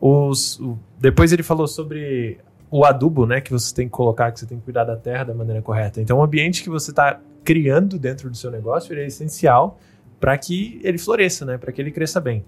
Os, 0.00 0.58
o- 0.60 0.78
depois 0.98 1.30
ele 1.30 1.42
falou 1.42 1.68
sobre 1.68 2.38
o 2.70 2.86
adubo, 2.86 3.26
né, 3.26 3.42
que 3.42 3.50
você 3.52 3.74
tem 3.74 3.84
que 3.86 3.90
colocar, 3.92 4.32
que 4.32 4.40
você 4.40 4.46
tem 4.46 4.56
que 4.56 4.64
cuidar 4.64 4.84
da 4.84 4.96
terra 4.96 5.24
da 5.24 5.34
maneira 5.34 5.60
correta. 5.60 6.00
Então, 6.00 6.16
o 6.18 6.22
ambiente 6.22 6.62
que 6.62 6.70
você 6.70 6.90
está 6.90 7.20
criando 7.44 7.98
dentro 7.98 8.30
do 8.30 8.36
seu 8.36 8.50
negócio 8.50 8.98
é 8.98 9.04
essencial 9.06 9.78
para 10.18 10.38
que 10.38 10.80
ele 10.82 10.96
floresça, 10.96 11.44
né, 11.44 11.58
para 11.58 11.70
que 11.70 11.82
ele 11.82 11.90
cresça 11.90 12.18
bem. 12.18 12.44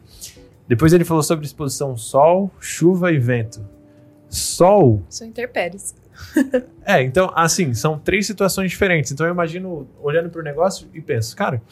Depois 0.67 0.95
ele 0.95 1.05
falou 1.05 1.23
sobre 1.23 1.45
exposição 1.45 1.95
sol, 1.95 2.51
chuva 2.59 3.13
e 3.13 3.19
vento. 3.19 3.61
Sol 4.31 5.03
São 5.11 5.27
interpéries. 5.27 5.95
é, 6.85 7.03
então, 7.03 7.31
assim, 7.35 7.75
são 7.75 7.99
três 7.99 8.27
situações 8.27 8.71
diferentes. 8.71 9.13
Então 9.13 9.27
eu 9.27 9.33
imagino 9.33 9.89
olhando 10.01 10.31
pro 10.31 10.43
negócio 10.43 10.89
e 10.93 11.01
penso, 11.01 11.37
cara, 11.37 11.63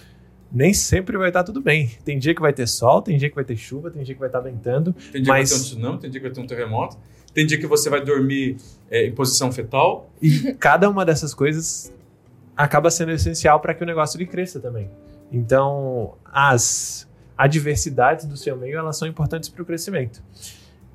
nem 0.53 0.75
sempre 0.75 1.17
vai 1.17 1.29
estar 1.29 1.45
tudo 1.45 1.61
bem. 1.61 1.91
Tem 2.05 2.19
dia 2.19 2.35
que 2.35 2.41
vai 2.41 2.53
ter 2.53 2.67
sol, 2.67 3.03
tem 3.03 3.17
dia 3.17 3.29
que 3.29 3.35
vai 3.35 3.45
ter 3.45 3.57
chuva, 3.57 3.91
tem 3.91 4.03
dia 4.03 4.15
que 4.15 4.21
vai 4.21 4.29
estar 4.29 4.41
ventando. 4.41 4.93
Tem 5.13 5.23
dia 5.23 5.33
Mas- 5.33 5.51
que 5.51 5.55
vai 5.55 5.59
ter 5.59 5.65
um 5.65 5.77
tsunami, 5.77 5.99
tem 5.99 6.11
dia 6.11 6.21
que 6.21 6.27
vai 6.27 6.35
ter 6.35 6.41
um 6.41 6.47
terremoto, 6.47 6.97
tem 7.33 7.47
dia 7.47 7.59
que 7.59 7.67
você 7.67 7.89
vai 7.89 8.05
dormir 8.05 8.57
é, 8.91 9.07
em 9.07 9.13
posição 9.13 9.53
fetal. 9.53 10.11
E 10.21 10.53
cada 10.55 10.89
uma 10.91 11.05
dessas 11.05 11.33
coisas 11.33 11.93
acaba 12.57 12.91
sendo 12.91 13.13
essencial 13.13 13.61
para 13.61 13.73
que 13.73 13.83
o 13.83 13.87
negócio 13.87 14.17
ele 14.17 14.27
cresça 14.27 14.59
também. 14.59 14.91
Então, 15.33 16.15
as 16.25 17.09
adversidades 17.39 18.27
do 18.27 18.37
seu 18.37 18.57
meio, 18.57 18.77
elas 18.77 18.99
são 18.99 19.09
importantes 19.09 19.49
para 19.49 19.63
o 19.63 19.65
crescimento. 19.65 20.23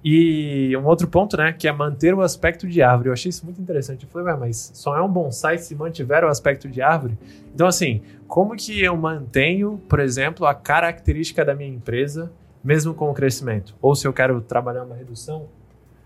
E 0.08 0.78
um 0.78 0.86
outro 0.86 1.08
ponto, 1.08 1.36
né, 1.36 1.52
que 1.52 1.68
é 1.68 1.72
manter 1.72 2.14
o 2.14 2.22
aspecto 2.22 2.68
de 2.68 2.80
árvore. 2.80 3.10
Eu 3.10 3.14
achei 3.14 3.32
isso 3.32 3.44
muito 3.44 3.60
interessante. 3.60 4.04
Eu 4.04 4.10
falei, 4.12 4.28
"Ué, 4.28 4.40
mas 4.40 4.70
só 4.76 4.96
é 4.96 5.02
um 5.02 5.10
bonsai 5.10 5.58
se 5.58 5.74
mantiver 5.74 6.24
o 6.24 6.28
aspecto 6.28 6.70
de 6.70 6.80
árvore? 6.80 7.18
Então, 7.56 7.66
assim, 7.66 8.04
como 8.28 8.56
que 8.56 8.84
eu 8.84 8.96
mantenho, 8.96 9.82
por 9.90 10.00
exemplo, 10.00 10.46
a 10.46 10.54
característica 10.54 11.44
da 11.44 11.56
minha 11.56 11.72
empresa, 11.72 12.32
mesmo 12.64 12.94
com 12.94 13.10
o 13.10 13.16
crescimento? 13.16 13.76
Ou 13.82 13.96
se 13.96 14.08
eu 14.08 14.14
quero 14.14 14.40
trabalhar 14.42 14.84
uma 14.84 14.96
redução, 14.96 15.48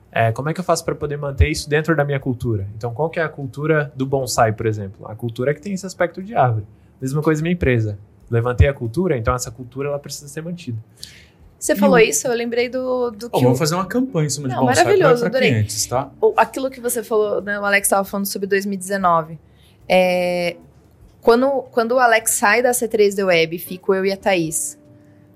é, 0.10 0.32
como 0.32 0.48
é 0.48 0.54
que 0.54 0.62
eu 0.62 0.64
faço 0.64 0.86
para 0.86 0.96
poder 0.96 1.18
manter 1.18 1.50
isso 1.50 1.70
dentro 1.70 1.94
da 1.94 2.06
minha 2.06 2.22
cultura? 2.22 2.68
Então, 2.78 2.94
qual 2.94 3.10
que 3.10 3.20
é 3.20 3.24
a 3.24 3.28
cultura 3.28 3.92
do 3.98 4.06
bonsai, 4.06 4.54
por 4.54 4.66
exemplo? 4.66 5.06
A 5.10 5.16
cultura 5.16 5.54
que 5.54 5.60
tem 5.62 5.74
esse 5.74 5.86
aspecto 5.86 6.24
de 6.24 6.34
árvore. 6.34 6.66
Mesma 7.02 7.22
coisa 7.22 7.42
minha 7.42 7.54
empresa. 7.54 8.00
Levantei 8.32 8.70
a 8.70 8.74
cultura, 8.74 9.18
então 9.18 9.36
essa 9.36 9.52
cultura 9.52 9.90
ela 9.90 10.00
precisa 10.00 10.30
ser 10.30 10.42
mantida. 10.42 10.78
Você 11.60 11.76
falou 11.76 12.00
isso, 12.00 12.26
eu 12.28 12.34
lembrei 12.34 12.70
do, 12.70 13.12
do 13.12 13.30
que. 13.30 13.42
vamos 13.42 13.58
o- 13.58 13.60
fazer 13.60 13.76
uma 13.76 13.86
campanha 13.86 14.28
em 14.28 14.30
cima 14.30 14.48
de 14.48 14.56
Não, 14.56 14.66
bonsai 14.66 14.84
maravilhoso, 14.86 15.30
para 15.30 15.40
clientes, 15.40 15.86
tá? 15.88 16.10
aquilo 16.38 16.70
que 16.70 16.80
você 16.80 17.04
falou, 17.04 17.42
né, 17.42 17.60
o 17.60 17.66
Alex 17.66 17.86
estava 17.88 18.04
falando 18.06 18.26
sobre 18.26 18.48
2019. 18.48 19.38
É, 19.88 20.56
quando, 21.22 21.50
quando 21.72 21.92
o 21.94 22.00
Alex 22.00 22.32
sai 22.32 22.62
da 22.64 22.72
C3D 22.72 23.26
Web, 23.26 23.58
fico 23.60 23.94
eu 23.94 24.06
e 24.06 24.12
a 24.12 24.18
Thaís. 24.18 24.80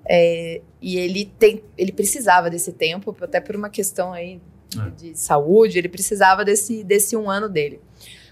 É, 0.07 0.62
e 0.81 0.97
ele, 0.97 1.25
tem, 1.38 1.62
ele 1.77 1.91
precisava 1.91 2.49
desse 2.49 2.71
tempo, 2.71 3.15
até 3.21 3.39
por 3.41 3.55
uma 3.55 3.69
questão 3.69 4.13
aí 4.13 4.39
É. 4.77 4.89
de 4.91 5.17
saúde, 5.17 5.77
ele 5.77 5.89
precisava 5.89 6.43
desse, 6.45 6.83
desse 6.83 7.15
um 7.17 7.29
ano 7.29 7.49
dele. 7.49 7.81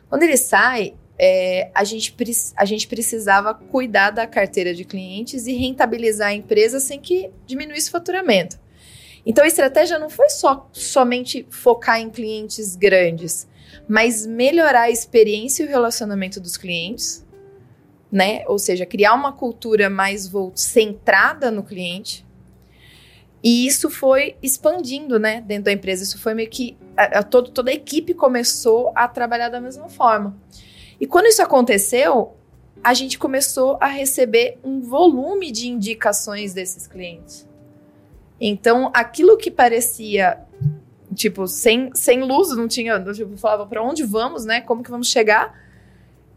Quando 0.09 0.23
ele 0.23 0.37
sai, 0.37 0.93
é, 1.23 1.69
a, 1.75 1.83
gente, 1.83 2.15
a 2.57 2.65
gente 2.65 2.87
precisava 2.87 3.53
cuidar 3.53 4.09
da 4.09 4.25
carteira 4.25 4.73
de 4.73 4.83
clientes 4.83 5.45
e 5.45 5.53
rentabilizar 5.53 6.29
a 6.29 6.33
empresa 6.33 6.79
sem 6.79 6.99
que 6.99 7.29
diminuísse 7.45 7.89
o 7.89 7.91
faturamento. 7.91 8.59
Então 9.23 9.43
a 9.43 9.47
estratégia 9.47 9.99
não 9.99 10.09
foi 10.09 10.31
só 10.31 10.67
somente 10.73 11.45
focar 11.47 11.99
em 11.99 12.09
clientes 12.09 12.75
grandes, 12.75 13.47
mas 13.87 14.25
melhorar 14.25 14.81
a 14.81 14.89
experiência 14.89 15.61
e 15.61 15.67
o 15.67 15.69
relacionamento 15.69 16.41
dos 16.41 16.57
clientes, 16.57 17.23
né? 18.11 18.43
Ou 18.47 18.57
seja, 18.57 18.83
criar 18.83 19.13
uma 19.13 19.31
cultura 19.31 19.91
mais 19.91 20.31
centrada 20.55 21.51
no 21.51 21.61
cliente. 21.61 22.25
E 23.43 23.67
isso 23.67 23.91
foi 23.91 24.35
expandindo, 24.41 25.19
né, 25.19 25.41
dentro 25.41 25.65
da 25.65 25.71
empresa. 25.71 26.03
Isso 26.03 26.19
foi 26.19 26.33
meio 26.33 26.49
que 26.49 26.75
a, 26.97 27.19
a 27.19 27.23
todo, 27.23 27.51
toda 27.51 27.69
a 27.69 27.73
equipe 27.73 28.15
começou 28.15 28.91
a 28.95 29.07
trabalhar 29.07 29.49
da 29.49 29.61
mesma 29.61 29.87
forma. 29.87 30.35
E 31.01 31.07
quando 31.07 31.25
isso 31.25 31.41
aconteceu, 31.41 32.35
a 32.83 32.93
gente 32.93 33.17
começou 33.17 33.75
a 33.81 33.87
receber 33.87 34.59
um 34.63 34.79
volume 34.81 35.51
de 35.51 35.67
indicações 35.67 36.53
desses 36.53 36.85
clientes. 36.85 37.49
Então, 38.39 38.91
aquilo 38.93 39.35
que 39.35 39.49
parecia, 39.49 40.37
tipo, 41.15 41.47
sem, 41.47 41.89
sem 41.95 42.21
luz, 42.21 42.55
não 42.55 42.67
tinha, 42.67 42.99
tipo, 43.13 43.35
falava 43.35 43.65
para 43.65 43.81
onde 43.81 44.03
vamos, 44.03 44.45
né? 44.45 44.61
Como 44.61 44.83
que 44.83 44.91
vamos 44.91 45.07
chegar? 45.07 45.59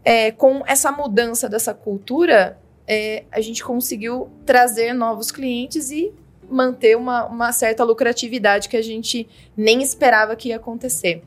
É, 0.03 0.31
com 0.31 0.63
essa 0.65 0.91
mudança 0.91 1.47
dessa 1.47 1.71
cultura, 1.71 2.59
é, 2.87 3.23
a 3.31 3.41
gente 3.41 3.63
conseguiu 3.63 4.31
trazer 4.47 4.93
novos 4.93 5.31
clientes 5.31 5.91
e 5.91 6.11
manter 6.49 6.97
uma, 6.97 7.25
uma 7.25 7.51
certa 7.51 7.83
lucratividade 7.83 8.67
que 8.67 8.77
a 8.77 8.83
gente 8.83 9.27
nem 9.55 9.83
esperava 9.83 10.35
que 10.35 10.49
ia 10.49 10.55
acontecer. 10.55 11.23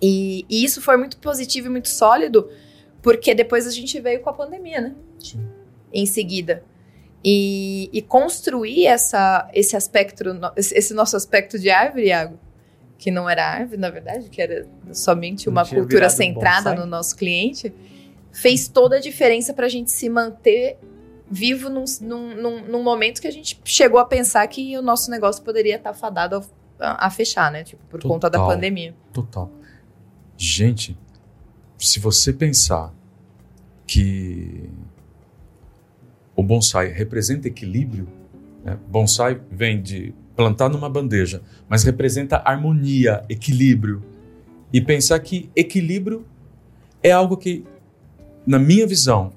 E, 0.00 0.44
e 0.48 0.64
isso 0.64 0.80
foi 0.80 0.96
muito 0.96 1.16
positivo 1.18 1.68
e 1.68 1.70
muito 1.70 1.88
sólido, 1.88 2.48
porque 3.02 3.34
depois 3.34 3.66
a 3.66 3.70
gente 3.70 4.00
veio 4.00 4.20
com 4.20 4.30
a 4.30 4.32
pandemia, 4.32 4.80
né? 4.80 4.94
Sim. 5.18 5.46
Em 5.92 6.06
seguida. 6.06 6.62
E, 7.24 7.88
e 7.92 8.02
construir 8.02 8.86
essa, 8.86 9.48
esse 9.52 9.76
aspecto, 9.76 10.22
esse 10.56 10.94
nosso 10.94 11.16
aspecto 11.16 11.58
de 11.58 11.70
árvore, 11.70 12.06
Iago, 12.06 12.38
que 12.98 13.10
não 13.10 13.28
era 13.28 13.44
árvore, 13.44 13.78
na 13.78 13.90
verdade, 13.90 14.28
que 14.28 14.40
era 14.40 14.66
somente 14.92 15.48
uma 15.48 15.66
cultura 15.66 16.08
centrada 16.08 16.74
no 16.74 16.86
nosso 16.86 17.16
cliente, 17.16 17.74
fez 18.32 18.68
toda 18.68 18.96
a 18.96 19.00
diferença 19.00 19.52
para 19.52 19.66
a 19.66 19.68
gente 19.68 19.90
se 19.90 20.08
manter 20.08 20.78
vivo 21.28 21.68
num, 21.68 21.84
num, 22.00 22.62
num, 22.68 22.82
momento 22.82 23.20
que 23.20 23.26
a 23.26 23.32
gente 23.32 23.60
chegou 23.64 23.98
a 23.98 24.04
pensar 24.04 24.46
que 24.46 24.78
o 24.78 24.82
nosso 24.82 25.10
negócio 25.10 25.42
poderia 25.42 25.76
estar 25.76 25.92
fadado 25.92 26.44
a, 26.78 27.06
a 27.06 27.10
fechar, 27.10 27.50
né? 27.50 27.64
Tipo, 27.64 27.82
por 27.86 28.00
conta 28.02 28.30
da 28.30 28.38
Total. 28.38 28.54
pandemia. 28.54 28.94
Total. 29.12 29.50
Gente, 30.36 30.96
se 31.78 31.98
você 31.98 32.32
pensar 32.32 32.92
que 33.86 34.68
o 36.34 36.42
bonsai 36.42 36.88
representa 36.88 37.48
equilíbrio, 37.48 38.06
né? 38.64 38.78
bonsai 38.88 39.40
vem 39.50 39.80
de 39.80 40.12
plantar 40.34 40.68
numa 40.68 40.88
bandeja, 40.90 41.42
mas 41.68 41.82
representa 41.82 42.42
harmonia, 42.44 43.24
equilíbrio. 43.28 44.02
E 44.72 44.80
pensar 44.80 45.18
que 45.20 45.48
equilíbrio 45.56 46.26
é 47.02 47.10
algo 47.12 47.36
que, 47.36 47.64
na 48.46 48.58
minha 48.58 48.86
visão, 48.86 49.32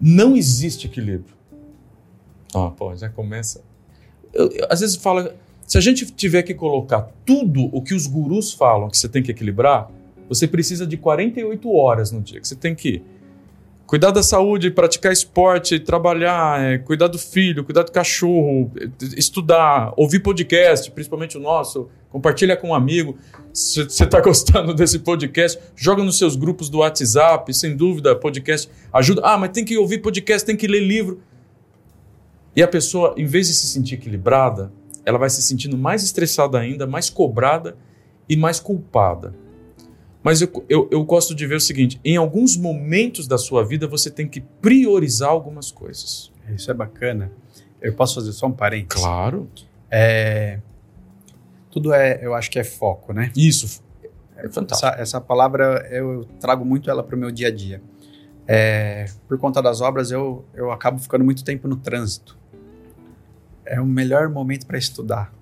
não 0.00 0.36
existe 0.36 0.86
equilíbrio. 0.86 1.34
Ah, 2.54 2.70
pô, 2.70 2.94
já 2.94 3.08
começa. 3.08 3.62
Eu- 4.32 4.50
eu- 4.52 4.66
às 4.70 4.80
vezes 4.80 4.94
fala, 4.96 5.34
se 5.66 5.76
a 5.76 5.80
gente 5.80 6.06
tiver 6.12 6.42
que 6.42 6.54
colocar 6.54 7.10
tudo 7.24 7.68
o 7.72 7.82
que 7.82 7.92
os 7.92 8.06
gurus 8.06 8.52
falam 8.52 8.88
que 8.88 8.96
você 8.96 9.08
tem 9.08 9.22
que 9.22 9.32
equilibrar, 9.32 9.90
você 10.28 10.46
precisa 10.46 10.86
de 10.86 10.96
48 10.96 11.72
horas 11.72 12.12
no 12.12 12.20
dia, 12.20 12.40
que 12.40 12.46
você 12.46 12.54
tem 12.54 12.74
que 12.74 13.02
cuidar 13.86 14.10
da 14.10 14.22
saúde, 14.22 14.70
praticar 14.70 15.12
esporte, 15.12 15.78
trabalhar, 15.78 16.60
é, 16.60 16.78
cuidar 16.78 17.08
do 17.08 17.18
filho, 17.18 17.64
cuidar 17.64 17.82
do 17.82 17.92
cachorro, 17.92 18.70
estudar, 19.16 19.92
ouvir 19.96 20.20
podcast, 20.20 20.90
principalmente 20.90 21.36
o 21.36 21.40
nosso, 21.40 21.88
compartilha 22.10 22.56
com 22.56 22.68
um 22.68 22.74
amigo. 22.74 23.16
Se 23.52 23.84
você 23.84 24.04
está 24.04 24.20
gostando 24.22 24.74
desse 24.74 25.00
podcast, 25.00 25.58
joga 25.74 26.02
nos 26.02 26.18
seus 26.18 26.36
grupos 26.36 26.68
do 26.68 26.78
WhatsApp, 26.78 27.52
sem 27.54 27.76
dúvida, 27.76 28.14
podcast 28.14 28.68
ajuda. 28.92 29.22
Ah, 29.24 29.38
mas 29.38 29.50
tem 29.50 29.64
que 29.64 29.76
ouvir 29.76 29.98
podcast, 29.98 30.46
tem 30.46 30.56
que 30.56 30.66
ler 30.66 30.80
livro. 30.80 31.22
E 32.54 32.62
a 32.62 32.68
pessoa, 32.68 33.14
em 33.16 33.26
vez 33.26 33.48
de 33.48 33.54
se 33.54 33.66
sentir 33.66 33.96
equilibrada, 33.96 34.72
ela 35.06 35.18
vai 35.18 35.30
se 35.30 35.40
sentindo 35.40 35.78
mais 35.78 36.02
estressada 36.02 36.58
ainda, 36.58 36.86
mais 36.86 37.08
cobrada 37.08 37.76
e 38.28 38.36
mais 38.36 38.58
culpada. 38.58 39.32
Mas 40.22 40.42
eu, 40.42 40.66
eu, 40.68 40.88
eu 40.90 41.04
gosto 41.04 41.32
de 41.32 41.46
ver 41.46 41.54
o 41.54 41.60
seguinte: 41.60 42.00
em 42.04 42.16
alguns 42.16 42.56
momentos 42.56 43.28
da 43.28 43.38
sua 43.38 43.64
vida 43.64 43.86
você 43.86 44.10
tem 44.10 44.26
que 44.26 44.40
priorizar 44.40 45.30
algumas 45.30 45.70
coisas. 45.70 46.32
Isso 46.52 46.68
é 46.68 46.74
bacana. 46.74 47.30
Eu 47.80 47.94
posso 47.94 48.16
fazer 48.16 48.32
só 48.32 48.48
um 48.48 48.52
parênteses? 48.52 49.02
Claro. 49.02 49.48
É, 49.88 50.58
tudo 51.70 51.92
é, 51.92 52.18
eu 52.20 52.34
acho 52.34 52.50
que 52.50 52.58
é 52.58 52.64
foco, 52.64 53.12
né? 53.12 53.30
Isso. 53.36 53.80
É 54.36 54.48
fantástico. 54.48 54.88
Essa, 54.88 55.00
essa 55.00 55.20
palavra 55.20 55.86
eu 55.90 56.24
trago 56.40 56.64
muito 56.64 56.90
ela 56.90 57.04
para 57.04 57.14
o 57.14 57.18
meu 57.18 57.30
dia 57.30 57.46
a 57.46 57.50
dia. 57.50 57.80
É, 58.48 59.06
por 59.28 59.38
conta 59.38 59.62
das 59.62 59.80
obras, 59.80 60.10
eu, 60.10 60.44
eu 60.54 60.70
acabo 60.72 60.98
ficando 60.98 61.24
muito 61.24 61.44
tempo 61.44 61.68
no 61.68 61.76
trânsito. 61.76 62.36
É 63.66 63.80
o 63.80 63.86
melhor 63.86 64.28
momento 64.28 64.66
para 64.66 64.78
estudar. 64.78 65.32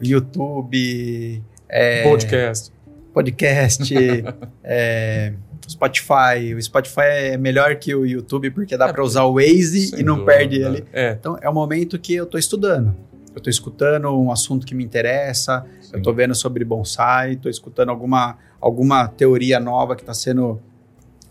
YouTube, 0.00 1.42
é, 1.68 2.02
Podcast. 2.02 2.72
podcast, 3.12 3.94
é, 4.62 5.32
Spotify. 5.68 6.54
O 6.56 6.60
Spotify 6.62 7.00
é 7.32 7.36
melhor 7.36 7.76
que 7.76 7.94
o 7.94 8.04
YouTube 8.04 8.50
porque 8.50 8.76
dá 8.76 8.88
É, 8.88 8.92
para 8.92 9.02
usar 9.04 9.24
o 9.24 9.34
Waze 9.34 9.94
e 9.98 10.02
não 10.02 10.16
dúvida. 10.16 10.32
perde 10.32 10.60
ele. 10.60 10.84
É, 10.92 11.12
Então 11.12 11.38
é 11.40 11.48
o 11.48 11.54
momento 11.54 11.98
que 11.98 12.14
eu 12.14 12.26
tô 12.26 12.36
estudando. 12.38 12.94
Eu 13.34 13.40
tô 13.40 13.50
escutando 13.50 14.08
um 14.16 14.30
assunto 14.30 14.64
que 14.64 14.74
me 14.76 14.84
interessa, 14.84 15.66
eu 15.92 16.00
tô 16.00 16.12
vendo 16.12 16.34
sobre 16.36 16.64
bonsai, 16.64 17.34
tô 17.34 17.48
escutando 17.48 17.88
alguma, 17.88 18.38
alguma 18.60 19.08
teoria 19.08 19.58
nova 19.58 19.96
que 19.96 20.02
está 20.02 20.14
sendo 20.14 20.60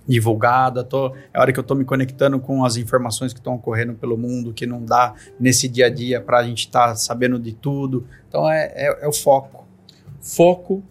divulgada, 0.07 0.83
tô, 0.83 1.07
é 1.07 1.37
a 1.37 1.41
hora 1.41 1.53
que 1.53 1.59
eu 1.59 1.63
tô 1.63 1.75
me 1.75 1.85
conectando 1.85 2.39
com 2.39 2.65
as 2.65 2.75
informações 2.75 3.33
que 3.33 3.39
estão 3.39 3.55
ocorrendo 3.55 3.93
pelo 3.93 4.17
mundo, 4.17 4.53
que 4.53 4.65
não 4.65 4.83
dá 4.83 5.13
nesse 5.39 5.67
dia 5.67 5.87
a 5.87 5.89
dia 5.89 6.19
para 6.19 6.39
a 6.39 6.43
gente 6.43 6.59
estar 6.59 6.95
sabendo 6.95 7.39
de 7.39 7.53
tudo. 7.53 8.05
Então 8.27 8.49
é, 8.49 8.71
é, 8.75 9.05
é 9.05 9.07
o 9.07 9.13
foco. 9.13 9.65
foco, 10.21 10.75
Um 10.75 10.83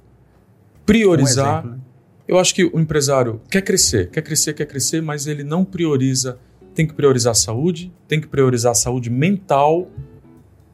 priorizar. 0.86 1.58
exemplo, 1.58 1.70
né? 1.72 1.78
Eu 2.26 2.38
acho 2.38 2.54
que 2.54 2.64
o 2.64 2.80
empresário 2.80 3.40
quer 3.50 3.62
crescer, 3.62 4.08
quer 4.08 4.22
crescer, 4.22 4.54
quer 4.54 4.66
crescer, 4.66 5.02
mas 5.02 5.26
ele 5.26 5.44
não 5.44 5.64
prioriza. 5.64 6.38
Tem 6.74 6.86
que 6.86 6.94
priorizar 6.94 7.32
a 7.32 7.34
saúde, 7.34 7.92
tem 8.08 8.20
que 8.20 8.26
priorizar 8.26 8.72
a 8.72 8.74
saúde 8.74 9.10
mental. 9.10 9.88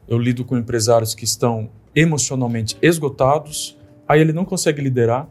Eu 0.07 0.17
lido 0.17 0.45
com 0.45 0.57
empresários 0.57 1.13
que 1.13 1.25
estão 1.25 1.69
emocionalmente 1.93 2.77
esgotados, 2.81 3.77
aí 4.07 4.21
ele 4.21 4.31
não 4.31 4.45
consegue 4.45 4.81
liderar, 4.81 5.27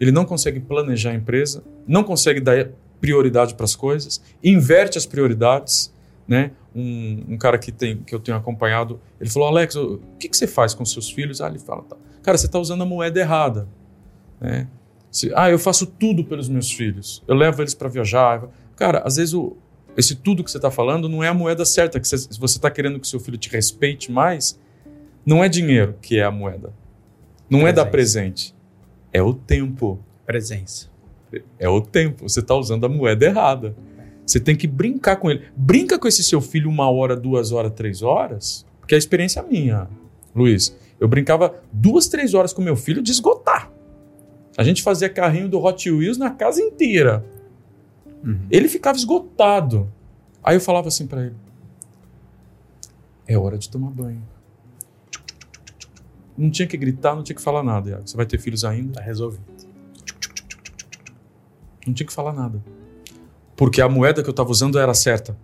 ele 0.00 0.10
não 0.12 0.24
consegue 0.24 0.60
planejar 0.60 1.10
a 1.10 1.14
empresa, 1.14 1.62
não 1.86 2.02
consegue 2.04 2.40
dar 2.40 2.68
prioridade 3.00 3.54
para 3.54 3.64
as 3.64 3.74
coisas, 3.76 4.20
inverte 4.42 4.98
as 4.98 5.06
prioridades. 5.06 5.92
Né? 6.26 6.50
Um, 6.74 7.24
um 7.30 7.38
cara 7.38 7.56
que, 7.58 7.72
tem, 7.72 7.96
que 7.98 8.14
eu 8.14 8.20
tenho 8.20 8.36
acompanhado, 8.36 9.00
ele 9.20 9.30
falou: 9.30 9.48
Alex, 9.48 9.74
o 9.76 9.98
que, 10.18 10.28
que 10.28 10.36
você 10.36 10.46
faz 10.46 10.74
com 10.74 10.84
seus 10.84 11.10
filhos? 11.10 11.40
Ah, 11.40 11.48
ele 11.48 11.58
fala: 11.58 11.82
tá. 11.82 11.96
Cara, 12.22 12.36
você 12.36 12.44
está 12.46 12.58
usando 12.58 12.82
a 12.82 12.84
moeda 12.86 13.18
errada. 13.18 13.66
Né? 14.38 14.68
Se- 15.10 15.32
ah, 15.34 15.48
eu 15.50 15.58
faço 15.58 15.86
tudo 15.86 16.22
pelos 16.24 16.46
meus 16.48 16.70
filhos. 16.70 17.22
Eu 17.26 17.34
levo 17.34 17.62
eles 17.62 17.72
para 17.72 17.88
viajar. 17.88 18.46
Cara, 18.76 18.98
às 19.06 19.16
vezes 19.16 19.32
o, 19.32 19.56
esse 19.96 20.14
tudo 20.16 20.44
que 20.44 20.50
você 20.50 20.58
está 20.58 20.70
falando 20.70 21.08
não 21.08 21.24
é 21.24 21.28
a 21.28 21.34
moeda 21.34 21.64
certa. 21.64 21.98
Que 21.98 22.06
você- 22.06 22.18
se 22.18 22.38
você 22.38 22.58
está 22.58 22.70
querendo 22.70 23.00
que 23.00 23.08
seu 23.08 23.18
filho 23.18 23.38
te 23.38 23.48
respeite 23.48 24.12
mais, 24.12 24.60
não 25.24 25.42
é 25.42 25.48
dinheiro 25.48 25.94
que 26.02 26.18
é 26.18 26.24
a 26.24 26.30
moeda. 26.30 26.74
Não 27.48 27.66
é 27.66 27.72
dar 27.72 27.86
presente. 27.86 28.54
É 29.12 29.22
o 29.22 29.32
tempo. 29.32 29.98
Presença. 30.26 30.88
É 31.58 31.68
o 31.68 31.80
tempo. 31.80 32.28
Você 32.28 32.40
está 32.40 32.54
usando 32.54 32.84
a 32.84 32.88
moeda 32.88 33.26
errada. 33.26 33.76
Você 34.26 34.38
tem 34.38 34.54
que 34.54 34.66
brincar 34.66 35.16
com 35.16 35.30
ele. 35.30 35.44
Brinca 35.56 35.98
com 35.98 36.06
esse 36.06 36.22
seu 36.22 36.40
filho 36.40 36.68
uma 36.68 36.90
hora, 36.90 37.16
duas 37.16 37.50
horas, 37.52 37.72
três 37.72 38.02
horas. 38.02 38.66
Porque 38.78 38.94
a 38.94 38.98
experiência 38.98 39.40
é 39.40 39.42
minha, 39.42 39.88
Luiz. 40.34 40.76
Eu 41.00 41.08
brincava 41.08 41.54
duas, 41.72 42.08
três 42.08 42.34
horas 42.34 42.52
com 42.52 42.60
meu 42.60 42.76
filho 42.76 43.02
de 43.02 43.10
esgotar. 43.10 43.70
A 44.56 44.64
gente 44.64 44.82
fazia 44.82 45.08
carrinho 45.08 45.48
do 45.48 45.62
Hot 45.62 45.90
Wheels 45.90 46.18
na 46.18 46.30
casa 46.30 46.60
inteira. 46.60 47.24
Uhum. 48.24 48.40
Ele 48.50 48.68
ficava 48.68 48.98
esgotado. 48.98 49.90
Aí 50.42 50.56
eu 50.56 50.60
falava 50.60 50.88
assim 50.88 51.06
pra 51.06 51.22
ele: 51.24 51.36
É 53.26 53.38
hora 53.38 53.56
de 53.56 53.70
tomar 53.70 53.90
banho. 53.90 54.22
Não 56.38 56.50
tinha 56.50 56.68
que 56.68 56.76
gritar, 56.76 57.16
não 57.16 57.24
tinha 57.24 57.34
que 57.34 57.42
falar 57.42 57.64
nada. 57.64 57.90
Iago. 57.90 58.08
Você 58.08 58.16
vai 58.16 58.24
ter 58.24 58.38
filhos 58.38 58.64
ainda? 58.64 58.92
Tá 58.92 59.00
resolvido. 59.00 59.42
Não 61.84 61.92
tinha 61.92 62.06
que 62.06 62.12
falar 62.12 62.32
nada. 62.32 62.62
Porque 63.56 63.80
a 63.80 63.88
moeda 63.88 64.22
que 64.22 64.28
eu 64.28 64.30
estava 64.30 64.48
usando 64.48 64.78
era 64.78 64.94
certa 64.94 65.36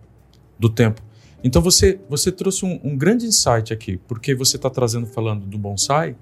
do 0.57 0.69
tempo. 0.69 1.03
Então 1.43 1.61
você, 1.61 1.99
você 2.09 2.31
trouxe 2.31 2.65
um, 2.65 2.81
um 2.85 2.97
grande 2.97 3.27
insight 3.27 3.73
aqui, 3.73 3.97
porque 3.97 4.37
você 4.37 4.57
está 4.57 4.71
trazendo, 4.71 5.07
falando 5.07 5.45
do 5.45 5.59
bonsai, 5.59 6.17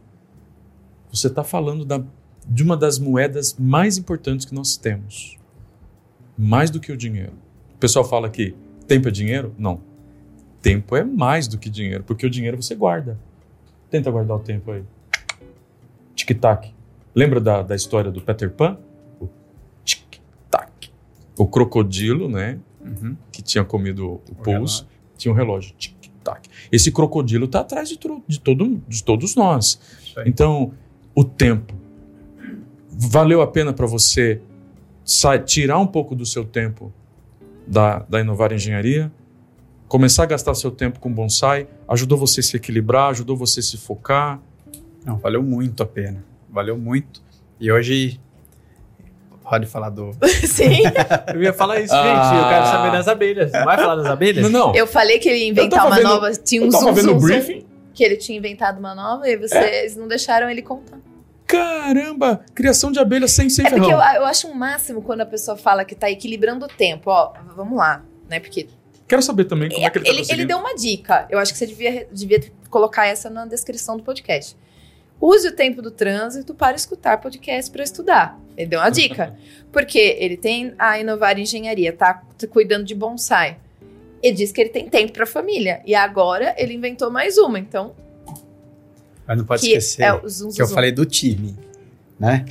você 1.12 1.26
está 1.26 1.44
falando 1.44 1.84
da, 1.84 2.02
de 2.48 2.62
uma 2.62 2.76
das 2.76 2.98
moedas 2.98 3.54
mais 3.58 3.98
importantes 3.98 4.46
que 4.46 4.54
nós 4.54 4.76
temos. 4.78 5.38
Mais 6.36 6.70
do 6.70 6.80
que 6.80 6.90
o 6.90 6.96
dinheiro. 6.96 7.34
O 7.74 7.78
pessoal 7.78 8.04
fala 8.04 8.30
que 8.30 8.54
tempo 8.88 9.08
é 9.08 9.10
dinheiro? 9.10 9.54
Não. 9.58 9.82
Tempo 10.62 10.96
é 10.96 11.04
mais 11.04 11.46
do 11.46 11.58
que 11.58 11.68
dinheiro, 11.68 12.02
porque 12.04 12.24
o 12.24 12.30
dinheiro 12.30 12.60
você 12.60 12.74
guarda. 12.74 13.18
Tenta 13.92 14.10
guardar 14.10 14.38
o 14.38 14.40
tempo 14.40 14.72
aí. 14.72 14.82
Tic-tac. 16.14 16.72
Lembra 17.14 17.38
da, 17.38 17.62
da 17.62 17.76
história 17.76 18.10
do 18.10 18.22
Peter 18.22 18.50
Pan? 18.50 18.78
O 19.20 19.28
tic-tac. 19.84 20.90
O 21.36 21.46
crocodilo, 21.46 22.26
né? 22.26 22.58
Uhum. 22.80 23.14
Que 23.30 23.42
tinha 23.42 23.62
comido 23.62 24.08
o, 24.08 24.14
O 24.14 24.34
pulso, 24.36 24.44
relógio. 24.46 24.86
tinha 25.18 25.30
um 25.30 25.36
relógio. 25.36 25.74
Tic-tac. 25.76 26.48
Esse 26.72 26.90
crocodilo 26.90 27.44
está 27.44 27.60
atrás 27.60 27.90
de, 27.90 27.98
de, 28.26 28.40
todo, 28.40 28.82
de 28.88 29.04
todos 29.04 29.36
nós. 29.36 29.78
Então, 30.24 30.72
o 31.14 31.22
tempo. 31.22 31.74
Valeu 32.88 33.42
a 33.42 33.46
pena 33.46 33.74
para 33.74 33.86
você 33.86 34.40
tirar 35.44 35.78
um 35.78 35.86
pouco 35.86 36.14
do 36.16 36.24
seu 36.24 36.46
tempo 36.46 36.90
da, 37.66 37.98
da 38.08 38.20
Inovar 38.22 38.54
Engenharia, 38.54 39.12
começar 39.92 40.22
a 40.22 40.26
gastar 40.26 40.54
seu 40.54 40.70
tempo 40.70 40.98
com 40.98 41.12
bonsai, 41.12 41.68
ajudou 41.86 42.16
você 42.16 42.40
a 42.40 42.42
se 42.42 42.56
equilibrar, 42.56 43.10
ajudou 43.10 43.36
você 43.36 43.60
a 43.60 43.62
se 43.62 43.76
focar. 43.76 44.40
Não, 45.04 45.18
valeu 45.18 45.42
muito 45.42 45.82
a 45.82 45.86
pena. 45.86 46.24
Valeu 46.48 46.78
muito. 46.78 47.22
E 47.60 47.70
hoje. 47.70 48.18
Pode 49.42 49.66
falar 49.66 49.90
do. 49.90 50.12
Sim. 50.48 50.80
Eu 51.34 51.42
ia 51.42 51.52
falar 51.52 51.78
isso, 51.80 51.92
Ah. 51.94 52.02
gente. 52.02 52.42
Eu 52.42 52.48
quero 52.48 52.66
saber 52.66 52.92
das 52.92 53.06
abelhas. 53.08 53.52
Não 53.52 53.64
vai 53.66 53.76
falar 53.76 53.96
das 53.96 54.06
abelhas? 54.06 54.50
Não, 54.50 54.68
não. 54.68 54.74
Eu 54.74 54.86
falei 54.86 55.18
que 55.18 55.28
ele 55.28 55.40
ia 55.40 55.48
inventar 55.50 55.86
uma 55.86 55.96
vendo- 55.96 56.08
nova. 56.08 56.32
Tinha 56.32 56.62
um 56.62 56.66
eu 56.66 56.70
tava 56.70 56.84
zoom, 56.84 56.94
vendo 56.94 57.04
zoom, 57.08 57.16
o 57.16 57.20
zoom, 57.20 57.26
briefing. 57.28 57.66
que 57.92 58.02
ele 58.02 58.16
tinha 58.16 58.38
inventado 58.38 58.78
uma 58.78 58.94
nova 58.94 59.28
e 59.28 59.36
vocês 59.36 59.94
não 59.94 60.08
deixaram 60.08 60.48
ele 60.48 60.62
contar. 60.62 60.98
Caramba, 61.46 62.40
criação 62.54 62.90
de 62.90 62.98
abelha 62.98 63.28
sem 63.28 63.50
sem 63.50 63.66
É 63.66 63.68
porque 63.68 63.84
eu, 63.92 63.98
ferrão. 63.98 64.14
eu 64.14 64.24
acho 64.24 64.48
um 64.48 64.54
máximo 64.54 65.02
quando 65.02 65.20
a 65.20 65.26
pessoa 65.26 65.54
fala 65.54 65.84
que 65.84 65.94
tá 65.94 66.10
equilibrando 66.10 66.64
o 66.64 66.68
tempo. 66.68 67.10
Ó, 67.10 67.34
vamos 67.54 67.76
lá, 67.76 68.02
né? 68.30 68.40
Porque 68.40 68.68
Quero 69.08 69.22
saber 69.22 69.44
também 69.44 69.68
como 69.70 69.84
é 69.86 69.90
que 69.90 69.98
ele, 69.98 70.24
tá 70.24 70.32
ele, 70.32 70.46
deu 70.46 70.58
uma 70.58 70.74
dica. 70.74 71.26
Eu 71.30 71.38
acho 71.38 71.52
que 71.52 71.58
você 71.58 71.66
devia, 71.66 72.08
devia 72.10 72.40
colocar 72.70 73.06
essa 73.06 73.28
na 73.28 73.44
descrição 73.44 73.96
do 73.96 74.02
podcast. 74.02 74.56
Use 75.20 75.46
o 75.48 75.52
tempo 75.52 75.80
do 75.82 75.90
trânsito 75.90 76.54
para 76.54 76.74
escutar 76.74 77.20
podcast 77.20 77.70
para 77.70 77.82
estudar. 77.84 78.40
Ele 78.56 78.68
deu 78.70 78.80
uma 78.80 78.90
dica. 78.90 79.36
Porque 79.70 80.16
ele 80.18 80.36
tem 80.36 80.74
a 80.78 80.98
Inovar 80.98 81.38
Engenharia, 81.38 81.92
tá 81.92 82.22
cuidando 82.50 82.84
de 82.84 82.94
bonsai. 82.94 83.58
Ele 84.22 84.34
diz 84.36 84.50
que 84.52 84.60
ele 84.60 84.70
tem 84.70 84.88
tempo 84.88 85.12
para 85.12 85.26
família. 85.26 85.80
E 85.86 85.94
agora 85.94 86.54
ele 86.58 86.74
inventou 86.74 87.10
mais 87.10 87.36
uma. 87.38 87.58
Então, 87.58 87.94
Mas 89.26 89.38
não 89.38 89.44
pode 89.44 89.60
que 89.62 89.68
esquecer 89.68 90.02
é 90.02 90.12
o 90.14 90.28
zoom, 90.28 90.50
que 90.50 90.60
eu 90.62 90.66
zoom. 90.66 90.74
falei 90.74 90.92
do 90.92 91.04
time. 91.04 91.56
Né? 92.18 92.44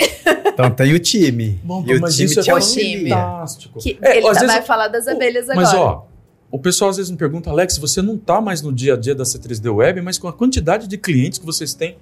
então 0.48 0.70
tem 0.72 0.94
o 0.94 1.00
time. 1.00 1.60
Bom, 1.64 1.84
e 1.88 1.96
o 1.96 2.02
mas 2.02 2.16
time 2.16 2.26
isso 2.30 2.40
é 2.40 2.44
te 2.44 2.52
auxilia. 2.52 2.98
time. 2.98 3.10
fantástico. 3.10 3.80
Que 3.80 3.98
É, 4.02 4.18
ele 4.18 4.34
tá- 4.34 4.46
vai 4.46 4.60
eu- 4.60 4.64
falar 4.64 4.88
das 4.90 5.08
abelhas 5.08 5.50
agora. 5.50 5.66
Mas 5.66 5.74
ó, 5.76 6.08
o 6.52 6.60
pessoal 6.60 6.90
às 6.90 6.98
vezes 6.98 7.10
me 7.12 7.18
pergunta, 7.18 7.50
Alex, 7.50 7.78
você 7.78 8.02
não 8.02 8.18
tá 8.18 8.42
mais 8.42 8.62
no 8.62 8.72
dia 8.74 8.94
a 8.94 8.98
dia 8.98 9.16
da 9.16 9.24
C3D 9.24 9.74
Web, 9.74 10.02
mas 10.02 10.18
com 10.18 10.28
a 10.28 10.34
quantidade 10.34 10.88
de 10.88 10.98
clientes 10.98 11.40
que 11.40 11.46
vocês 11.46 11.74
têm. 11.74 11.98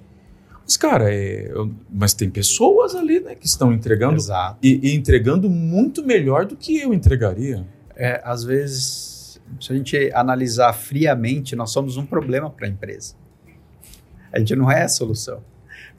Mas, 0.64 0.76
cara, 0.76 1.12
é, 1.12 1.50
eu- 1.50 1.70
mas 1.90 2.12
tem 2.14 2.28
pessoas 2.30 2.94
ali 2.94 3.20
né, 3.20 3.34
que 3.34 3.46
estão 3.46 3.72
entregando 3.72 4.12
e, 4.62 4.80
e 4.90 4.94
entregando 4.94 5.48
muito 5.48 6.04
melhor 6.04 6.44
do 6.46 6.56
que 6.56 6.78
eu 6.78 6.92
entregaria. 6.92 7.66
É, 7.96 8.20
às 8.24 8.44
vezes, 8.44 9.40
se 9.60 9.72
a 9.72 9.76
gente 9.76 10.10
analisar 10.14 10.72
friamente, 10.72 11.54
nós 11.56 11.70
somos 11.70 11.96
um 11.96 12.06
problema 12.06 12.48
para 12.50 12.66
a 12.66 12.70
empresa. 12.70 13.14
A 14.32 14.38
gente 14.38 14.54
não 14.54 14.70
é 14.70 14.82
a 14.82 14.88
solução. 14.88 15.42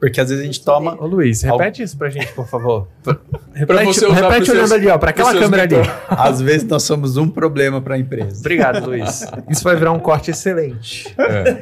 Porque 0.02 0.20
às 0.20 0.30
vezes 0.30 0.42
a 0.44 0.46
gente 0.48 0.66
toma. 0.66 0.98
Ô 1.00 1.06
Luiz, 1.06 1.44
repete 1.44 1.84
isso 1.84 1.96
pra 1.96 2.10
gente, 2.10 2.34
por 2.34 2.48
favor. 2.48 2.88
Pra 3.04 3.16
Repete, 3.54 3.84
você 3.86 4.08
usar 4.08 4.16
repete 4.16 4.50
olhando 4.50 4.68
seus- 4.68 4.72
ali, 4.72 4.88
ó, 4.88 4.98
pra 4.98 5.12
aquela 5.12 5.32
câmera 5.32 5.62
ali. 5.62 5.76
Às 6.10 6.42
vezes 6.42 6.68
nós 6.68 6.82
somos 6.82 7.18
um 7.18 7.30
problema 7.30 7.80
para 7.80 7.94
a 7.94 7.98
empresa. 8.00 8.40
Obrigado, 8.40 8.84
Luiz. 8.84 9.24
Isso 9.48 9.64
vai 9.64 9.76
virar 9.76 9.92
um 9.92 10.00
corte 10.00 10.32
excelente. 10.32 11.14
É. 11.20 11.62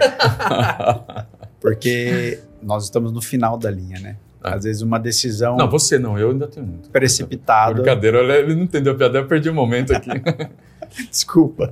Porque 1.60 2.40
nós 2.64 2.86
estamos 2.86 3.12
no 3.12 3.22
final 3.22 3.58
da 3.58 3.70
linha, 3.70 4.00
né? 4.00 4.16
Ah. 4.42 4.56
Às 4.56 4.64
vezes 4.64 4.82
uma 4.82 4.98
decisão 4.98 5.58
Não, 5.58 5.70
você 5.70 6.00
não, 6.00 6.18
eu 6.18 6.30
ainda 6.32 6.48
tenho 6.48 6.66
muito. 6.66 6.90
precipitada. 6.90 7.74
Brincadeira, 7.74 8.20
ele 8.40 8.56
não 8.56 8.64
entendeu 8.64 8.94
a 8.94 8.96
piada, 8.96 9.18
eu 9.20 9.26
perdi 9.28 9.50
um 9.50 9.54
momento 9.54 9.94
aqui. 9.94 10.10
Desculpa. 11.12 11.72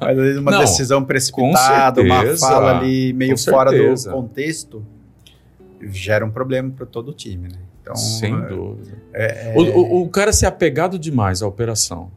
Mas 0.00 0.10
às 0.18 0.24
vezes 0.24 0.38
uma 0.38 0.50
Não, 0.50 0.60
decisão 0.60 1.02
precipitada, 1.02 2.02
uma 2.02 2.36
fala 2.36 2.78
ali 2.78 3.12
meio 3.14 3.36
fora 3.38 3.70
do 3.72 4.10
contexto, 4.10 4.84
gera 5.90 6.24
um 6.24 6.30
problema 6.30 6.70
para 6.70 6.86
todo 6.86 7.10
o 7.10 7.12
time, 7.14 7.48
né? 7.48 7.58
Então, 7.82 7.96
Sem 7.96 8.34
é- 8.34 8.46
dúvida. 8.48 9.02
é, 9.14 9.52
é 9.52 9.54
O, 9.56 10.02
o- 10.02 10.08
cara 10.08 10.32
se 10.32 10.44
apegado 10.46 10.98
demais 10.98 11.42
à 11.42 11.46
operação. 11.46 12.10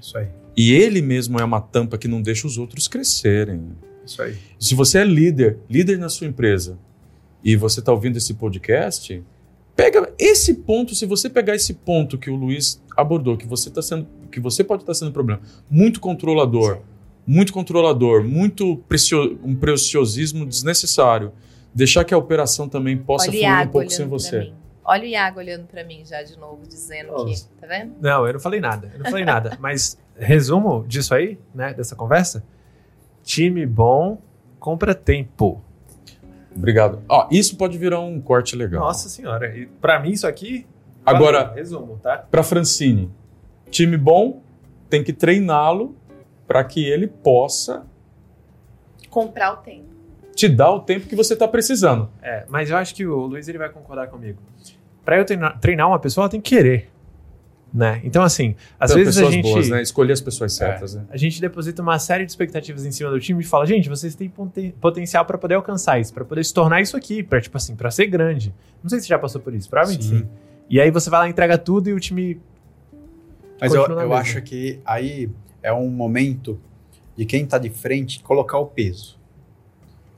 isso 0.00 0.16
aí. 0.18 0.28
E 0.56 0.72
ele 0.72 1.02
mesmo 1.02 1.38
é 1.38 1.44
uma 1.44 1.60
tampa 1.60 1.98
que 1.98 2.08
não 2.08 2.20
deixa 2.22 2.46
os 2.46 2.56
outros 2.58 2.88
crescerem. 2.88 3.62
Isso 4.04 4.22
aí. 4.22 4.36
Se 4.58 4.74
você 4.74 4.98
é 4.98 5.04
líder, 5.04 5.58
líder 5.68 5.98
na 5.98 6.08
sua 6.08 6.26
empresa, 6.26 6.78
e 7.44 7.56
você 7.56 7.80
está 7.80 7.92
ouvindo 7.92 8.16
esse 8.16 8.34
podcast, 8.34 9.22
pega 9.74 10.10
esse 10.18 10.54
ponto, 10.54 10.94
se 10.94 11.04
você 11.06 11.28
pegar 11.28 11.54
esse 11.54 11.74
ponto 11.74 12.16
que 12.18 12.30
o 12.30 12.34
Luiz 12.36 12.80
abordou, 12.96 13.36
que 13.36 13.46
você 13.46 13.68
tá 13.70 13.82
sendo, 13.82 14.06
que 14.30 14.40
você 14.40 14.64
pode 14.64 14.82
estar 14.82 14.94
sendo 14.94 15.12
problema, 15.12 15.40
muito 15.70 16.00
controlador, 16.00 16.78
muito 17.26 17.52
controlador, 17.52 18.22
muito 18.24 18.76
precio, 18.88 19.38
um 19.44 19.54
preciosismo 19.54 20.46
desnecessário, 20.46 21.32
deixar 21.76 22.04
que 22.04 22.14
a 22.14 22.18
operação 22.18 22.68
também 22.68 22.96
possa 22.96 23.28
Olha 23.30 23.38
fluir 23.38 23.68
um 23.68 23.70
pouco 23.70 23.90
sem 23.90 24.08
você. 24.08 24.52
Olha 24.82 25.02
o 25.02 25.06
Iago 25.06 25.38
olhando 25.38 25.66
pra 25.66 25.84
mim 25.84 26.04
já 26.04 26.22
de 26.22 26.38
novo, 26.38 26.66
dizendo 26.66 27.14
que. 27.16 27.24
Nossa. 27.24 27.48
Tá 27.60 27.66
vendo? 27.66 27.94
Não, 28.00 28.26
eu 28.26 28.32
não 28.32 28.40
falei 28.40 28.60
nada. 28.60 28.90
Eu 28.94 29.00
não 29.00 29.10
falei 29.10 29.24
nada. 29.24 29.56
Mas 29.60 29.98
resumo 30.16 30.84
disso 30.88 31.14
aí, 31.14 31.38
né? 31.54 31.74
Dessa 31.74 31.94
conversa. 31.94 32.42
Time 33.22 33.66
bom 33.66 34.18
compra 34.58 34.94
tempo. 34.94 35.62
Obrigado. 36.54 37.02
Ó, 37.08 37.28
isso 37.30 37.56
pode 37.56 37.76
virar 37.76 38.00
um 38.00 38.20
corte 38.20 38.56
legal. 38.56 38.80
Nossa 38.80 39.08
senhora. 39.08 39.54
E 39.54 39.66
pra 39.66 40.00
mim 40.00 40.12
isso 40.12 40.26
aqui. 40.26 40.66
Agora- 41.04 41.40
valeu. 41.44 41.54
resumo, 41.54 42.00
tá? 42.02 42.16
Para 42.18 42.42
Francine, 42.42 43.10
time 43.70 43.96
bom 43.96 44.40
tem 44.88 45.04
que 45.04 45.12
treiná-lo 45.12 45.94
para 46.46 46.64
que 46.64 46.84
ele 46.84 47.06
possa 47.06 47.84
Comprar 49.10 49.52
o 49.52 49.56
tempo. 49.58 49.95
Te 50.36 50.48
dar 50.48 50.70
o 50.70 50.80
tempo 50.80 51.06
que 51.08 51.16
você 51.16 51.32
está 51.32 51.48
precisando. 51.48 52.08
É, 52.22 52.44
mas 52.48 52.70
eu 52.70 52.76
acho 52.76 52.94
que 52.94 53.04
o 53.06 53.26
Luiz 53.26 53.48
ele 53.48 53.58
vai 53.58 53.70
concordar 53.70 54.06
comigo. 54.08 54.38
Pra 55.04 55.16
eu 55.18 55.24
treinar, 55.24 55.58
treinar 55.58 55.88
uma 55.88 55.98
pessoa, 55.98 56.24
ela 56.24 56.28
tem 56.30 56.40
que 56.40 56.54
querer. 56.54 56.90
Né? 57.74 58.00
Então, 58.04 58.22
assim, 58.22 58.54
às 58.78 58.90
Então, 58.90 59.02
vezes 59.04 59.16
a 59.16 59.20
pessoas 59.20 59.34
gente. 59.34 59.52
boas, 59.52 59.68
né? 59.68 59.82
Escolher 59.82 60.12
as 60.12 60.20
pessoas 60.20 60.52
certas, 60.52 60.94
né? 60.94 61.04
A 61.10 61.16
gente 61.16 61.40
deposita 61.40 61.82
uma 61.82 61.98
série 61.98 62.24
de 62.24 62.30
expectativas 62.30 62.86
em 62.86 62.92
cima 62.92 63.10
do 63.10 63.18
time 63.20 63.42
e 63.42 63.46
fala, 63.46 63.66
gente, 63.66 63.88
vocês 63.88 64.14
têm 64.14 64.28
poten- 64.30 64.70
potencial 64.80 65.24
pra 65.24 65.36
poder 65.36 65.54
alcançar 65.56 65.98
isso, 66.00 66.14
pra 66.14 66.24
poder 66.24 66.44
se 66.44 66.54
tornar 66.54 66.80
isso 66.80 66.96
aqui, 66.96 67.22
para 67.22 67.40
tipo 67.40 67.56
assim, 67.56 67.74
para 67.74 67.90
ser 67.90 68.06
grande. 68.06 68.54
Não 68.82 68.88
sei 68.88 68.98
se 69.00 69.06
você 69.06 69.10
já 69.10 69.18
passou 69.18 69.40
por 69.40 69.52
isso, 69.54 69.68
provavelmente 69.68 70.04
sim. 70.04 70.18
Sim. 70.20 70.28
E 70.70 70.80
aí 70.80 70.90
você 70.90 71.10
vai 71.10 71.20
lá, 71.20 71.28
entrega 71.28 71.58
tudo 71.58 71.88
e 71.88 71.92
o 71.92 72.00
time 72.00 72.40
Mas 73.60 73.74
eu, 73.74 73.82
eu 73.84 74.12
acho 74.14 74.40
que 74.42 74.80
aí 74.84 75.28
é 75.62 75.72
um 75.72 75.88
momento 75.90 76.58
de 77.16 77.24
quem 77.26 77.44
está 77.44 77.58
de 77.58 77.68
frente 77.70 78.22
colocar 78.22 78.58
o 78.58 78.66
peso. 78.66 79.15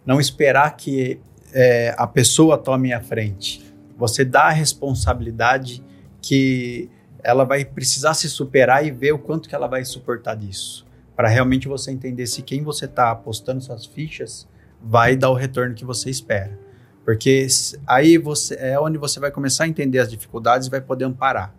Não 0.09 0.19
esperar 0.19 0.75
que 0.75 1.21
é, 1.53 1.95
a 1.99 2.07
pessoa 2.07 2.57
tome 2.57 2.95
a 2.95 3.01
frente. 3.03 3.63
Você 3.95 4.25
dá 4.25 4.45
a 4.45 4.51
responsabilidade 4.51 5.85
que 6.23 6.89
ela 7.23 7.45
vai 7.45 7.63
precisar 7.63 8.15
se 8.15 8.27
superar 8.31 8.87
e 8.87 8.91
ver 8.91 9.13
o 9.13 9.19
quanto 9.19 9.47
que 9.51 9.55
ela 9.55 9.67
vai 9.67 9.85
suportar 9.85 10.35
disso. 10.35 10.87
Para 11.15 11.29
realmente 11.29 11.69
você 11.69 11.91
entender 11.91 12.27
se 12.27 12.41
quem 12.41 12.63
você 12.63 12.87
está 12.87 13.11
apostando 13.11 13.61
suas 13.61 13.85
fichas 13.85 14.49
vai 14.83 15.15
dar 15.15 15.29
o 15.29 15.35
retorno 15.35 15.75
que 15.75 15.85
você 15.85 16.09
espera. 16.09 16.59
Porque 17.05 17.47
aí 17.87 18.17
você 18.17 18.55
é 18.55 18.81
onde 18.81 18.97
você 18.97 19.21
vai 19.21 19.31
começar 19.31 19.65
a 19.65 19.69
entender 19.69 19.99
as 19.99 20.09
dificuldades 20.09 20.69
e 20.69 20.71
vai 20.71 20.81
poder 20.81 21.05
amparar 21.05 21.55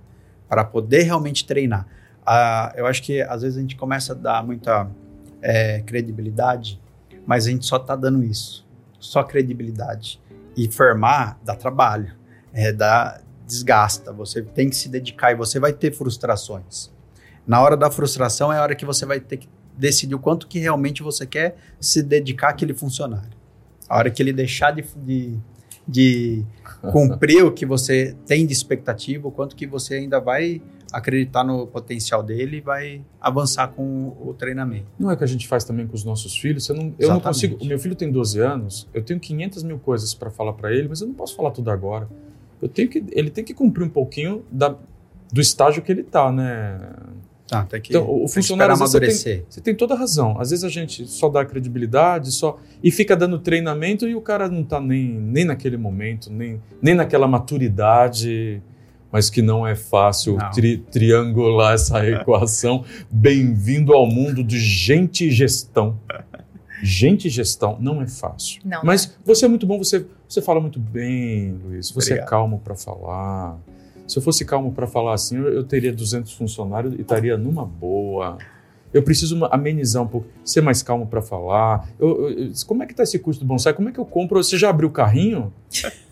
para 0.48 0.64
poder 0.64 1.04
realmente 1.04 1.46
treinar. 1.46 1.86
Ah, 2.26 2.74
eu 2.76 2.88
acho 2.88 3.04
que 3.04 3.22
às 3.22 3.44
vezes 3.44 3.60
a 3.60 3.62
gente 3.62 3.76
começa 3.76 4.14
a 4.14 4.16
dar 4.16 4.44
muita 4.44 4.90
é, 5.40 5.82
credibilidade, 5.82 6.82
mas 7.30 7.46
a 7.46 7.52
gente 7.52 7.64
só 7.64 7.76
está 7.76 7.96
dando 7.96 8.24
isso, 8.24 8.66
só 9.00 9.22
credibilidade. 9.22 10.20
E 10.58 10.68
formar 10.68 11.40
dá 11.46 11.56
trabalho, 11.56 12.16
é, 12.52 12.74
dá 12.74 13.22
desgasta. 13.46 14.12
Você 14.12 14.42
tem 14.42 14.68
que 14.68 14.76
se 14.76 14.90
dedicar 14.90 15.32
e 15.32 15.36
você 15.36 15.60
vai 15.60 15.72
ter 15.72 15.92
frustrações. 15.94 16.92
Na 17.46 17.62
hora 17.62 17.78
da 17.78 17.92
frustração 17.92 18.52
é 18.52 18.58
a 18.58 18.64
hora 18.64 18.74
que 18.74 18.84
você 18.84 19.06
vai 19.06 19.20
ter 19.20 19.38
que 19.38 19.48
decidir 19.78 20.16
o 20.16 20.20
quanto 20.20 20.48
que 20.48 20.58
realmente 20.58 21.04
você 21.04 21.24
quer 21.24 21.56
se 21.80 22.02
dedicar 22.02 22.50
àquele 22.50 22.74
funcionário. 22.74 23.38
A 23.88 24.00
hora 24.00 24.10
que 24.10 24.24
ele 24.24 24.34
deixar 24.34 24.72
de, 24.72 24.84
de, 25.06 25.38
de 25.88 26.44
cumprir 26.92 27.46
o 27.46 27.52
que 27.52 27.64
você 27.64 28.16
tem 28.26 28.44
de 28.44 28.54
expectativa, 28.54 29.28
o 29.28 29.32
quanto 29.32 29.56
que 29.56 29.68
você 29.68 29.94
ainda 29.94 30.20
vai 30.20 30.64
acreditar 30.92 31.44
no 31.44 31.68
potencial 31.68 32.24
dele 32.24 32.58
e 32.58 32.62
vai 32.62 33.02
avançar 33.20 33.68
com 33.70 34.16
o 34.20 34.34
treinamento. 34.38 34.86
Não 34.98 35.12
é 35.12 35.16
que 35.16 35.24
a 35.24 35.28
gente 35.28 35.48
faz 35.48 35.64
também 35.64 35.88
com 35.88 35.96
os 35.96 36.04
nossos 36.04 36.38
filhos. 36.38 36.66
Você 36.66 36.74
não, 36.74 36.94
eu 36.98 37.10
não 37.10 37.20
consigo. 37.20 37.58
O 37.62 37.66
meu 37.66 37.80
filho 37.80 37.96
tem 37.96 38.12
12 38.12 38.40
anos, 38.40 38.88
eu 38.94 39.04
tenho 39.04 39.20
500 39.20 39.64
mil 39.64 39.80
coisas 39.80 40.14
para 40.14 40.30
falar 40.30 40.54
para 40.54 40.74
ele, 40.74 40.88
mas 40.88 41.02
eu 41.02 41.08
não 41.08 41.14
posso 41.14 41.36
falar 41.36 41.52
tudo 41.52 41.70
agora. 41.72 42.08
Eu 42.62 42.68
tenho 42.68 42.90
que, 42.90 43.04
ele 43.12 43.30
tem 43.30 43.44
que 43.44 43.54
cumprir 43.54 43.86
um 43.86 43.90
pouquinho 43.90 44.44
da, 44.52 44.76
do 45.32 45.42
estágio 45.42 45.82
que 45.82 45.92
ele 45.92 46.04
tá, 46.04 46.32
né? 46.32 46.78
Tá, 47.48 47.64
tem 47.64 47.82
que, 47.82 47.90
Então, 47.90 48.04
o 48.04 48.20
tem 48.20 48.28
funcionário, 48.28 48.74
às 48.74 48.80
vezes, 48.80 48.96
amadurecer. 48.96 49.44
Você 49.50 49.60
tem 49.60 49.74
toda 49.74 49.96
a 49.96 49.98
razão. 49.98 50.40
Às 50.40 50.52
vezes 50.52 50.64
a 50.64 50.70
gente 50.70 51.08
só 51.08 51.30
dá 51.30 51.44
credibilidade, 51.44 52.32
só 52.32 52.60
e 52.84 52.92
fica 52.92 53.16
dando 53.16 53.40
treinamento 53.40 54.08
e 54.08 54.14
o 54.14 54.22
cara 54.22 54.48
não 54.48 54.64
tá 54.64 54.80
nem, 54.80 55.08
nem 55.10 55.46
naquele 55.46 55.76
momento, 55.76 56.32
nem, 56.32 56.62
nem 56.80 56.94
naquela 56.94 57.28
maturidade, 57.28 58.62
mas 59.12 59.30
que 59.30 59.42
não 59.42 59.66
é 59.66 59.76
fácil 59.76 60.38
Não. 60.38 60.52
tri- 60.52 60.78
triangular 60.92 61.74
essa 61.74 62.06
equação. 62.08 62.84
Bem-vindo 63.10 63.94
ao 63.94 64.06
mundo 64.06 64.44
de 64.44 64.60
gente 64.60 65.26
e 65.28 65.32
gestão. 65.32 66.00
Gente 66.82 67.28
e 67.28 67.30
gestão 67.30 67.78
não 67.80 68.02
é 68.02 68.08
fácil. 68.08 68.62
Não, 68.64 68.82
mas 68.84 69.18
você 69.26 69.46
é 69.46 69.48
muito 69.48 69.66
bom, 69.66 69.78
você, 69.78 70.06
você 70.28 70.42
fala 70.42 70.62
muito 70.62 70.80
bem, 70.80 71.54
Luiz. 71.64 71.92
Você 71.92 72.12
é 72.12 72.14
Obrigado. 72.16 72.30
calmo 72.30 72.60
para 72.64 72.76
falar. 72.76 73.58
Se 74.08 74.18
eu 74.18 74.22
fosse 74.24 74.46
calmo 74.46 74.72
para 74.72 74.88
falar 74.88 75.14
assim, 75.14 75.38
eu, 75.38 75.54
eu 75.54 75.64
teria 75.64 75.92
200 75.92 76.32
funcionários 76.34 76.94
e 76.98 77.02
estaria 77.02 77.38
numa 77.38 77.66
boa. 77.66 78.38
Eu 78.92 79.04
preciso 79.04 79.38
amenizar 79.52 80.02
um 80.02 80.08
pouco, 80.08 80.28
ser 80.44 80.62
mais 80.62 80.82
calmo 80.82 81.06
para 81.06 81.22
falar. 81.22 81.88
Eu- 82.00 82.30
eu- 82.32 82.52
como 82.66 82.82
é 82.82 82.88
que 82.88 82.94
tá 82.96 83.04
esse 83.04 83.20
curso 83.20 83.40
do 83.40 83.46
bonsai? 83.46 83.72
Como 83.74 83.88
é 83.90 83.92
que 83.92 84.00
eu 84.00 84.06
compro? 84.06 84.42
Você 84.42 84.58
já 84.58 84.70
abriu 84.70 84.88
o 84.88 84.92
carrinho? 84.92 85.54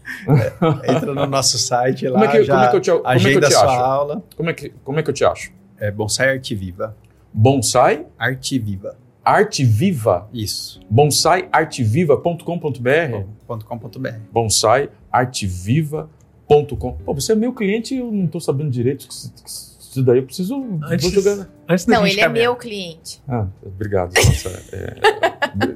Entra 0.88 1.14
no 1.14 1.26
nosso 1.28 1.58
site 1.58 2.08
lá, 2.08 2.14
Como 2.20 2.26
é 2.26 2.28
que, 2.32 2.44
já 2.44 2.54
como 2.56 2.66
é 2.66 2.70
que 2.70 2.76
eu 2.76 2.82
te, 2.82 2.92
como 2.92 3.02
é 3.02 3.02
que 3.02 3.08
eu 3.08 3.12
agenda 3.30 3.48
te 3.48 3.54
sua 3.54 3.64
acho? 3.64 3.82
aula. 3.84 4.24
Como 4.36 4.50
é, 4.50 4.54
que, 4.54 4.70
como 4.84 5.00
é 5.00 5.04
que 5.04 5.10
eu 5.10 5.14
te 5.14 5.24
acho? 5.26 5.52
É 5.80 5.92
Bonsai 5.92 6.30
Arte 6.32 6.56
Viva. 6.56 6.96
Bonsai 7.34 8.06
Arte 8.18 8.58
Viva. 8.60 8.96
Arte 9.24 9.64
Viva. 9.66 10.28
Isso. 10.34 10.80
bonsaiarteviva.com.br 10.90 13.26
.com.br. 13.66 14.10
bonsaiarteviva.com. 14.32 16.94
Pô, 17.06 17.14
você 17.14 17.34
é 17.34 17.36
meu 17.36 17.54
cliente 17.54 17.94
e 17.96 18.00
eu 18.00 18.12
não 18.12 18.28
tô 18.28 18.40
sabendo 18.40 18.70
direito. 18.70 19.08
que 19.08 19.14
Isso 19.14 20.04
daí 20.04 20.18
eu 20.20 20.24
preciso. 20.24 20.56
Antes- 20.84 21.12
Vou 21.14 21.24
jogar. 21.24 21.48
Antes 21.68 21.86
da 21.86 21.96
Não, 21.96 22.04
gente 22.06 22.14
ele 22.14 22.22
é 22.22 22.24
caminhar- 22.24 22.48
meu 22.50 22.56
cliente. 22.56 23.22
Ah, 23.28 23.48
obrigado. 23.66 24.14
Nossa, 24.16 24.50
é- 24.72 24.96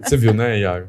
Você 0.07 0.15
viu, 0.17 0.33
né, 0.33 0.59
Iago? 0.59 0.87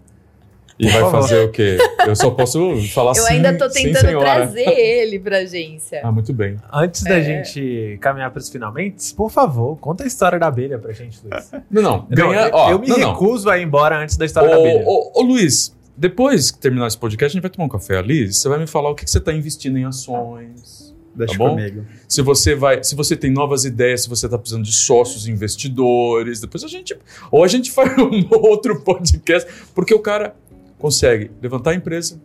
E 0.83 0.91
vai 0.91 1.11
fazer 1.11 1.45
o 1.45 1.51
quê? 1.51 1.79
Eu 2.07 2.17
só 2.17 2.31
posso 2.31 2.77
falar 2.93 3.11
Eu 3.17 3.23
sim, 3.23 3.35
ainda 3.35 3.57
tô 3.57 3.69
tentando 3.69 4.19
trazer 4.19 4.69
ele 4.69 5.19
pra 5.19 5.39
agência. 5.39 6.01
Ah, 6.03 6.11
muito 6.11 6.33
bem. 6.33 6.57
Antes 6.73 7.03
da 7.05 7.19
É. 7.19 7.23
gente 7.23 7.99
caminhar 8.01 8.31
para 8.31 8.41
os 8.41 8.49
finalmente, 8.49 9.15
por 9.15 9.31
favor, 9.31 9.77
conta 9.77 10.05
a 10.05 10.07
história 10.07 10.39
da 10.39 10.49
abelha 10.49 10.79
pra 10.79 10.93
gente, 10.93 11.21
Luiz. 11.25 11.51
Não, 11.71 11.83
não. 11.83 11.97
Não, 11.99 12.07
Ganha, 12.11 12.49
eu, 12.49 12.51
ó, 12.55 12.71
eu 12.71 12.79
me 12.79 12.89
não, 12.89 12.99
não. 12.99 13.13
recuso 13.13 13.49
a 13.49 13.59
ir 13.59 13.63
embora 13.63 13.97
antes 14.03 14.17
da 14.17 14.25
história 14.25 14.51
da 14.51 14.57
abelha. 14.57 14.83
Ô, 14.85 15.13
ô, 15.15 15.21
ô, 15.21 15.23
Luiz, 15.23 15.75
depois 15.97 16.51
que 16.51 16.59
terminar 16.59 16.87
esse 16.89 16.99
podcast, 16.99 17.33
a 17.33 17.35
gente 17.35 17.43
vai 17.43 17.51
tomar 17.51 17.67
um 17.67 17.69
café 17.69 17.99
ali. 17.99 18.33
Você 18.33 18.49
vai 18.49 18.59
me 18.59 18.67
falar 18.67 18.91
o 18.91 18.95
que, 18.95 19.05
que 19.05 19.11
você 19.11 19.19
está 19.19 19.33
investindo 19.33 19.79
em 19.79 19.85
ações. 19.85 20.91
Deixa 21.15 21.35
Tá 21.35 21.39
bom? 21.39 21.51
comigo. 21.51 21.85
Se 22.09 22.23
você 22.23 22.55
vai, 22.55 22.83
se 22.83 22.95
você 22.95 23.15
tem 23.15 23.31
novas 23.31 23.67
ideias, 23.67 24.05
se 24.05 24.09
você 24.09 24.25
está 24.27 24.39
precisando 24.39 24.65
de 24.65 24.73
sócios, 24.73 25.29
investidores, 25.29 26.41
depois 26.41 26.65
a 26.65 26.69
gente 26.69 26.97
ou 27.31 27.45
a 27.45 27.49
gente 27.49 27.71
faz 27.71 27.93
um 28.01 28.27
outro 28.31 28.81
podcast, 28.83 29.47
porque 29.75 29.93
o 29.93 29.99
cara 29.99 30.35
consegue 30.83 31.31
levantar 31.41 31.71
a 31.71 31.75
empresa 31.75 32.21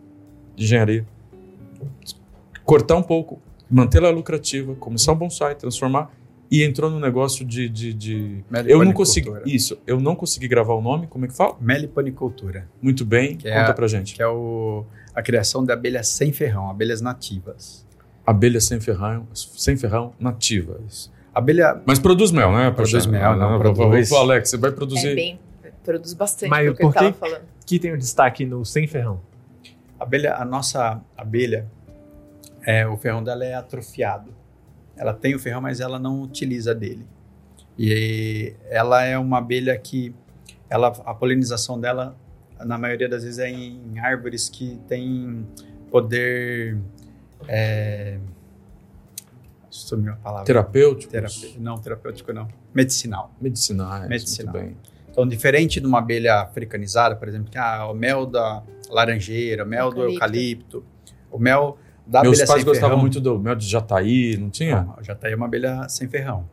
de 0.56 0.64
engenharia, 0.64 1.06
cortar 2.64 2.96
um 2.96 3.02
pouco, 3.02 3.40
mantê-la 3.70 4.10
lucrativa, 4.10 4.74
começar 4.74 5.12
um 5.12 5.16
bonsai, 5.16 5.54
transformar 5.54 6.10
e 6.50 6.64
entrou 6.64 6.90
no 6.90 6.98
negócio 6.98 7.44
de, 7.44 7.68
de, 7.68 7.92
de... 7.92 8.44
eu 8.66 8.82
não 8.84 8.92
consegui 8.92 9.30
isso, 9.46 9.78
eu 9.86 10.00
não 10.00 10.14
consegui 10.16 10.48
gravar 10.48 10.74
o 10.74 10.80
nome, 10.80 11.06
como 11.06 11.24
é 11.24 11.28
que 11.28 11.34
fala? 11.34 11.56
Meliponicultura, 11.60 12.66
Muito 12.82 13.04
bem, 13.04 13.36
Que 13.36 13.48
é 13.48 13.54
conta 13.58 13.70
a- 13.70 13.74
pra 13.74 13.86
gente. 13.86 14.14
que 14.14 14.22
é 14.22 14.26
o, 14.26 14.84
a 15.14 15.22
criação 15.22 15.64
de 15.64 15.72
abelhas 15.72 16.08
sem 16.08 16.32
ferrão, 16.32 16.68
abelhas 16.70 17.00
nativas. 17.00 17.86
Abelha 18.26 18.60
sem 18.60 18.78
ferrão, 18.80 19.26
sem 19.32 19.76
ferrão 19.76 20.12
nativa. 20.18 20.78
Abelha 21.34 21.80
Mas 21.86 21.98
produz 21.98 22.30
mel, 22.32 22.50
né? 22.52 22.70
Produz 22.70 23.06
mel, 23.06 23.36
não, 23.36 23.58
vou- 23.58 23.72
vou- 23.74 23.86
produz- 23.88 24.08
vou- 24.10 24.18
Alex, 24.18 24.50
você 24.50 24.56
vai 24.56 24.70
produzir. 24.72 25.08
É 25.08 25.14
bem. 25.14 25.40
Produz 25.84 26.12
bastante 26.12 26.50
Mas 26.50 26.66
do 26.66 26.74
que 26.74 26.80
por 26.82 26.88
ele 26.88 26.94
tava 26.94 27.12
que- 27.12 27.18
falando. 27.18 27.42
Que 27.68 27.78
tem 27.78 27.92
o 27.92 27.98
destaque 27.98 28.46
no 28.46 28.64
sem 28.64 28.86
ferrão. 28.86 29.20
abelha, 30.00 30.34
a 30.36 30.44
nossa 30.44 31.00
abelha, 31.16 31.66
é, 32.66 32.86
o 32.86 32.96
ferrão 32.96 33.22
dela 33.22 33.44
é 33.44 33.52
atrofiado. 33.54 34.32
Ela 34.96 35.12
tem 35.12 35.34
o 35.34 35.38
ferrão, 35.38 35.60
mas 35.60 35.78
ela 35.80 35.98
não 35.98 36.22
utiliza 36.22 36.74
dele. 36.74 37.06
E 37.78 38.54
ela 38.70 39.04
é 39.04 39.18
uma 39.18 39.38
abelha 39.38 39.76
que 39.76 40.14
ela, 40.70 40.88
a 40.88 41.14
polinização 41.14 41.78
dela, 41.80 42.16
na 42.64 42.78
maioria 42.78 43.08
das 43.08 43.22
vezes, 43.22 43.38
é 43.38 43.50
em 43.50 43.98
árvores 43.98 44.48
que 44.48 44.78
têm 44.88 45.46
poder. 45.90 46.78
É, 47.46 48.18
sumiu 49.70 50.14
a 50.14 50.16
palavra. 50.16 50.44
Terapêutico? 50.46 51.12
Terape- 51.12 51.56
Não, 51.58 51.76
terapêutico 51.78 52.32
não. 52.32 52.48
Medicinal. 52.74 53.30
Medicinais. 53.40 54.08
Medicinal. 54.08 54.54
Muito 54.54 54.66
bem. 54.66 54.76
Então, 55.18 55.26
diferente 55.26 55.80
de 55.80 55.86
uma 55.88 55.98
abelha 55.98 56.42
africanizada, 56.42 57.16
por 57.16 57.26
exemplo, 57.26 57.50
que 57.50 57.58
ah, 57.58 57.88
o 57.90 57.92
mel 57.92 58.24
da 58.24 58.62
laranjeira, 58.88 59.64
o 59.64 59.66
mel 59.66 59.90
do 59.90 60.02
Eucalipto. 60.02 60.76
eucalipto, 60.76 60.84
o 61.28 61.40
mel 61.40 61.76
da 62.06 62.22
Meus 62.22 62.36
abelha 62.36 62.46
pais 62.46 62.60
sem 62.60 62.64
gostavam 62.64 62.90
ferrão. 62.90 63.00
muito 63.00 63.20
do 63.20 63.36
mel 63.36 63.56
de 63.56 63.66
jataí, 63.66 64.36
não 64.36 64.48
tinha? 64.48 64.82
Não, 64.82 65.02
já 65.02 65.16
tá 65.16 65.26
aí 65.26 65.34
uma 65.34 65.46
abelha 65.46 65.88
sem 65.88 66.06
ferrão. 66.06 66.48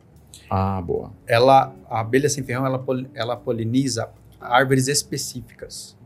Ah, 0.50 0.82
boa. 0.82 1.12
Ela, 1.28 1.72
a 1.88 2.00
abelha 2.00 2.28
sem 2.28 2.42
ferrão, 2.42 2.66
ela, 2.66 2.84
ela 3.14 3.36
poliniza 3.36 4.08
árvores 4.40 4.88
específicas. 4.88 5.96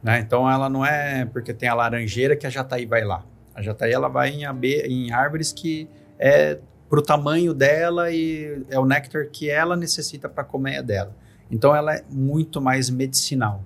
Né? 0.00 0.20
Então, 0.20 0.48
ela 0.48 0.68
não 0.68 0.86
é 0.86 1.24
porque 1.24 1.52
tem 1.52 1.68
a 1.68 1.74
laranjeira 1.74 2.36
que 2.36 2.46
a 2.46 2.50
jataí 2.50 2.86
vai 2.86 3.02
lá. 3.02 3.24
A 3.52 3.60
jataí 3.60 3.90
ela 3.90 4.06
vai 4.06 4.30
em, 4.30 4.44
abe, 4.44 4.82
em 4.82 5.10
árvores 5.10 5.52
que 5.52 5.88
é 6.16 6.60
para 6.88 7.00
o 7.00 7.02
tamanho 7.02 7.52
dela 7.52 8.08
e 8.12 8.62
é 8.70 8.78
o 8.78 8.86
néctar 8.86 9.26
que 9.32 9.50
ela 9.50 9.76
necessita 9.76 10.28
para 10.28 10.44
a 10.44 10.46
colmeia 10.46 10.80
dela. 10.80 11.12
Então 11.50 11.74
ela 11.74 11.94
é 11.94 12.04
muito 12.10 12.60
mais 12.60 12.90
medicinal. 12.90 13.62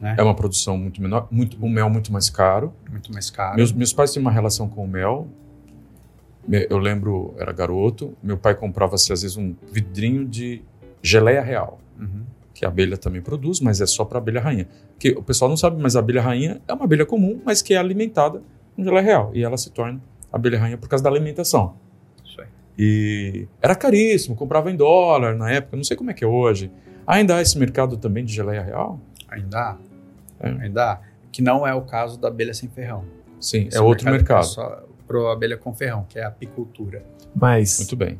Né? 0.00 0.14
É 0.18 0.22
uma 0.22 0.34
produção 0.34 0.76
muito 0.78 1.02
menor, 1.02 1.26
muito, 1.30 1.56
o 1.64 1.68
mel 1.68 1.90
muito 1.90 2.12
mais 2.12 2.30
caro. 2.30 2.72
Muito 2.90 3.12
mais 3.12 3.30
caro. 3.30 3.56
Meus, 3.56 3.72
meus 3.72 3.92
pais 3.92 4.12
têm 4.12 4.20
uma 4.20 4.30
relação 4.30 4.68
com 4.68 4.84
o 4.84 4.88
mel. 4.88 5.28
Eu 6.70 6.78
lembro, 6.78 7.34
era 7.36 7.52
garoto, 7.52 8.16
meu 8.22 8.38
pai 8.38 8.54
comprava-se 8.54 9.12
às 9.12 9.20
vezes 9.20 9.36
um 9.36 9.54
vidrinho 9.70 10.24
de 10.26 10.62
geleia 11.02 11.42
real, 11.42 11.78
Uhum. 11.98 12.22
que 12.54 12.64
a 12.64 12.68
abelha 12.68 12.96
também 12.96 13.20
produz, 13.20 13.60
mas 13.60 13.80
é 13.80 13.86
só 13.86 14.04
para 14.04 14.18
abelha 14.18 14.40
rainha. 14.40 14.66
Que 14.98 15.10
o 15.10 15.22
pessoal 15.22 15.48
não 15.48 15.56
sabe, 15.58 15.80
mas 15.82 15.94
a 15.94 15.98
abelha 15.98 16.22
rainha 16.22 16.60
é 16.66 16.72
uma 16.72 16.84
abelha 16.84 17.04
comum, 17.04 17.40
mas 17.44 17.60
que 17.60 17.74
é 17.74 17.76
alimentada 17.76 18.40
com 18.74 18.82
geleia 18.82 19.02
real 19.02 19.30
e 19.34 19.42
ela 19.44 19.56
se 19.58 19.70
torna 19.70 20.00
abelha 20.32 20.58
rainha 20.58 20.78
por 20.78 20.88
causa 20.88 21.02
da 21.04 21.10
alimentação. 21.10 21.74
Isso 22.24 22.40
aí. 22.40 22.46
E 22.78 23.46
era 23.60 23.74
caríssimo, 23.74 24.34
comprava 24.34 24.70
em 24.70 24.76
dólar 24.76 25.36
na 25.36 25.50
época, 25.50 25.76
não 25.76 25.84
sei 25.84 25.96
como 25.98 26.10
é 26.10 26.14
que 26.14 26.24
é 26.24 26.26
hoje. 26.26 26.70
Ainda 27.08 27.36
há 27.36 27.40
esse 27.42 27.58
mercado 27.58 27.96
também 27.96 28.24
de 28.24 28.32
geleia 28.32 28.62
real? 28.62 29.00
Ainda 29.28 29.58
há. 29.58 29.76
É. 30.40 30.48
Ainda 30.50 30.92
há. 30.92 31.00
Que 31.32 31.40
não 31.42 31.66
é 31.66 31.72
o 31.74 31.80
caso 31.82 32.18
da 32.20 32.28
abelha 32.28 32.52
sem 32.54 32.68
ferrão. 32.68 33.04
Sim, 33.40 33.66
Esse 33.68 33.76
é 33.78 33.80
outro 33.80 34.04
mercado. 34.10 34.44
só 34.44 34.84
para 35.06 35.32
abelha 35.32 35.56
com 35.56 35.72
ferrão, 35.74 36.04
que 36.08 36.18
é 36.18 36.24
a 36.24 36.28
apicultura. 36.28 37.02
Mas, 37.34 37.78
Muito 37.78 37.96
bem. 37.96 38.18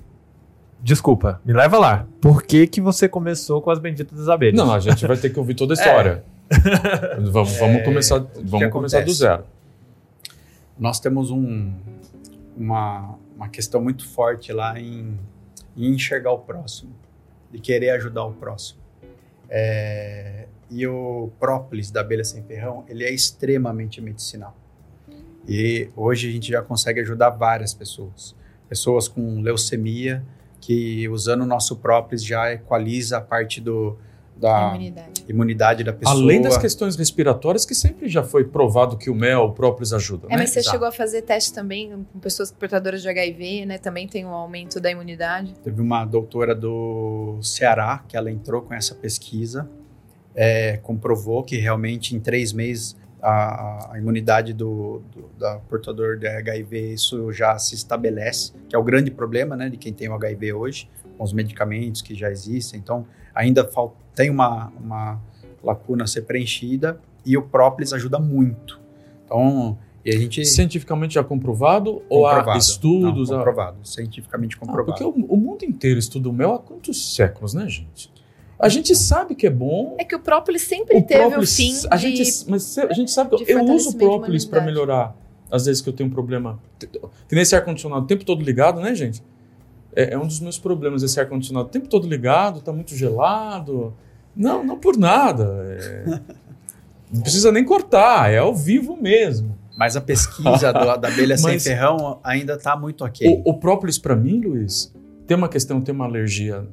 desculpa, 0.80 1.40
me 1.44 1.52
leva 1.52 1.78
lá. 1.78 2.06
Por 2.20 2.42
que, 2.42 2.66
que 2.66 2.80
você 2.80 3.06
começou 3.08 3.60
com 3.60 3.70
as 3.70 3.78
benditas 3.78 4.16
das 4.18 4.28
abelhas? 4.28 4.56
Não, 4.56 4.72
a 4.72 4.80
gente 4.80 5.06
vai 5.06 5.16
ter 5.18 5.28
que 5.30 5.38
ouvir 5.38 5.54
toda 5.54 5.74
a 5.74 5.76
história. 5.78 6.24
vamos, 7.30 7.56
vamos 7.58 7.76
É, 7.76 7.80
começar, 7.84 8.24
vamos 8.42 8.70
começar 8.72 9.04
do 9.04 9.12
zero. 9.12 9.44
Nós 10.78 10.98
temos 11.00 11.30
um, 11.30 11.72
uma, 12.56 13.16
uma 13.36 13.48
questão 13.48 13.82
muito 13.82 14.06
forte 14.08 14.52
lá 14.52 14.78
em, 14.80 15.18
em 15.76 15.92
enxergar 15.94 16.32
o 16.32 16.38
próximo, 16.38 16.90
de 17.50 17.58
querer 17.58 17.90
ajudar 17.90 18.24
o 18.24 18.32
próximo. 18.32 18.80
É, 19.48 20.46
e 20.70 20.86
o 20.86 21.30
própolis 21.38 21.90
da 21.90 22.00
abelha 22.00 22.24
sem 22.24 22.42
ferrão, 22.42 22.84
ele 22.88 23.04
é 23.04 23.12
extremamente 23.12 24.00
medicinal. 24.00 24.56
E 25.48 25.88
hoje 25.96 26.28
a 26.28 26.32
gente 26.32 26.48
já 26.50 26.60
consegue 26.60 27.00
ajudar 27.00 27.30
várias 27.30 27.72
pessoas. 27.72 28.36
Pessoas 28.68 29.08
com 29.08 29.40
leucemia, 29.40 30.22
que 30.60 31.08
usando 31.08 31.42
o 31.42 31.46
nosso 31.46 31.76
própolis 31.76 32.22
já 32.22 32.52
equaliza 32.52 33.16
a 33.16 33.20
parte 33.20 33.60
do, 33.60 33.96
da 34.38 34.68
Imunidade. 34.68 35.24
imunidade 35.28 35.84
da 35.84 35.92
pessoa. 35.92 36.16
Além 36.16 36.40
das 36.40 36.56
questões 36.56 36.96
respiratórias, 36.96 37.66
que 37.66 37.74
sempre 37.74 38.08
já 38.08 38.22
foi 38.22 38.44
provado 38.44 38.96
que 38.96 39.10
o 39.10 39.14
mel, 39.14 39.42
o 39.42 39.52
própolis 39.52 39.92
ajuda. 39.92 40.26
É, 40.28 40.30
né? 40.30 40.36
mas 40.38 40.50
você 40.50 40.60
Exato. 40.60 40.74
chegou 40.74 40.88
a 40.88 40.92
fazer 40.92 41.22
teste 41.22 41.52
também 41.52 42.04
com 42.12 42.18
pessoas 42.20 42.50
portadoras 42.50 43.02
de 43.02 43.08
HIV, 43.08 43.66
né? 43.66 43.78
Também 43.78 44.06
tem 44.06 44.24
um 44.24 44.30
aumento 44.30 44.80
da 44.80 44.90
imunidade. 44.90 45.54
Teve 45.62 45.80
uma 45.80 46.04
doutora 46.04 46.54
do 46.54 47.38
Ceará 47.42 48.04
que 48.06 48.16
ela 48.16 48.30
entrou 48.30 48.62
com 48.62 48.72
essa 48.74 48.94
pesquisa, 48.94 49.68
é, 50.34 50.76
comprovou 50.78 51.42
que 51.42 51.56
realmente 51.56 52.14
em 52.14 52.20
três 52.20 52.52
meses 52.52 52.96
a, 53.22 53.92
a 53.94 53.98
imunidade 53.98 54.52
do, 54.52 55.02
do 55.14 55.28
da 55.38 55.58
portador 55.68 56.16
de 56.18 56.26
HIV 56.26 56.92
isso 56.94 57.32
já 57.32 57.58
se 57.58 57.74
estabelece, 57.74 58.52
que 58.68 58.76
é 58.76 58.78
o 58.78 58.82
grande 58.82 59.10
problema, 59.10 59.56
né, 59.56 59.68
de 59.68 59.76
quem 59.76 59.92
tem 59.92 60.08
o 60.08 60.14
HIV 60.14 60.52
hoje, 60.52 60.88
com 61.16 61.24
os 61.24 61.32
medicamentos 61.32 62.00
que 62.02 62.14
já 62.14 62.30
existem. 62.30 62.78
Então 62.80 63.06
ainda 63.34 63.64
falta, 63.66 63.96
tem 64.14 64.30
uma, 64.30 64.72
uma 64.80 65.20
lacuna 65.62 66.04
a 66.04 66.06
ser 66.06 66.22
preenchida 66.22 67.00
e 67.26 67.36
o 67.36 67.42
própolis 67.42 67.92
ajuda 67.92 68.18
muito. 68.18 68.80
Então 69.24 69.76
e 70.04 70.10
a 70.14 70.18
gente 70.18 70.42
Cientificamente 70.46 71.14
já 71.14 71.24
comprovado, 71.24 72.00
ou 72.08 72.24
há 72.26 72.30
comprovado. 72.36 72.58
estudos? 72.58 73.28
Não, 73.30 73.36
há- 73.36 73.38
comprovado, 73.40 73.76
cientificamente 73.84 74.56
Ah, 74.56 74.60
comprovado. 74.60 74.92
porque 74.92 75.04
o, 75.04 75.26
o 75.26 75.36
mundo 75.36 75.64
inteiro 75.64 75.98
estuda 75.98 76.28
o 76.28 76.32
mel 76.32 76.54
há 76.54 76.58
quantos 76.58 77.14
séculos, 77.14 77.52
né, 77.52 77.68
gente? 77.68 78.10
A 78.58 78.68
gente 78.68 78.94
sabe 78.96 79.34
que 79.34 79.46
é 79.46 79.50
bom. 79.50 79.94
É 79.98 80.04
que 80.04 80.14
o 80.16 80.18
própolis 80.18 80.62
sempre 80.62 80.96
o 80.98 81.02
teve 81.02 81.20
própolis, 81.20 81.52
o 81.52 81.56
fim 81.56 81.74
a 81.90 81.96
de... 81.96 82.16
gente, 82.16 82.50
mas 82.50 82.76
a 82.78 82.92
gente 82.92 83.10
sabe 83.10 83.36
que 83.36 83.50
eu 83.52 83.64
uso 83.64 83.96
própolis 83.96 84.44
para 84.44 84.60
melhorar. 84.60 85.16
Às 85.50 85.66
vezes 85.66 85.80
que 85.80 85.88
eu 85.88 85.92
tenho 85.92 86.08
um 86.08 86.12
problema. 86.12 86.60
Que 87.28 87.34
nesse 87.34 87.54
ar-condicionado 87.54 88.02
o 88.04 88.06
tempo 88.06 88.24
todo 88.24 88.42
ligado, 88.42 88.80
né, 88.80 88.94
gente? 88.94 89.22
É, 89.94 90.12
é 90.14 90.18
um 90.18 90.26
dos 90.26 90.40
meus 90.40 90.58
problemas 90.58 91.02
esse 91.02 91.18
ar-condicionado 91.18 91.68
o 91.68 91.70
tempo 91.70 91.88
todo 91.88 92.06
ligado, 92.08 92.60
tá 92.60 92.72
muito 92.72 92.94
gelado. 92.94 93.94
Não, 94.36 94.62
não 94.64 94.78
por 94.78 94.96
nada. 94.96 95.44
é- 95.78 96.20
Não 97.10 97.22
precisa 97.22 97.50
nem 97.50 97.64
cortar, 97.64 98.30
é 98.30 98.36
ao 98.36 98.54
vivo 98.54 98.94
mesmo. 98.94 99.56
Mas 99.78 99.96
a 99.96 100.00
pesquisa 100.00 100.70
do- 100.72 100.96
da 100.98 101.08
abelha 101.08 101.38
sem 101.38 101.54
Mas- 101.54 101.64
ferrão 101.64 102.20
ainda 102.22 102.52
está 102.54 102.76
muito 102.76 103.02
ok. 103.02 103.26
O, 103.46 103.50
o 103.50 103.54
própolis, 103.54 103.96
para 103.98 104.14
mim, 104.14 104.40
Luiz, 104.42 104.92
tem 105.26 105.34
uma 105.34 105.48
questão, 105.48 105.80
tem 105.80 105.94
uma 105.94 106.04
alergia. 106.04 106.68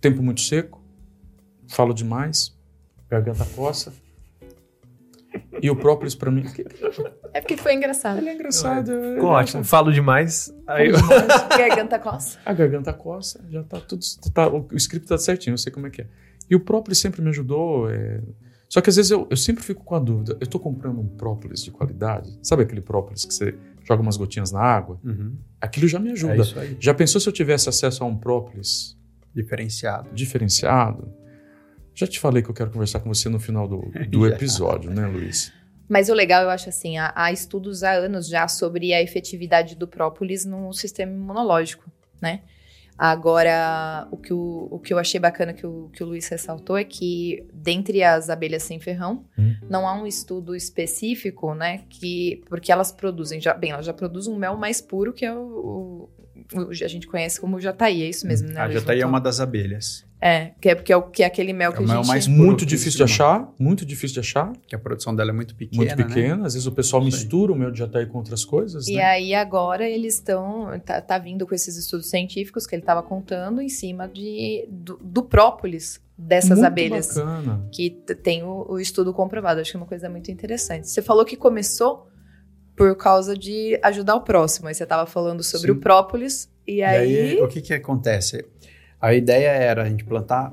Tempo 0.00 0.22
muito 0.22 0.40
seco, 0.40 0.80
falo 1.68 1.92
demais, 1.94 2.56
garganta 3.08 3.44
coça. 3.54 3.92
E 5.60 5.70
o 5.70 5.76
própolis, 5.76 6.14
para 6.14 6.30
mim, 6.30 6.44
É 7.34 7.40
porque 7.40 7.56
foi 7.56 7.74
engraçado. 7.74 8.18
ele 8.18 8.30
é 8.30 8.34
engraçado. 8.34 8.90
é 8.92 9.14
Ficou 9.14 9.30
ótimo. 9.30 9.64
Falo 9.64 9.92
demais. 9.92 10.52
Aí 10.66 10.88
eu- 10.88 10.94
Garganta 11.58 11.98
coça. 11.98 12.38
A 12.44 12.52
garganta 12.52 12.92
coça, 12.92 13.44
já 13.50 13.62
tá 13.62 13.80
tudo. 13.80 14.00
Tá, 14.32 14.48
o 14.48 14.66
script 14.72 15.06
tá 15.08 15.18
certinho, 15.18 15.54
eu 15.54 15.58
sei 15.58 15.70
como 15.72 15.86
é 15.86 15.90
que 15.90 16.02
é. 16.02 16.06
E 16.48 16.54
o 16.56 16.60
própolis 16.60 16.98
sempre 16.98 17.20
me 17.20 17.28
ajudou. 17.30 17.90
é, 17.90 18.20
Só 18.68 18.80
que 18.80 18.88
às 18.88 18.96
vezes 18.96 19.10
eu, 19.10 19.26
eu 19.30 19.36
sempre 19.36 19.62
fico 19.62 19.84
com 19.84 19.94
a 19.94 19.98
dúvida. 19.98 20.36
Eu 20.40 20.46
tô 20.46 20.58
comprando 20.58 21.00
um 21.00 21.06
própolis 21.08 21.62
de 21.62 21.70
qualidade. 21.70 22.38
Sabe 22.42 22.62
aquele 22.62 22.80
própolis 22.80 23.24
que 23.24 23.34
você 23.34 23.54
joga 23.84 24.00
umas 24.02 24.16
gotinhas 24.16 24.52
na 24.52 24.60
água? 24.60 24.98
Uhum. 25.04 25.36
Aquilo 25.60 25.86
já 25.88 25.98
me 25.98 26.12
ajuda. 26.12 26.34
É 26.34 26.38
isso 26.40 26.58
aí. 26.58 26.76
Já 26.80 26.94
pensou 26.94 27.20
se 27.20 27.28
eu 27.28 27.32
tivesse 27.32 27.68
acesso 27.68 28.02
a 28.04 28.06
um 28.06 28.16
própolis 28.16 28.96
Diferenciado. 29.34 30.08
diferenciado? 30.14 31.12
Já 31.96 32.06
te 32.06 32.20
falei 32.20 32.42
que 32.42 32.48
eu 32.50 32.54
quero 32.54 32.70
conversar 32.70 33.00
com 33.00 33.08
você 33.12 33.28
no 33.28 33.40
final 33.40 33.66
do, 33.66 33.90
do 34.08 34.26
episódio, 34.26 34.90
né, 34.90 35.06
Luiz? 35.06 35.52
Mas 35.88 36.08
o 36.08 36.14
legal, 36.14 36.42
eu 36.42 36.50
acho 36.50 36.68
assim, 36.68 36.98
há, 36.98 37.12
há 37.16 37.32
estudos 37.32 37.82
há 37.82 37.92
anos 37.92 38.28
já 38.28 38.46
sobre 38.48 38.92
a 38.92 39.00
efetividade 39.02 39.74
do 39.74 39.88
própolis 39.88 40.44
no 40.44 40.72
sistema 40.72 41.10
imunológico, 41.12 41.90
né? 42.20 42.40
Agora, 42.98 44.08
o 44.10 44.16
que, 44.16 44.32
o, 44.32 44.68
o 44.70 44.78
que 44.78 44.92
eu 44.92 44.98
achei 44.98 45.20
bacana 45.20 45.52
que 45.52 45.66
o, 45.66 45.90
que 45.92 46.02
o 46.02 46.06
Luiz 46.06 46.26
ressaltou 46.28 46.78
é 46.78 46.82
que, 46.84 47.46
dentre 47.52 48.02
as 48.02 48.30
abelhas 48.30 48.62
sem 48.62 48.80
ferrão, 48.80 49.24
Hum. 49.38 49.54
não 49.68 49.86
há 49.86 49.92
um 49.94 50.06
estudo 50.06 50.56
específico, 50.56 51.54
né? 51.54 51.82
Que, 51.90 52.42
porque 52.48 52.72
elas 52.72 52.90
produzem, 52.90 53.38
já, 53.38 53.52
bem, 53.52 53.72
elas 53.72 53.84
já 53.84 53.92
produzem 53.92 54.32
um 54.32 54.36
mel 54.38 54.56
mais 54.56 54.80
puro, 54.80 55.12
que 55.12 55.26
é 55.26 55.32
o, 55.34 55.38
o- 55.38 56.10
o- 56.54 56.70
a 56.70 56.88
gente 56.88 57.06
conhece 57.06 57.38
como 57.38 57.60
jataí, 57.60 58.02
é 58.02 58.08
isso 58.08 58.26
mesmo, 58.26 58.48
né? 58.48 58.60
A 58.60 58.64
Luiz? 58.64 58.80
jataí 58.80 59.00
é 59.02 59.06
uma 59.06 59.20
das 59.20 59.40
abelhas, 59.40 60.05
É, 60.26 60.52
que 60.60 60.68
é, 60.68 60.74
que 60.74 60.92
é, 60.92 60.96
o- 60.96 61.02
que 61.02 61.22
é 61.22 61.26
aquele 61.26 61.52
mel 61.52 61.72
que 61.72 61.78
É 61.80 61.84
a 61.84 61.86
mel 61.86 61.96
gente... 61.98 62.06
mais 62.08 62.26
puro 62.26 62.38
Muito 62.38 62.66
difícil 62.66 62.96
de 62.98 63.02
achar, 63.04 63.52
muito 63.58 63.84
difícil 63.86 64.14
de 64.14 64.20
achar, 64.20 64.52
que 64.66 64.74
a 64.74 64.78
produção 64.78 65.14
dela 65.14 65.30
é 65.30 65.32
muito 65.32 65.54
pequena, 65.54 65.84
muito 65.84 65.96
né? 65.96 66.04
pequena. 66.04 66.46
Às 66.46 66.54
vezes 66.54 66.66
o 66.66 66.72
pessoal 66.72 67.00
aí. 67.02 67.06
mistura 67.06 67.52
o 67.52 67.56
meu 67.56 67.70
de 67.70 67.78
jataí 67.78 68.06
com 68.06 68.18
outras 68.18 68.44
coisas, 68.44 68.88
E 68.88 68.94
né? 68.96 69.04
aí 69.04 69.34
agora 69.34 69.88
eles 69.88 70.14
estão 70.14 70.78
tá, 70.84 71.00
tá 71.00 71.18
vindo 71.18 71.46
com 71.46 71.54
esses 71.54 71.76
estudos 71.76 72.10
científicos 72.10 72.66
que 72.66 72.74
ele 72.74 72.82
estava 72.82 73.02
contando 73.02 73.60
em 73.60 73.68
cima 73.68 74.08
de 74.08 74.66
do, 74.70 74.98
do 75.02 75.22
própolis 75.22 76.00
dessas 76.18 76.58
Muito 76.58 76.64
abelhas 76.66 77.08
bacana. 77.08 77.68
que 77.72 77.90
tem 78.22 78.42
o, 78.42 78.66
o 78.70 78.80
estudo 78.80 79.12
comprovado. 79.12 79.60
Acho 79.60 79.70
que 79.72 79.76
é 79.76 79.80
uma 79.80 79.86
coisa 79.86 80.08
muito 80.08 80.30
interessante. 80.30 80.88
Você 80.88 81.02
falou 81.02 81.24
que 81.24 81.36
começou 81.36 82.08
por 82.74 82.94
causa 82.96 83.36
de 83.36 83.78
ajudar 83.82 84.14
o 84.16 84.20
próximo. 84.22 84.68
Aí 84.68 84.74
você 84.74 84.82
estava 84.82 85.06
falando 85.06 85.42
sobre 85.42 85.72
Sim. 85.72 85.78
o 85.78 85.80
própolis 85.80 86.50
e, 86.66 86.76
E 86.76 86.82
aí, 86.82 87.18
aí, 87.32 87.40
o 87.40 87.48
que 87.48 87.60
que 87.62 87.72
acontece? 87.72 88.44
A 89.06 89.14
ideia 89.14 89.50
era 89.50 89.84
a 89.84 89.88
gente 89.88 90.04
plantar 90.04 90.52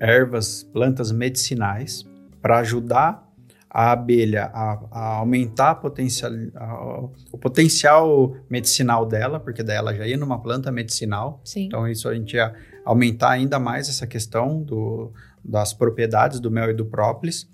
ervas, 0.00 0.62
plantas 0.62 1.12
medicinais 1.12 2.02
para 2.40 2.58
ajudar 2.60 3.28
a 3.68 3.92
abelha 3.92 4.44
a, 4.54 4.80
a 4.90 5.06
aumentar 5.18 5.72
a 5.72 5.74
potencial, 5.74 6.32
a- 6.56 7.04
o 7.30 7.36
potencial 7.36 8.34
medicinal 8.48 9.04
dela, 9.04 9.38
porque 9.38 9.62
daí 9.62 9.76
ela 9.76 9.94
já 9.94 10.06
ia 10.06 10.16
numa 10.16 10.40
planta 10.40 10.72
medicinal. 10.72 11.42
sim, 11.44 11.66
Então, 11.66 11.86
isso 11.86 12.08
a 12.08 12.14
gente 12.14 12.36
ia 12.36 12.54
aumentar 12.86 13.32
ainda 13.32 13.58
mais 13.58 13.86
essa 13.90 14.06
questão 14.06 14.62
do, 14.62 15.12
das 15.44 15.74
propriedades 15.74 16.40
do 16.40 16.50
mel 16.50 16.70
e 16.70 16.74
do 16.74 16.86
própolis. 16.86 17.46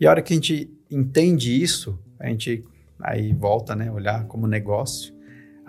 E 0.00 0.06
a 0.06 0.10
hora 0.10 0.22
que 0.22 0.32
a 0.32 0.36
gente 0.36 0.70
entende 0.88 1.60
isso, 1.60 1.98
a 2.20 2.28
gente 2.28 2.64
aí 3.02 3.32
volta, 3.34 3.74
né, 3.74 3.90
olhar 3.90 4.24
como 4.26 4.46
negócio. 4.46 5.12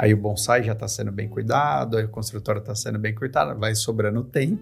Aí 0.01 0.15
o 0.15 0.17
bonsai 0.17 0.63
já 0.63 0.71
está 0.71 0.87
sendo 0.87 1.11
bem 1.11 1.29
cuidado, 1.29 1.95
a 1.95 2.07
construtora 2.07 2.57
está 2.57 2.73
sendo 2.73 2.97
bem 2.97 3.13
cuidada, 3.13 3.53
vai 3.53 3.75
sobrando 3.75 4.23
tempo. 4.23 4.59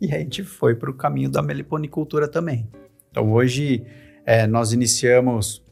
E 0.00 0.12
a 0.12 0.18
gente 0.18 0.42
foi 0.42 0.74
para 0.74 0.90
o 0.90 0.94
caminho 0.94 1.30
da 1.30 1.40
meliponicultura 1.40 2.26
também. 2.26 2.68
Então, 3.08 3.32
hoje, 3.32 3.86
é, 4.26 4.48
nós 4.48 4.72
iniciamos 4.72 5.64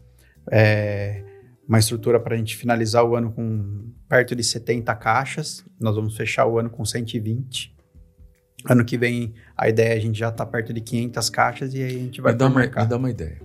é, 0.48 1.20
uma 1.66 1.80
estrutura 1.80 2.20
para 2.20 2.36
a 2.36 2.38
gente 2.38 2.56
finalizar 2.56 3.04
o 3.04 3.16
ano 3.16 3.32
com 3.32 3.92
perto 4.08 4.36
de 4.36 4.44
70 4.44 4.94
caixas. 4.94 5.64
Nós 5.80 5.96
vamos 5.96 6.16
fechar 6.16 6.46
o 6.46 6.56
ano 6.56 6.70
com 6.70 6.84
120. 6.84 7.76
Ano 8.70 8.84
que 8.84 8.96
vem, 8.96 9.34
a 9.56 9.68
ideia 9.68 9.94
é 9.94 9.96
a 9.96 10.00
gente 10.00 10.16
já 10.16 10.30
tá 10.30 10.46
perto 10.46 10.72
de 10.72 10.80
500 10.80 11.28
caixas 11.28 11.74
e 11.74 11.82
aí 11.82 11.96
a 11.96 11.98
gente 11.98 12.20
vai 12.20 12.34
Me 12.34 12.38
dá, 12.38 12.46
uma, 12.46 12.60
me 12.60 12.68
dá 12.68 12.96
uma 12.96 13.10
ideia. 13.10 13.42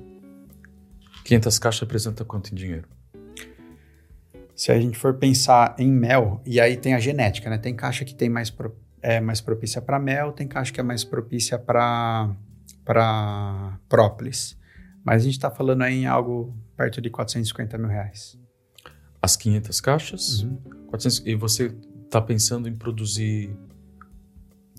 500 1.24 1.58
caixas 1.58 1.82
representa 1.82 2.24
quanto 2.24 2.52
em 2.52 2.56
dinheiro? 2.56 2.97
Se 4.58 4.72
a 4.72 4.82
gente 4.82 4.98
for 4.98 5.14
pensar 5.14 5.76
em 5.78 5.92
mel, 5.92 6.42
e 6.44 6.60
aí 6.60 6.76
tem 6.76 6.96
a 6.96 7.00
genética, 7.00 7.48
né? 7.48 7.60
Tem 7.60 7.76
caixa 7.76 8.04
que 8.04 8.16
tem 8.16 8.28
mais 8.28 8.50
pro, 8.50 8.76
é 9.04 9.22
mais 9.22 9.40
propícia 9.40 9.80
para 9.80 10.00
mel, 10.00 10.32
tem 10.32 10.48
caixa 10.48 10.74
que 10.74 10.80
é 10.80 10.84
mais 10.84 11.04
propícia 11.04 11.60
para 11.60 12.36
para 12.84 13.78
própolis. 13.88 14.58
Mas 15.06 15.22
a 15.22 15.26
gente 15.26 15.36
está 15.36 15.52
falando 15.52 15.84
aí 15.84 16.02
em 16.02 16.08
algo 16.08 16.58
perto 16.76 17.00
de 17.00 17.10
450 17.10 17.78
mil 17.78 17.88
reais. 17.88 18.36
As 19.22 19.36
500 19.36 19.80
caixas? 19.80 20.42
Uhum. 20.42 20.58
400, 20.88 21.28
e 21.28 21.36
você 21.36 21.76
está 22.06 22.20
pensando 22.20 22.68
em 22.68 22.76
produzir 22.76 23.56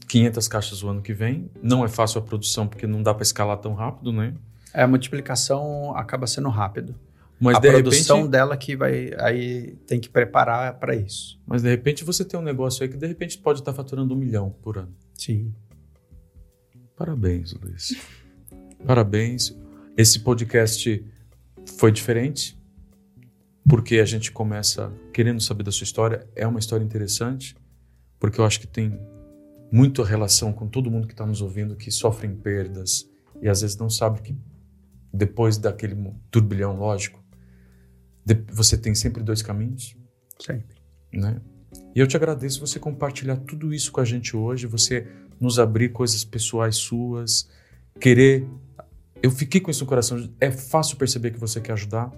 500 0.08 0.48
caixas 0.48 0.82
o 0.82 0.88
ano 0.88 1.02
que 1.02 1.14
vem? 1.14 1.48
Não 1.62 1.84
é 1.84 1.88
fácil 1.88 2.18
a 2.20 2.24
produção 2.24 2.66
porque 2.66 2.86
não 2.86 3.00
dá 3.00 3.14
para 3.14 3.22
escalar 3.22 3.58
tão 3.58 3.74
rápido, 3.74 4.12
né? 4.12 4.34
É, 4.74 4.82
a 4.82 4.88
multiplicação 4.88 5.96
acaba 5.96 6.26
sendo 6.26 6.48
rápido. 6.48 6.96
Mas 7.40 7.56
a 7.56 7.60
de 7.60 7.70
produção 7.70 8.16
repente, 8.16 8.30
dela 8.32 8.56
que 8.56 8.76
vai 8.76 9.10
aí 9.18 9.76
tem 9.86 10.00
que 10.00 10.08
preparar 10.08 10.78
para 10.78 10.96
isso. 10.96 11.40
mas 11.46 11.62
de 11.62 11.68
repente 11.68 12.04
você 12.04 12.24
tem 12.24 12.38
um 12.38 12.42
negócio 12.42 12.82
aí 12.82 12.88
que 12.88 12.96
de 12.96 13.06
repente 13.06 13.38
pode 13.38 13.60
estar 13.60 13.72
faturando 13.72 14.12
um 14.12 14.16
milhão 14.16 14.50
por 14.62 14.78
ano. 14.78 14.94
Sim. 15.14 15.54
Parabéns, 16.96 17.52
Luiz. 17.52 17.94
Parabéns. 18.84 19.56
Esse 19.96 20.18
podcast 20.20 21.04
foi 21.76 21.92
diferente 21.92 22.58
porque 23.68 23.98
a 23.98 24.04
gente 24.04 24.32
começa 24.32 24.92
querendo 25.12 25.40
saber 25.40 25.62
da 25.62 25.70
sua 25.70 25.84
história. 25.84 26.26
É 26.34 26.46
uma 26.46 26.58
história 26.58 26.84
interessante 26.84 27.54
porque 28.18 28.40
eu 28.40 28.44
acho 28.44 28.58
que 28.58 28.66
tem 28.66 28.98
muita 29.70 30.04
relação 30.04 30.52
com 30.52 30.66
todo 30.66 30.90
mundo 30.90 31.06
que 31.06 31.12
está 31.12 31.26
nos 31.26 31.40
ouvindo 31.40 31.76
que 31.76 31.90
sofrem 31.90 32.34
perdas 32.34 33.08
e 33.40 33.48
às 33.48 33.60
vezes 33.60 33.76
não 33.76 33.90
sabe 33.90 34.22
que 34.22 34.36
depois 35.12 35.56
daquele 35.56 35.96
turbilhão 36.30 36.76
lógico 36.76 37.17
você 38.52 38.76
tem 38.76 38.94
sempre 38.94 39.22
dois 39.22 39.42
caminhos 39.42 39.96
Sempre. 40.38 40.76
né? 41.12 41.40
E 41.94 42.00
eu 42.00 42.06
te 42.06 42.16
agradeço 42.16 42.60
você 42.60 42.78
compartilhar 42.78 43.36
tudo 43.36 43.72
isso 43.74 43.90
com 43.90 44.00
a 44.00 44.04
gente 44.04 44.36
hoje, 44.36 44.66
você 44.66 45.06
nos 45.40 45.58
abrir 45.58 45.90
coisas 45.90 46.24
pessoais 46.24 46.76
suas, 46.76 47.48
querer. 48.00 48.46
Eu 49.22 49.30
fiquei 49.30 49.60
com 49.60 49.70
isso 49.70 49.84
no 49.84 49.88
coração. 49.88 50.32
É 50.40 50.50
fácil 50.50 50.96
perceber 50.96 51.32
que 51.32 51.38
você 51.38 51.60
quer 51.60 51.72
ajudar. 51.72 52.12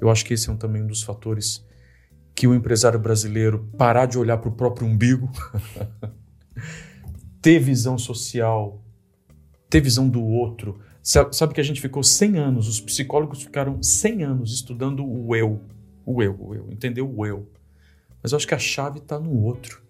Eu 0.00 0.10
acho 0.10 0.24
que 0.24 0.34
esse 0.34 0.48
é 0.48 0.52
um, 0.52 0.56
também 0.56 0.82
um 0.82 0.86
dos 0.86 1.02
fatores 1.02 1.64
que 2.34 2.46
o 2.46 2.54
empresário 2.54 2.98
brasileiro 2.98 3.70
parar 3.78 4.04
de 4.06 4.18
olhar 4.18 4.36
para 4.36 4.50
o 4.50 4.52
próprio 4.52 4.86
umbigo, 4.86 5.30
ter 7.40 7.58
visão 7.58 7.96
social, 7.96 8.84
ter 9.70 9.80
visão 9.80 10.06
do 10.06 10.22
outro. 10.22 10.78
Sa- 11.08 11.30
Sabe 11.32 11.54
que 11.54 11.60
a 11.60 11.64
gente 11.64 11.80
ficou 11.80 12.02
100 12.02 12.36
anos, 12.36 12.66
os 12.66 12.80
psicólogos 12.80 13.40
ficaram 13.40 13.80
100 13.80 14.24
anos 14.24 14.52
estudando 14.52 15.06
o 15.06 15.36
eu, 15.36 15.60
o 16.04 16.20
eu, 16.20 16.36
o 16.36 16.52
eu, 16.52 16.68
entendeu 16.72 17.08
o 17.08 17.24
eu. 17.24 17.48
Mas 18.20 18.32
eu 18.32 18.36
acho 18.36 18.46
que 18.48 18.54
a 18.54 18.58
chave 18.58 18.98
está 18.98 19.16
no 19.16 19.30
outro. 19.40 19.80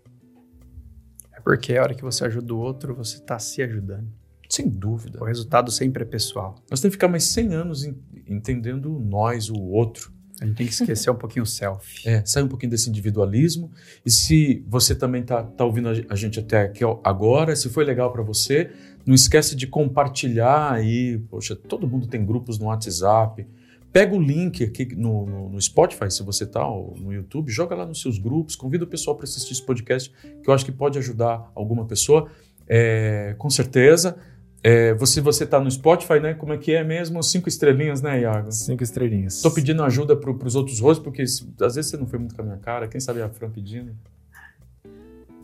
É 1.34 1.40
porque 1.40 1.74
a 1.74 1.82
hora 1.82 1.94
que 1.94 2.02
você 2.02 2.22
ajuda 2.26 2.52
o 2.52 2.58
outro, 2.58 2.94
você 2.94 3.16
está 3.16 3.38
se 3.38 3.62
ajudando. 3.62 4.08
Sem 4.50 4.68
dúvida. 4.68 5.18
O 5.22 5.24
resultado 5.24 5.70
sempre 5.70 6.02
é 6.02 6.06
pessoal. 6.06 6.56
Nós 6.70 6.80
temos 6.80 6.92
que 6.94 6.98
ficar 6.98 7.08
mais 7.08 7.24
100 7.24 7.54
anos 7.54 7.84
en- 7.84 7.96
entendendo 8.28 8.90
nós, 9.00 9.48
o 9.48 9.58
outro. 9.58 10.12
A 10.38 10.44
gente 10.44 10.56
tem 10.58 10.66
que 10.66 10.72
esquecer 10.74 11.08
um 11.10 11.14
pouquinho 11.16 11.44
o 11.44 11.46
self. 11.46 12.06
É, 12.06 12.22
sai 12.26 12.42
um 12.42 12.48
pouquinho 12.48 12.68
desse 12.70 12.90
individualismo. 12.90 13.70
E 14.04 14.10
se 14.10 14.62
você 14.68 14.94
também 14.94 15.22
tá, 15.22 15.42
tá 15.42 15.64
ouvindo 15.64 15.88
a 15.88 15.94
ge- 15.94 16.06
a 16.10 16.14
gente 16.14 16.38
até 16.38 16.60
aqui 16.62 16.84
ó, 16.84 17.00
agora, 17.02 17.56
se 17.56 17.70
foi 17.70 17.84
legal 17.86 18.12
para 18.12 18.22
você, 18.22 18.70
não 19.06 19.14
esquece 19.14 19.54
de 19.54 19.66
compartilhar 19.66 20.72
aí. 20.72 21.18
Poxa, 21.30 21.54
todo 21.56 21.86
mundo 21.86 22.06
tem 22.06 22.24
grupos 22.26 22.58
no 22.58 22.66
WhatsApp. 22.66 23.46
Pega 23.92 24.14
o 24.14 24.20
link 24.20 24.62
aqui 24.62 24.94
no, 24.94 25.24
no- 25.24 25.48
no 25.48 25.62
Spotify, 25.62 26.10
se 26.10 26.22
você 26.22 26.44
tá, 26.44 26.60
no 26.68 27.12
YouTube, 27.12 27.50
joga 27.50 27.74
lá 27.74 27.86
nos 27.86 28.02
seus 28.02 28.18
grupos, 28.18 28.54
convida 28.54 28.84
o 28.84 28.86
pessoal 28.86 29.16
para 29.16 29.24
assistir 29.24 29.52
esse 29.54 29.62
podcast, 29.64 30.12
que 30.42 30.50
eu 30.50 30.52
acho 30.52 30.64
que 30.66 30.72
pode 30.72 30.98
ajudar 30.98 31.50
alguma 31.54 31.86
pessoa. 31.86 32.28
É, 32.68 33.34
com 33.38 33.48
certeza. 33.48 34.16
É, 34.62 34.92
você 34.94 35.20
você 35.20 35.46
tá 35.46 35.60
no 35.60 35.70
Spotify, 35.70 36.18
né? 36.20 36.34
Como 36.34 36.52
é 36.52 36.58
que 36.58 36.72
é 36.72 36.82
mesmo? 36.82 37.22
Cinco 37.22 37.48
estrelinhas, 37.48 38.02
né, 38.02 38.20
Iago? 38.22 38.50
Cinco 38.50 38.82
estrelinhas. 38.82 39.36
Estou 39.36 39.52
pedindo 39.52 39.82
ajuda 39.84 40.16
para 40.16 40.30
os 40.30 40.56
outros 40.56 40.80
rostos, 40.80 41.04
porque 41.04 41.22
às 41.22 41.74
vezes 41.76 41.90
você 41.90 41.96
não 41.96 42.06
foi 42.06 42.18
muito 42.18 42.34
com 42.34 42.42
a 42.42 42.44
minha 42.44 42.56
cara. 42.58 42.88
Quem 42.88 43.00
sabe 43.00 43.22
a 43.22 43.28
Fran 43.28 43.48
pedindo? 43.48 43.92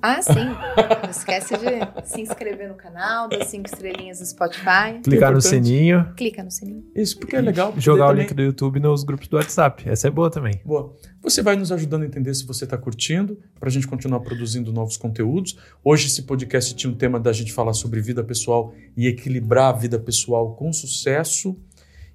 Ah, 0.03 0.20
sim. 0.20 0.32
Não 0.34 1.11
esquece 1.11 1.55
de 1.57 2.09
se 2.09 2.20
inscrever 2.20 2.68
no 2.68 2.74
canal, 2.74 3.28
dar 3.28 3.44
cinco 3.44 3.66
estrelinhas 3.72 4.18
no 4.18 4.26
Spotify. 4.26 4.98
Clicar 5.05 5.32
no 5.32 5.40
sininho, 5.40 6.12
Clica 6.16 6.42
no 6.42 6.50
sininho. 6.50 6.84
Isso, 6.94 7.16
porque 7.20 7.36
é 7.36 7.40
legal. 7.40 7.72
jogar 7.78 8.07
o 8.07 8.09
também- 8.09 8.24
link 8.24 8.34
do 8.34 8.42
YouTube 8.42 8.80
nos 8.80 9.05
grupos 9.05 9.28
do 9.28 9.36
WhatsApp. 9.36 9.88
Essa 9.88 10.09
é 10.09 10.11
boa 10.11 10.28
também. 10.28 10.61
Boa. 10.64 10.92
Você 11.22 11.40
vai 11.40 11.55
nos 11.55 11.70
ajudando 11.70 12.03
a 12.03 12.07
entender 12.07 12.34
se 12.34 12.44
você 12.44 12.64
está 12.64 12.76
curtindo, 12.76 13.38
para 13.61 13.68
a 13.68 13.72
gente 13.72 13.86
continuar 13.86 14.18
produzindo 14.20 14.72
novos 14.72 14.96
conteúdos. 14.96 15.57
Hoje 15.84 16.09
esse 16.09 16.22
podcast 16.22 16.74
tinha 16.74 16.92
um 16.92 16.96
tema 16.96 17.20
da 17.20 17.32
gente 17.32 17.53
falar 17.53 17.72
sobre 17.72 18.00
vida 18.00 18.24
pessoal 18.24 18.74
e 18.96 19.07
equilibrar 19.07 19.72
a 19.72 19.78
vida 19.78 20.00
pessoal 20.00 20.57
com 20.57 20.72
sucesso. 20.72 21.57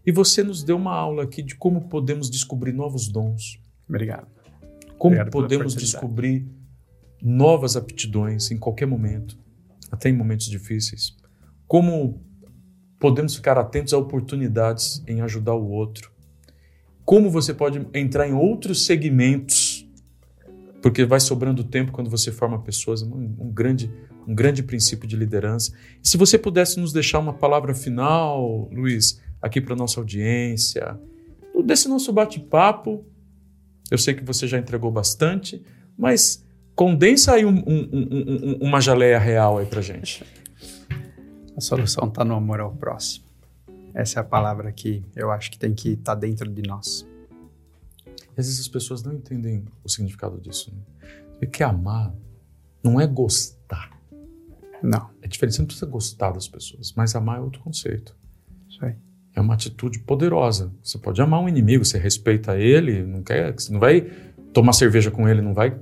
E 0.05 0.11
você 0.11 0.43
nos 0.43 0.61
deu 0.63 0.75
uma 0.75 0.93
aula 0.93 1.23
aqui 1.23 1.41
de 1.41 1.55
como 1.55 1.88
podemos 1.88 2.29
descobrir 2.29 2.73
novos 2.73 3.07
dons, 3.07 3.59
Obrigado. 3.88 4.27
como 4.97 5.13
Obrigado 5.15 5.31
podemos 5.31 5.73
descobrir 5.75 6.45
novas 7.22 7.76
aptidões 7.76 8.51
em 8.51 8.57
qualquer 8.57 8.86
momento, 8.86 9.38
até 9.91 10.09
em 10.09 10.13
momentos 10.13 10.47
difíceis. 10.47 11.15
Como 11.68 12.22
podemos 12.99 13.36
ficar 13.36 13.57
atentos 13.57 13.93
a 13.93 13.97
oportunidades 13.97 15.03
em 15.07 15.22
ajudar 15.22 15.53
o 15.53 15.70
outro. 15.70 16.11
Como 17.05 17.30
você 17.30 17.53
pode 17.53 17.86
entrar 17.93 18.28
em 18.28 18.34
outros 18.34 18.86
segmentos, 18.86 19.88
porque 20.82 21.05
vai 21.05 21.20
sobrando 21.20 21.63
tempo 21.63 21.91
quando 21.91 22.09
você 22.09 22.32
forma 22.32 22.59
pessoas, 22.61 23.01
um, 23.01 23.51
grande, 23.51 23.91
um 24.28 24.34
grande 24.34 24.63
princípio 24.63 25.07
de 25.07 25.15
liderança. 25.15 25.72
E 26.03 26.07
se 26.07 26.18
você 26.18 26.38
pudesse 26.38 26.80
nos 26.80 26.91
deixar 26.91 27.20
uma 27.20 27.34
palavra 27.34 27.74
final, 27.74 28.70
Luiz, 28.72 29.22
aqui 29.41 29.61
para 29.61 29.76
nossa 29.76 29.99
audiência, 29.99 30.99
desse 31.63 31.88
nosso 31.88 32.13
bate-papo, 32.13 33.05
eu 33.91 33.97
sei 33.97 34.13
que 34.13 34.24
você 34.24 34.47
já 34.47 34.57
entregou 34.57 34.91
bastante, 34.91 35.61
mas 35.97 36.45
condensa 36.78 37.34
aí 37.34 37.43
um- 37.43 37.49
um- 37.67 37.89
um- 37.91 38.51
um- 38.61 38.67
uma 38.67 38.80
geleia 38.80 39.17
real 39.17 39.57
aí 39.57 39.65
pra 39.65 39.82
gente. 39.82 40.23
A 41.57 41.59
solução 41.59 42.07
está 42.07 42.23
no 42.23 42.36
amor 42.36 42.59
ao 42.59 42.71
próximo. 42.71 43.25
Essa 43.95 44.19
é 44.19 44.21
a 44.21 44.23
palavra 44.23 44.71
que 44.71 45.03
eu 45.15 45.32
acho 45.32 45.49
que 45.49 45.57
tem 45.57 45.73
que 45.73 45.93
estar 45.93 46.13
dentro 46.13 46.47
de 46.47 46.61
nós. 46.61 47.05
Às 48.30 48.45
vezes 48.45 48.59
as 48.59 48.67
pessoas 48.67 49.01
não 49.01 49.11
entendem 49.11 49.65
o 49.84 49.89
significado 49.89 50.39
disso. 50.39 50.71
Né? 50.71 51.07
Porque 51.39 51.63
amar 51.63 52.13
não 52.84 53.01
é 53.01 53.07
gostar. 53.07 53.89
Não, 54.84 55.09
É 55.23 55.28
diferente, 55.28 55.55
você 55.55 55.61
não 55.63 55.65
precisa 55.65 55.88
gostar 55.88 56.32
das 56.32 56.47
pessoas, 56.47 56.93
mas 56.95 57.15
amar 57.15 57.39
é 57.39 57.41
outro 57.41 57.59
conceito. 57.61 58.15
isso 58.69 58.86
aí. 58.86 58.93
É 59.36 59.41
uma 59.41 59.55
atitude 59.55 59.97
poderosa. 59.99 60.71
Você 60.84 60.99
pode 60.99 61.19
amar 61.19 61.41
um 61.41 61.49
inimigo, 61.49 61.84
você 61.84 61.97
respeita 61.97 62.55
ele, 62.55 63.03
não 63.03 63.23
quer, 63.23 63.51
você 63.53 63.71
não 63.73 63.80
vai 63.80 64.01
tomar 64.53 64.73
cerveja 64.73 65.09
com 65.09 65.28
ele, 65.28 65.41
não 65.41 65.53
vai, 65.55 65.75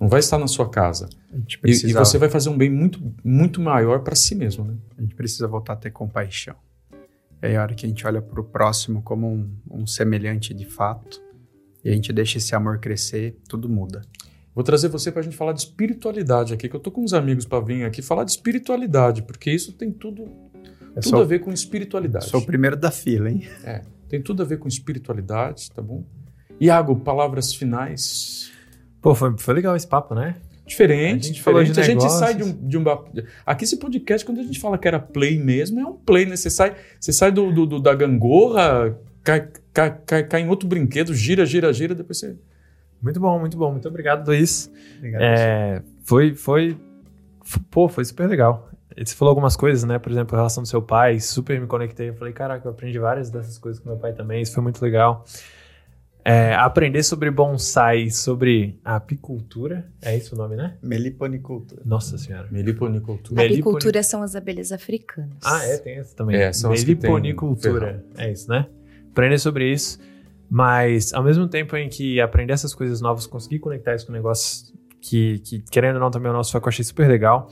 não 0.00 0.08
vai 0.08 0.20
estar 0.20 0.38
na 0.38 0.46
sua 0.46 0.68
casa. 0.70 1.10
A 1.30 1.36
gente 1.36 1.54
E, 1.56 1.58
precisa, 1.58 1.88
e 1.90 1.92
você 1.92 2.16
vai 2.16 2.30
fazer 2.30 2.48
um 2.48 2.56
bem 2.56 2.70
muito, 2.70 3.00
muito 3.22 3.60
maior 3.60 4.00
para 4.00 4.14
si 4.16 4.34
mesmo, 4.34 4.64
né? 4.64 4.74
a 4.96 5.02
gente 5.02 5.14
precisa 5.14 5.46
voltar 5.46 5.74
a 5.74 5.76
ter 5.76 5.90
compaixão. 5.90 6.56
Aí 7.42 7.54
a 7.56 7.62
hora 7.62 7.74
que 7.74 7.84
a 7.84 7.88
gente 7.88 8.06
olha 8.06 8.20
para 8.20 8.40
o 8.40 8.44
próximo 8.44 9.02
como 9.02 9.28
um, 9.28 9.50
um 9.70 9.86
semelhante 9.86 10.54
de 10.54 10.64
fato, 10.64 11.22
e 11.84 11.90
a 11.90 11.92
gente 11.92 12.12
deixa 12.12 12.38
esse 12.38 12.54
amor 12.54 12.78
crescer, 12.78 13.38
tudo 13.48 13.68
muda. 13.68 14.02
Vou 14.54 14.64
trazer 14.64 14.88
você 14.88 15.12
para 15.12 15.20
a 15.20 15.22
gente 15.22 15.36
falar 15.36 15.52
de 15.52 15.60
espiritualidade 15.60 16.52
aqui, 16.52 16.68
que 16.68 16.74
eu 16.74 16.80
tô 16.80 16.90
com 16.90 17.02
uns 17.02 17.12
amigos 17.12 17.44
para 17.46 17.64
vir 17.64 17.84
aqui 17.84 18.02
falar 18.02 18.24
de 18.24 18.32
espiritualidade, 18.32 19.22
porque 19.22 19.50
isso 19.50 19.72
tem 19.72 19.92
tudo, 19.92 20.22
Eu 20.94 21.02
tudo 21.02 21.08
sou, 21.08 21.22
a 21.22 21.24
ver 21.24 21.38
com 21.40 21.52
espiritualidade. 21.52 22.26
sou 22.26 22.40
o 22.40 22.46
primeiro 22.46 22.76
da 22.76 22.90
fila, 22.90 23.30
hein? 23.30 23.48
Tem 24.08 24.20
tudo 24.20 24.42
a 24.42 24.46
ver 24.46 24.58
com 24.58 24.66
espiritualidade, 24.66 25.70
tá 25.70 25.80
bom? 25.80 26.04
Iago, 26.60 26.96
palavras 26.96 27.54
finais. 27.54 28.50
Pô, 29.00 29.14
foi, 29.14 29.36
foi 29.38 29.54
legal 29.54 29.74
esse 29.76 29.86
papo, 29.86 30.14
né? 30.14 30.36
Diferente, 30.66 31.24
A 31.24 31.26
gente 31.28 31.42
falou 31.42 31.64
diferente. 31.64 31.84
de 31.98 32.04
a 32.04 32.08
gente 32.08 32.12
sai 32.18 32.34
de 32.34 32.44
um, 32.44 32.68
de 32.68 32.78
um 32.78 32.84
Aqui 33.44 33.64
esse 33.64 33.76
podcast, 33.78 34.24
quando 34.24 34.38
a 34.38 34.42
gente 34.44 34.60
fala 34.60 34.78
que 34.78 34.86
era 34.86 35.00
play 35.00 35.36
mesmo, 35.38 35.80
é 35.80 35.84
um 35.84 35.94
play, 35.96 36.26
né? 36.26 36.36
Você 36.36 36.48
sai, 36.48 36.76
você 37.00 37.12
sai 37.12 37.32
do, 37.32 37.50
do- 37.52 37.66
do- 37.66 37.80
da 37.80 37.92
gangorra, 37.92 38.96
cai, 39.24 39.48
cai, 39.72 39.98
cai, 40.06 40.22
cai 40.24 40.40
em 40.42 40.48
outro 40.48 40.68
brinquedo, 40.68 41.12
gira, 41.12 41.44
gira, 41.44 41.72
gira, 41.72 41.92
depois 41.94 42.18
você. 42.18 42.36
Muito 43.02 43.18
bom, 43.18 43.38
muito 43.40 43.56
bom. 43.56 43.72
Muito 43.72 43.88
obrigado, 43.88 44.26
Luiz. 44.28 44.70
Obrigado. 44.98 45.22
É, 45.22 45.82
foi, 46.04 46.34
foi, 46.34 46.76
f- 47.44 47.60
pô, 47.70 47.88
foi 47.88 48.04
super 48.04 48.28
legal. 48.28 48.68
Você 48.96 49.14
falou 49.14 49.30
algumas 49.30 49.56
coisas, 49.56 49.82
né? 49.84 49.98
Por 49.98 50.12
exemplo, 50.12 50.36
a 50.36 50.38
relação 50.38 50.62
do 50.62 50.68
seu 50.68 50.82
pai, 50.82 51.18
super 51.18 51.58
me 51.60 51.66
conectei. 51.66 52.10
Eu 52.10 52.14
falei, 52.14 52.32
caraca, 52.32 52.68
eu 52.68 52.72
aprendi 52.72 52.98
várias 52.98 53.30
dessas 53.30 53.56
coisas 53.58 53.82
com 53.82 53.88
meu 53.88 53.98
pai 53.98 54.12
também. 54.12 54.42
Isso 54.42 54.52
foi 54.52 54.62
muito 54.62 54.80
legal. 54.82 55.24
É, 56.24 56.54
aprender 56.54 57.02
sobre 57.02 57.30
bonsai, 57.30 58.10
sobre 58.10 58.78
apicultura. 58.84 59.90
É 60.02 60.16
isso 60.16 60.34
o 60.34 60.38
nome, 60.38 60.54
né? 60.56 60.76
Meliponicultura. 60.82 61.82
Nossa 61.84 62.18
senhora. 62.18 62.46
Meliponicultura. 62.50 63.40
Meliponi- 63.40 63.60
Apicultura 63.60 64.02
são 64.02 64.22
as 64.22 64.36
abelhas 64.36 64.70
africanas. 64.72 65.36
Ah, 65.44 65.64
é, 65.64 65.78
tem 65.78 65.94
essa 65.98 66.14
também. 66.14 66.36
É, 66.36 66.52
são 66.52 66.72
as 66.72 66.80
que 66.80 66.94
têm 66.94 67.10
Meliponicultura. 67.10 68.04
É 68.18 68.30
isso, 68.30 68.48
né? 68.50 68.66
Aprender 69.10 69.38
sobre 69.38 69.70
isso. 69.72 69.98
Mas, 70.48 71.14
ao 71.14 71.22
mesmo 71.22 71.46
tempo 71.48 71.76
em 71.76 71.88
que 71.88 72.20
aprender 72.20 72.52
essas 72.52 72.74
coisas 72.74 73.00
novas, 73.00 73.26
conseguir 73.26 73.60
conectar 73.60 73.94
isso 73.94 74.06
com 74.06 74.12
negócios 74.12 74.74
que, 75.00 75.38
que, 75.40 75.60
querendo 75.70 75.94
ou 75.94 76.00
não, 76.00 76.10
também 76.10 76.28
é 76.28 76.30
o 76.30 76.36
nosso 76.36 76.52
foco, 76.52 76.66
eu 76.66 76.70
achei 76.70 76.84
super 76.84 77.08
legal. 77.08 77.48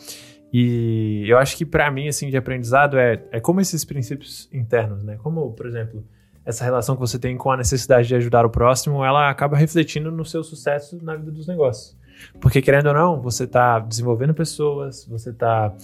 E 0.53 1.25
eu 1.29 1.39
acho 1.39 1.57
que 1.57 1.65
para 1.65 1.91
mim, 1.91 2.09
assim, 2.09 2.29
de 2.31 2.37
aprendizado 2.37 2.99
é, 2.99 3.23
é 3.31 3.39
como 3.41 3.61
esses 3.61 3.85
princípios 3.85 4.49
internos, 4.53 5.05
né? 5.05 5.17
Como, 5.23 5.53
por 5.53 5.67
exemplo, 5.67 6.05
essa 6.49 6.65
relação 6.65 6.95
que 6.95 7.01
você 7.01 7.19
tem 7.19 7.37
com 7.37 7.51
a 7.53 7.59
necessidade 7.59 8.09
de 8.09 8.15
ajudar 8.15 8.47
o 8.47 8.49
próximo, 8.49 9.05
ela 9.05 9.29
acaba 9.29 9.55
refletindo 9.55 10.11
no 10.11 10.25
seu 10.25 10.43
sucesso 10.43 10.99
na 11.03 11.15
vida 11.15 11.31
dos 11.31 11.47
negócios. 11.47 11.95
Porque, 12.41 12.63
querendo 12.63 12.87
ou 12.87 12.95
não, 12.95 13.21
você 13.21 13.45
está 13.45 13.79
desenvolvendo 13.79 14.33
pessoas, 14.33 15.05
você 15.05 15.29
está 15.29 15.75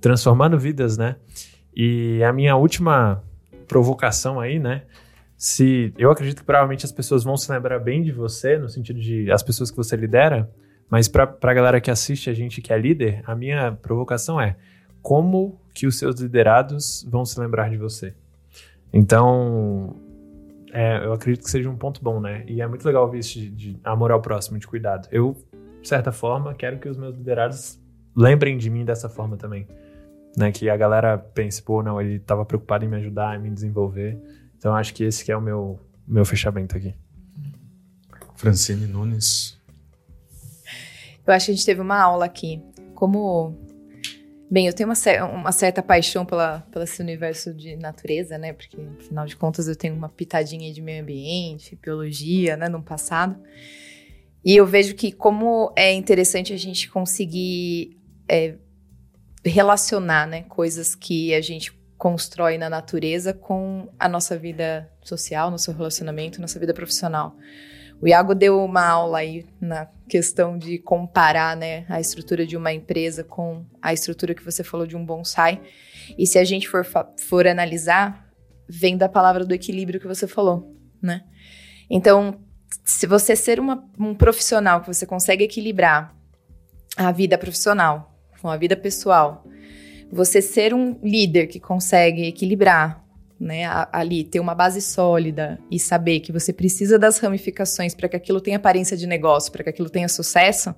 transformando 0.00 0.56
vidas, 0.56 0.96
né? 0.96 1.16
E 1.74 2.22
a 2.22 2.32
minha 2.32 2.54
última 2.54 3.20
provocação 3.66 4.38
aí, 4.38 4.60
né? 4.60 4.82
Se 5.36 5.92
eu 5.98 6.08
acredito 6.12 6.38
que 6.38 6.44
provavelmente 6.44 6.86
as 6.86 6.92
pessoas 6.92 7.24
vão 7.24 7.36
se 7.36 7.50
lembrar 7.50 7.80
bem 7.80 8.00
de 8.00 8.12
você, 8.12 8.56
no 8.56 8.68
sentido 8.68 9.00
de 9.00 9.28
as 9.28 9.42
pessoas 9.42 9.72
que 9.72 9.76
você 9.76 9.96
lidera, 9.96 10.48
mas 10.88 11.08
para 11.08 11.36
a 11.42 11.54
galera 11.54 11.80
que 11.80 11.90
assiste 11.90 12.30
a 12.30 12.32
gente 12.32 12.62
que 12.62 12.72
é 12.72 12.78
líder, 12.78 13.24
a 13.26 13.34
minha 13.34 13.72
provocação 13.72 14.40
é 14.40 14.54
como 15.02 15.60
que 15.74 15.84
os 15.84 15.98
seus 15.98 16.20
liderados 16.20 17.04
vão 17.10 17.24
se 17.24 17.40
lembrar 17.40 17.68
de 17.70 17.76
você. 17.76 18.14
Então, 18.92 19.96
é, 20.72 21.04
eu 21.04 21.12
acredito 21.12 21.44
que 21.44 21.50
seja 21.50 21.68
um 21.68 21.76
ponto 21.76 22.02
bom, 22.02 22.20
né? 22.20 22.44
E 22.46 22.60
é 22.60 22.66
muito 22.66 22.84
legal 22.84 23.08
ver 23.10 23.18
isso 23.18 23.38
de, 23.38 23.50
de 23.50 23.80
amor 23.84 24.10
ao 24.10 24.20
próximo, 24.20 24.58
de 24.58 24.66
cuidado. 24.66 25.06
Eu, 25.12 25.36
de 25.80 25.88
certa 25.88 26.10
forma, 26.10 26.54
quero 26.54 26.78
que 26.78 26.88
os 26.88 26.96
meus 26.96 27.14
liderados 27.14 27.80
lembrem 28.16 28.56
de 28.56 28.68
mim 28.70 28.84
dessa 28.84 29.08
forma 29.08 29.36
também 29.36 29.66
né? 30.36 30.50
Que 30.50 30.68
a 30.68 30.76
galera 30.76 31.18
pense, 31.18 31.62
pô, 31.62 31.82
não, 31.82 32.00
ele 32.00 32.16
estava 32.16 32.44
preocupado 32.44 32.84
em 32.84 32.88
me 32.88 32.96
ajudar, 32.96 33.36
em 33.36 33.42
me 33.42 33.50
desenvolver. 33.50 34.18
Então 34.56 34.74
acho 34.74 34.94
que 34.94 35.04
esse 35.04 35.24
que 35.24 35.32
é 35.32 35.36
o 35.36 35.40
meu, 35.40 35.78
meu 36.06 36.24
fechamento 36.24 36.76
aqui. 36.76 36.94
Francine 38.36 38.86
Nunes. 38.86 39.58
Eu 41.26 41.32
acho 41.32 41.46
que 41.46 41.52
a 41.52 41.54
gente 41.54 41.66
teve 41.66 41.80
uma 41.80 42.00
aula 42.00 42.24
aqui. 42.24 42.62
Como. 42.94 43.56
Bem, 44.52 44.66
eu 44.66 44.74
tenho 44.74 44.86
uma, 44.86 45.24
uma 45.24 45.50
certa 45.50 45.82
paixão 45.82 46.26
pela, 46.26 46.60
pelo 46.70 46.84
esse 46.84 47.00
universo 47.00 47.54
de 47.54 47.74
natureza, 47.74 48.36
né? 48.36 48.52
Porque, 48.52 48.76
afinal 49.00 49.24
de 49.24 49.34
contas, 49.34 49.66
eu 49.66 49.74
tenho 49.74 49.94
uma 49.94 50.10
pitadinha 50.10 50.70
de 50.70 50.82
meio 50.82 51.02
ambiente, 51.02 51.74
biologia, 51.74 52.54
né? 52.54 52.68
No 52.68 52.82
passado. 52.82 53.42
E 54.44 54.54
eu 54.54 54.66
vejo 54.66 54.94
que 54.94 55.10
como 55.10 55.72
é 55.74 55.90
interessante 55.94 56.52
a 56.52 56.58
gente 56.58 56.90
conseguir 56.90 57.98
é, 58.28 58.56
relacionar, 59.42 60.26
né, 60.26 60.42
coisas 60.42 60.94
que 60.94 61.32
a 61.32 61.40
gente 61.40 61.72
constrói 61.96 62.58
na 62.58 62.68
natureza 62.68 63.32
com 63.32 63.88
a 63.98 64.06
nossa 64.06 64.36
vida 64.36 64.86
social, 65.00 65.50
nosso 65.50 65.72
relacionamento, 65.72 66.42
nossa 66.42 66.60
vida 66.60 66.74
profissional. 66.74 67.34
O 68.02 68.08
Iago 68.08 68.34
deu 68.34 68.64
uma 68.64 68.84
aula 68.84 69.18
aí 69.18 69.46
na 69.60 69.86
questão 70.08 70.58
de 70.58 70.76
comparar, 70.76 71.56
né, 71.56 71.86
a 71.88 72.00
estrutura 72.00 72.44
de 72.44 72.56
uma 72.56 72.72
empresa 72.72 73.22
com 73.22 73.64
a 73.80 73.92
estrutura 73.92 74.34
que 74.34 74.44
você 74.44 74.64
falou 74.64 74.84
de 74.84 74.96
um 74.96 75.06
bonsai. 75.06 75.60
E 76.18 76.26
se 76.26 76.36
a 76.36 76.42
gente 76.42 76.68
for, 76.68 76.84
for 77.16 77.46
analisar, 77.46 78.28
vem 78.68 78.96
da 78.96 79.08
palavra 79.08 79.44
do 79.44 79.54
equilíbrio 79.54 80.00
que 80.00 80.08
você 80.08 80.26
falou, 80.26 80.76
né? 81.00 81.22
Então, 81.88 82.40
se 82.84 83.06
você 83.06 83.36
ser 83.36 83.60
uma, 83.60 83.88
um 83.96 84.16
profissional 84.16 84.80
que 84.80 84.88
você 84.88 85.06
consegue 85.06 85.44
equilibrar 85.44 86.12
a 86.96 87.12
vida 87.12 87.38
profissional 87.38 88.12
com 88.40 88.48
a 88.48 88.56
vida 88.56 88.76
pessoal, 88.76 89.46
você 90.10 90.42
ser 90.42 90.74
um 90.74 90.98
líder 91.04 91.46
que 91.46 91.60
consegue 91.60 92.26
equilibrar, 92.26 93.01
né, 93.42 93.64
ali 93.92 94.22
ter 94.22 94.38
uma 94.38 94.54
base 94.54 94.80
sólida 94.80 95.58
e 95.68 95.78
saber 95.78 96.20
que 96.20 96.30
você 96.30 96.52
precisa 96.52 96.96
das 96.96 97.18
ramificações 97.18 97.92
para 97.92 98.08
que 98.08 98.14
aquilo 98.14 98.40
tenha 98.40 98.56
aparência 98.56 98.96
de 98.96 99.04
negócio, 99.04 99.50
para 99.50 99.64
que 99.64 99.70
aquilo 99.70 99.90
tenha 99.90 100.08
sucesso, 100.08 100.72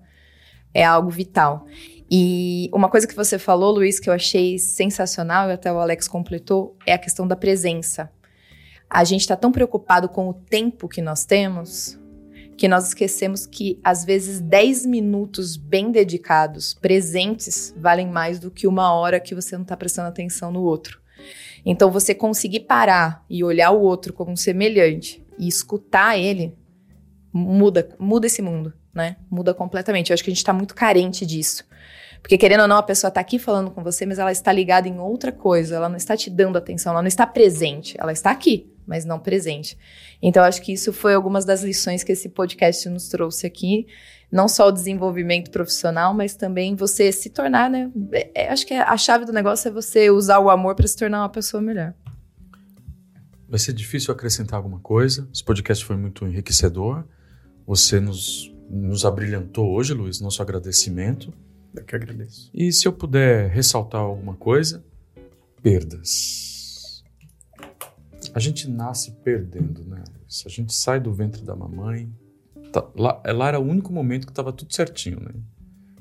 é 0.72 0.82
algo 0.82 1.10
vital. 1.10 1.66
E 2.10 2.70
uma 2.72 2.88
coisa 2.88 3.06
que 3.06 3.14
você 3.14 3.38
falou, 3.38 3.70
Luiz, 3.70 4.00
que 4.00 4.08
eu 4.08 4.14
achei 4.14 4.58
sensacional, 4.58 5.50
e 5.50 5.52
até 5.52 5.70
o 5.70 5.78
Alex 5.78 6.08
completou, 6.08 6.76
é 6.86 6.94
a 6.94 6.98
questão 6.98 7.28
da 7.28 7.36
presença. 7.36 8.10
A 8.88 9.04
gente 9.04 9.20
está 9.20 9.36
tão 9.36 9.52
preocupado 9.52 10.08
com 10.08 10.28
o 10.28 10.34
tempo 10.34 10.88
que 10.88 11.02
nós 11.02 11.26
temos 11.26 11.98
que 12.56 12.68
nós 12.68 12.86
esquecemos 12.86 13.46
que 13.46 13.80
às 13.82 14.04
vezes 14.04 14.40
10 14.40 14.86
minutos 14.86 15.56
bem 15.56 15.90
dedicados, 15.90 16.72
presentes, 16.72 17.74
valem 17.76 18.06
mais 18.06 18.38
do 18.38 18.48
que 18.48 18.68
uma 18.68 18.94
hora 18.94 19.18
que 19.18 19.34
você 19.34 19.56
não 19.56 19.62
está 19.62 19.76
prestando 19.76 20.08
atenção 20.08 20.52
no 20.52 20.62
outro. 20.62 21.02
Então, 21.64 21.90
você 21.90 22.14
conseguir 22.14 22.60
parar 22.60 23.24
e 23.28 23.42
olhar 23.42 23.70
o 23.70 23.80
outro 23.80 24.12
como 24.12 24.32
um 24.32 24.36
semelhante 24.36 25.24
e 25.38 25.48
escutar 25.48 26.18
ele, 26.18 26.54
muda, 27.32 27.88
muda 27.98 28.26
esse 28.26 28.42
mundo, 28.42 28.72
né? 28.92 29.16
Muda 29.30 29.54
completamente. 29.54 30.10
Eu 30.10 30.14
acho 30.14 30.22
que 30.22 30.30
a 30.30 30.32
gente 30.32 30.38
está 30.38 30.52
muito 30.52 30.74
carente 30.74 31.24
disso. 31.24 31.64
Porque, 32.20 32.38
querendo 32.38 32.62
ou 32.62 32.68
não, 32.68 32.76
a 32.76 32.82
pessoa 32.82 33.08
está 33.08 33.20
aqui 33.20 33.38
falando 33.38 33.70
com 33.70 33.82
você, 33.82 34.06
mas 34.06 34.18
ela 34.18 34.32
está 34.32 34.52
ligada 34.52 34.88
em 34.88 34.98
outra 34.98 35.30
coisa, 35.30 35.76
ela 35.76 35.88
não 35.88 35.96
está 35.96 36.16
te 36.16 36.30
dando 36.30 36.56
atenção, 36.56 36.92
ela 36.92 37.02
não 37.02 37.08
está 37.08 37.26
presente, 37.26 37.96
ela 37.98 38.12
está 38.12 38.30
aqui 38.30 38.74
mas 38.86 39.04
não 39.04 39.18
presente. 39.18 39.76
Então, 40.20 40.42
acho 40.42 40.62
que 40.62 40.72
isso 40.72 40.92
foi 40.92 41.14
algumas 41.14 41.44
das 41.44 41.62
lições 41.62 42.02
que 42.02 42.12
esse 42.12 42.28
podcast 42.28 42.88
nos 42.88 43.08
trouxe 43.08 43.46
aqui. 43.46 43.86
Não 44.30 44.48
só 44.48 44.68
o 44.68 44.72
desenvolvimento 44.72 45.50
profissional, 45.50 46.12
mas 46.12 46.34
também 46.34 46.74
você 46.74 47.12
se 47.12 47.30
tornar, 47.30 47.70
né? 47.70 47.90
É, 48.34 48.48
acho 48.48 48.66
que 48.66 48.74
a 48.74 48.96
chave 48.96 49.24
do 49.24 49.32
negócio 49.32 49.68
é 49.68 49.70
você 49.70 50.10
usar 50.10 50.38
o 50.38 50.50
amor 50.50 50.74
para 50.74 50.86
se 50.86 50.96
tornar 50.96 51.20
uma 51.20 51.28
pessoa 51.28 51.62
melhor. 51.62 51.94
Vai 53.48 53.58
ser 53.58 53.72
difícil 53.72 54.12
acrescentar 54.12 54.56
alguma 54.56 54.80
coisa. 54.80 55.28
Esse 55.32 55.44
podcast 55.44 55.84
foi 55.84 55.96
muito 55.96 56.26
enriquecedor. 56.26 57.04
Você 57.66 58.00
nos, 58.00 58.52
nos 58.68 59.04
abrilhantou 59.04 59.72
hoje, 59.72 59.94
Luiz. 59.94 60.20
Nosso 60.20 60.42
agradecimento. 60.42 61.32
Eu 61.74 61.84
que 61.84 61.94
agradeço. 61.94 62.50
E 62.52 62.72
se 62.72 62.86
eu 62.88 62.92
puder 62.92 63.50
ressaltar 63.50 64.00
alguma 64.00 64.34
coisa, 64.34 64.84
perdas. 65.62 67.02
A 68.34 68.40
gente 68.40 68.68
nasce 68.68 69.12
perdendo, 69.22 69.84
né? 69.84 70.02
Se 70.28 70.46
a 70.46 70.50
gente 70.50 70.74
sai 70.74 70.98
do 70.98 71.12
ventre 71.12 71.42
da 71.42 71.54
mamãe, 71.54 72.12
tá, 72.74 72.90
lá, 72.96 73.22
lá 73.24 73.48
era 73.48 73.60
o 73.60 73.64
único 73.64 73.92
momento 73.92 74.26
que 74.26 74.32
estava 74.32 74.52
tudo 74.52 74.74
certinho, 74.74 75.20
né? 75.20 75.32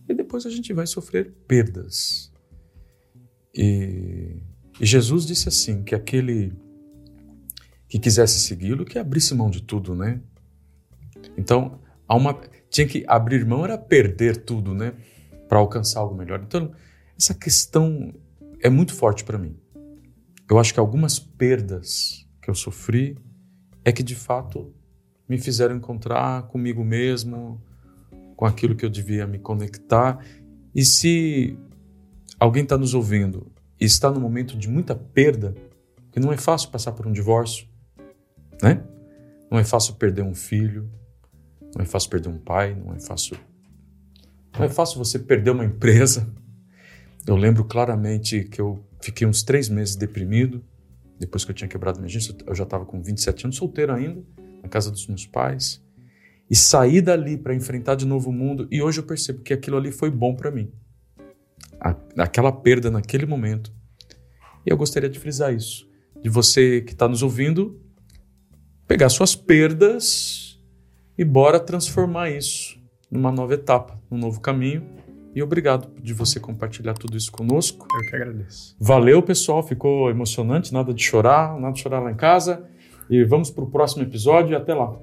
E 0.10 0.14
depois 0.14 0.46
a 0.46 0.50
gente 0.50 0.74
vai 0.74 0.88
sofrer 0.88 1.32
perdas. 1.48 2.32
E, 3.54 4.42
e 4.80 4.86
Jesus 4.86 5.26
disse 5.26 5.48
assim, 5.48 5.84
que 5.84 5.94
aquele 5.94 6.52
que 7.88 8.00
quisesse 8.00 8.40
segui-lo, 8.40 8.86
que 8.86 8.98
abrisse 8.98 9.36
mão 9.36 9.52
de 9.52 9.62
tudo, 9.62 9.96
né? 9.96 10.20
Então, 11.38 11.80
há 12.08 12.16
uma, 12.16 12.42
tinha 12.70 12.88
que 12.88 13.06
abrir 13.08 13.46
mão 13.46 13.64
era 13.64 13.78
perder 13.78 14.38
tudo, 14.38 14.74
né? 14.74 14.94
Para 15.48 15.60
alcançar 15.60 16.00
algo 16.00 16.16
melhor. 16.16 16.42
Então, 16.44 16.74
essa 17.16 17.36
questão 17.36 18.14
é 18.60 18.70
muito 18.70 18.96
forte 18.96 19.24
para 19.24 19.38
mim. 19.38 19.56
Eu 20.50 20.58
acho 20.58 20.74
que 20.74 20.80
algumas 20.80 21.20
perdas 21.20 22.28
que 22.42 22.50
eu 22.50 22.56
sofri 22.56 23.18
é 23.86 23.92
que 23.92 24.02
de 24.02 24.16
fato 24.16 24.74
me 25.28 25.38
fizeram 25.38 25.76
encontrar 25.76 26.44
comigo 26.44 26.84
mesmo, 26.84 27.62
com 28.36 28.46
aquilo 28.46 28.76
que 28.76 28.86
eu 28.86 28.90
devia 28.90 29.26
me 29.26 29.40
conectar. 29.40 30.24
E 30.76 30.84
se 30.84 31.58
alguém 32.40 32.64
está 32.64 32.78
nos 32.78 32.94
ouvindo 32.94 33.52
e 33.80 33.86
está 33.86 34.12
no 34.12 34.20
momento 34.20 34.58
de 34.58 34.70
muita 34.70 34.96
perda, 34.96 35.56
que 36.12 36.20
não 36.20 36.32
é 36.32 36.38
fácil 36.38 36.70
passar 36.70 36.92
por 36.92 37.08
um 37.08 37.12
divórcio, 37.12 37.68
né? 38.62 38.84
Não 39.50 39.60
é 39.60 39.64
fácil 39.64 39.96
perder 39.96 40.24
um 40.24 40.36
filho, 40.36 40.90
não 41.76 41.84
é 41.84 41.86
fácil 41.86 42.10
perder 42.10 42.30
um 42.30 42.38
pai, 42.38 42.76
não 42.76 42.94
é 42.94 43.00
fácil. 43.00 43.38
Não 44.58 44.66
é 44.66 44.70
fácil 44.70 44.98
você 44.98 45.18
perder 45.18 45.52
uma 45.52 45.66
empresa. 45.66 46.32
Eu 47.26 47.36
lembro 47.36 47.64
claramente 47.64 48.44
que 48.44 48.60
eu 48.60 48.84
fiquei 49.02 49.26
uns 49.26 49.42
três 49.44 49.70
meses 49.70 49.96
deprimido 49.96 50.64
depois 51.20 51.46
que 51.46 51.52
eu 51.52 51.56
tinha 51.56 51.68
quebrado 51.68 52.00
minha 52.00 52.08
agência, 52.08 52.36
eu 52.46 52.56
já 52.56 52.64
estava 52.64 52.86
com 52.86 53.02
27 53.02 53.46
anos, 53.46 53.56
solteiro 53.56 53.94
ainda, 53.94 54.22
na 54.64 54.70
casa 54.70 54.90
dos 54.90 55.06
meus 55.08 55.28
pais. 55.28 55.84
E 56.50 56.56
saí 56.56 57.02
dali 57.02 57.38
para 57.38 57.54
enfrentar 57.54 57.96
de 57.96 58.06
novo 58.06 58.30
o 58.30 58.34
mundo, 58.34 58.68
e 58.72 58.82
hoje 58.82 59.00
eu 59.00 59.04
percebo 59.04 59.42
que 59.42 59.54
aquilo 59.54 59.78
ali 59.78 59.92
foi 59.92 60.10
bom 60.10 60.36
para 60.36 60.50
mim. 60.50 60.72
aquela 62.18 62.52
perda 62.52 62.90
naquele 62.90 63.26
momento. 63.26 63.72
E 64.66 64.72
eu 64.72 64.78
gostaria 64.78 65.10
de 65.10 65.20
frisar 65.20 65.54
isso. 65.54 65.88
De 66.22 66.30
você 66.30 66.82
que 66.82 66.94
está 66.94 67.08
nos 67.08 67.22
ouvindo, 67.22 67.82
pegar 68.88 69.10
suas 69.10 69.36
perdas 69.36 70.58
e 71.18 71.26
bora 71.26 71.60
transformar 71.60 72.30
isso 72.30 72.82
numa 73.12 73.32
nova 73.32 73.54
etapa, 73.54 74.02
num 74.10 74.18
novo 74.18 74.40
caminho 74.40 75.04
e 75.36 75.42
obrigado 75.42 75.90
de 76.00 76.14
você 76.14 76.40
compartilhar 76.40 76.94
tudo 76.94 77.18
isso 77.18 77.32
conosco. 77.32 77.88
Eu 77.92 78.10
que 78.10 78.16
agradeço. 78.16 78.76
Valeu, 78.80 79.22
pessoal. 79.22 79.64
Ficou 79.64 80.10
emocionante. 80.10 80.72
Nada 80.72 80.94
de 80.94 81.02
chorar, 81.04 81.60
nada 81.60 81.74
de 81.74 81.82
chorar 81.82 82.00
lá 82.00 82.12
em 82.12 82.16
casa. 82.16 82.70
E 83.10 83.24
vamos 83.24 83.52
para 83.52 83.64
o 83.64 83.70
próximo 83.70 84.04
episódio 84.04 84.54
e 84.54 84.56
até 84.56 84.74
lá. 84.74 84.96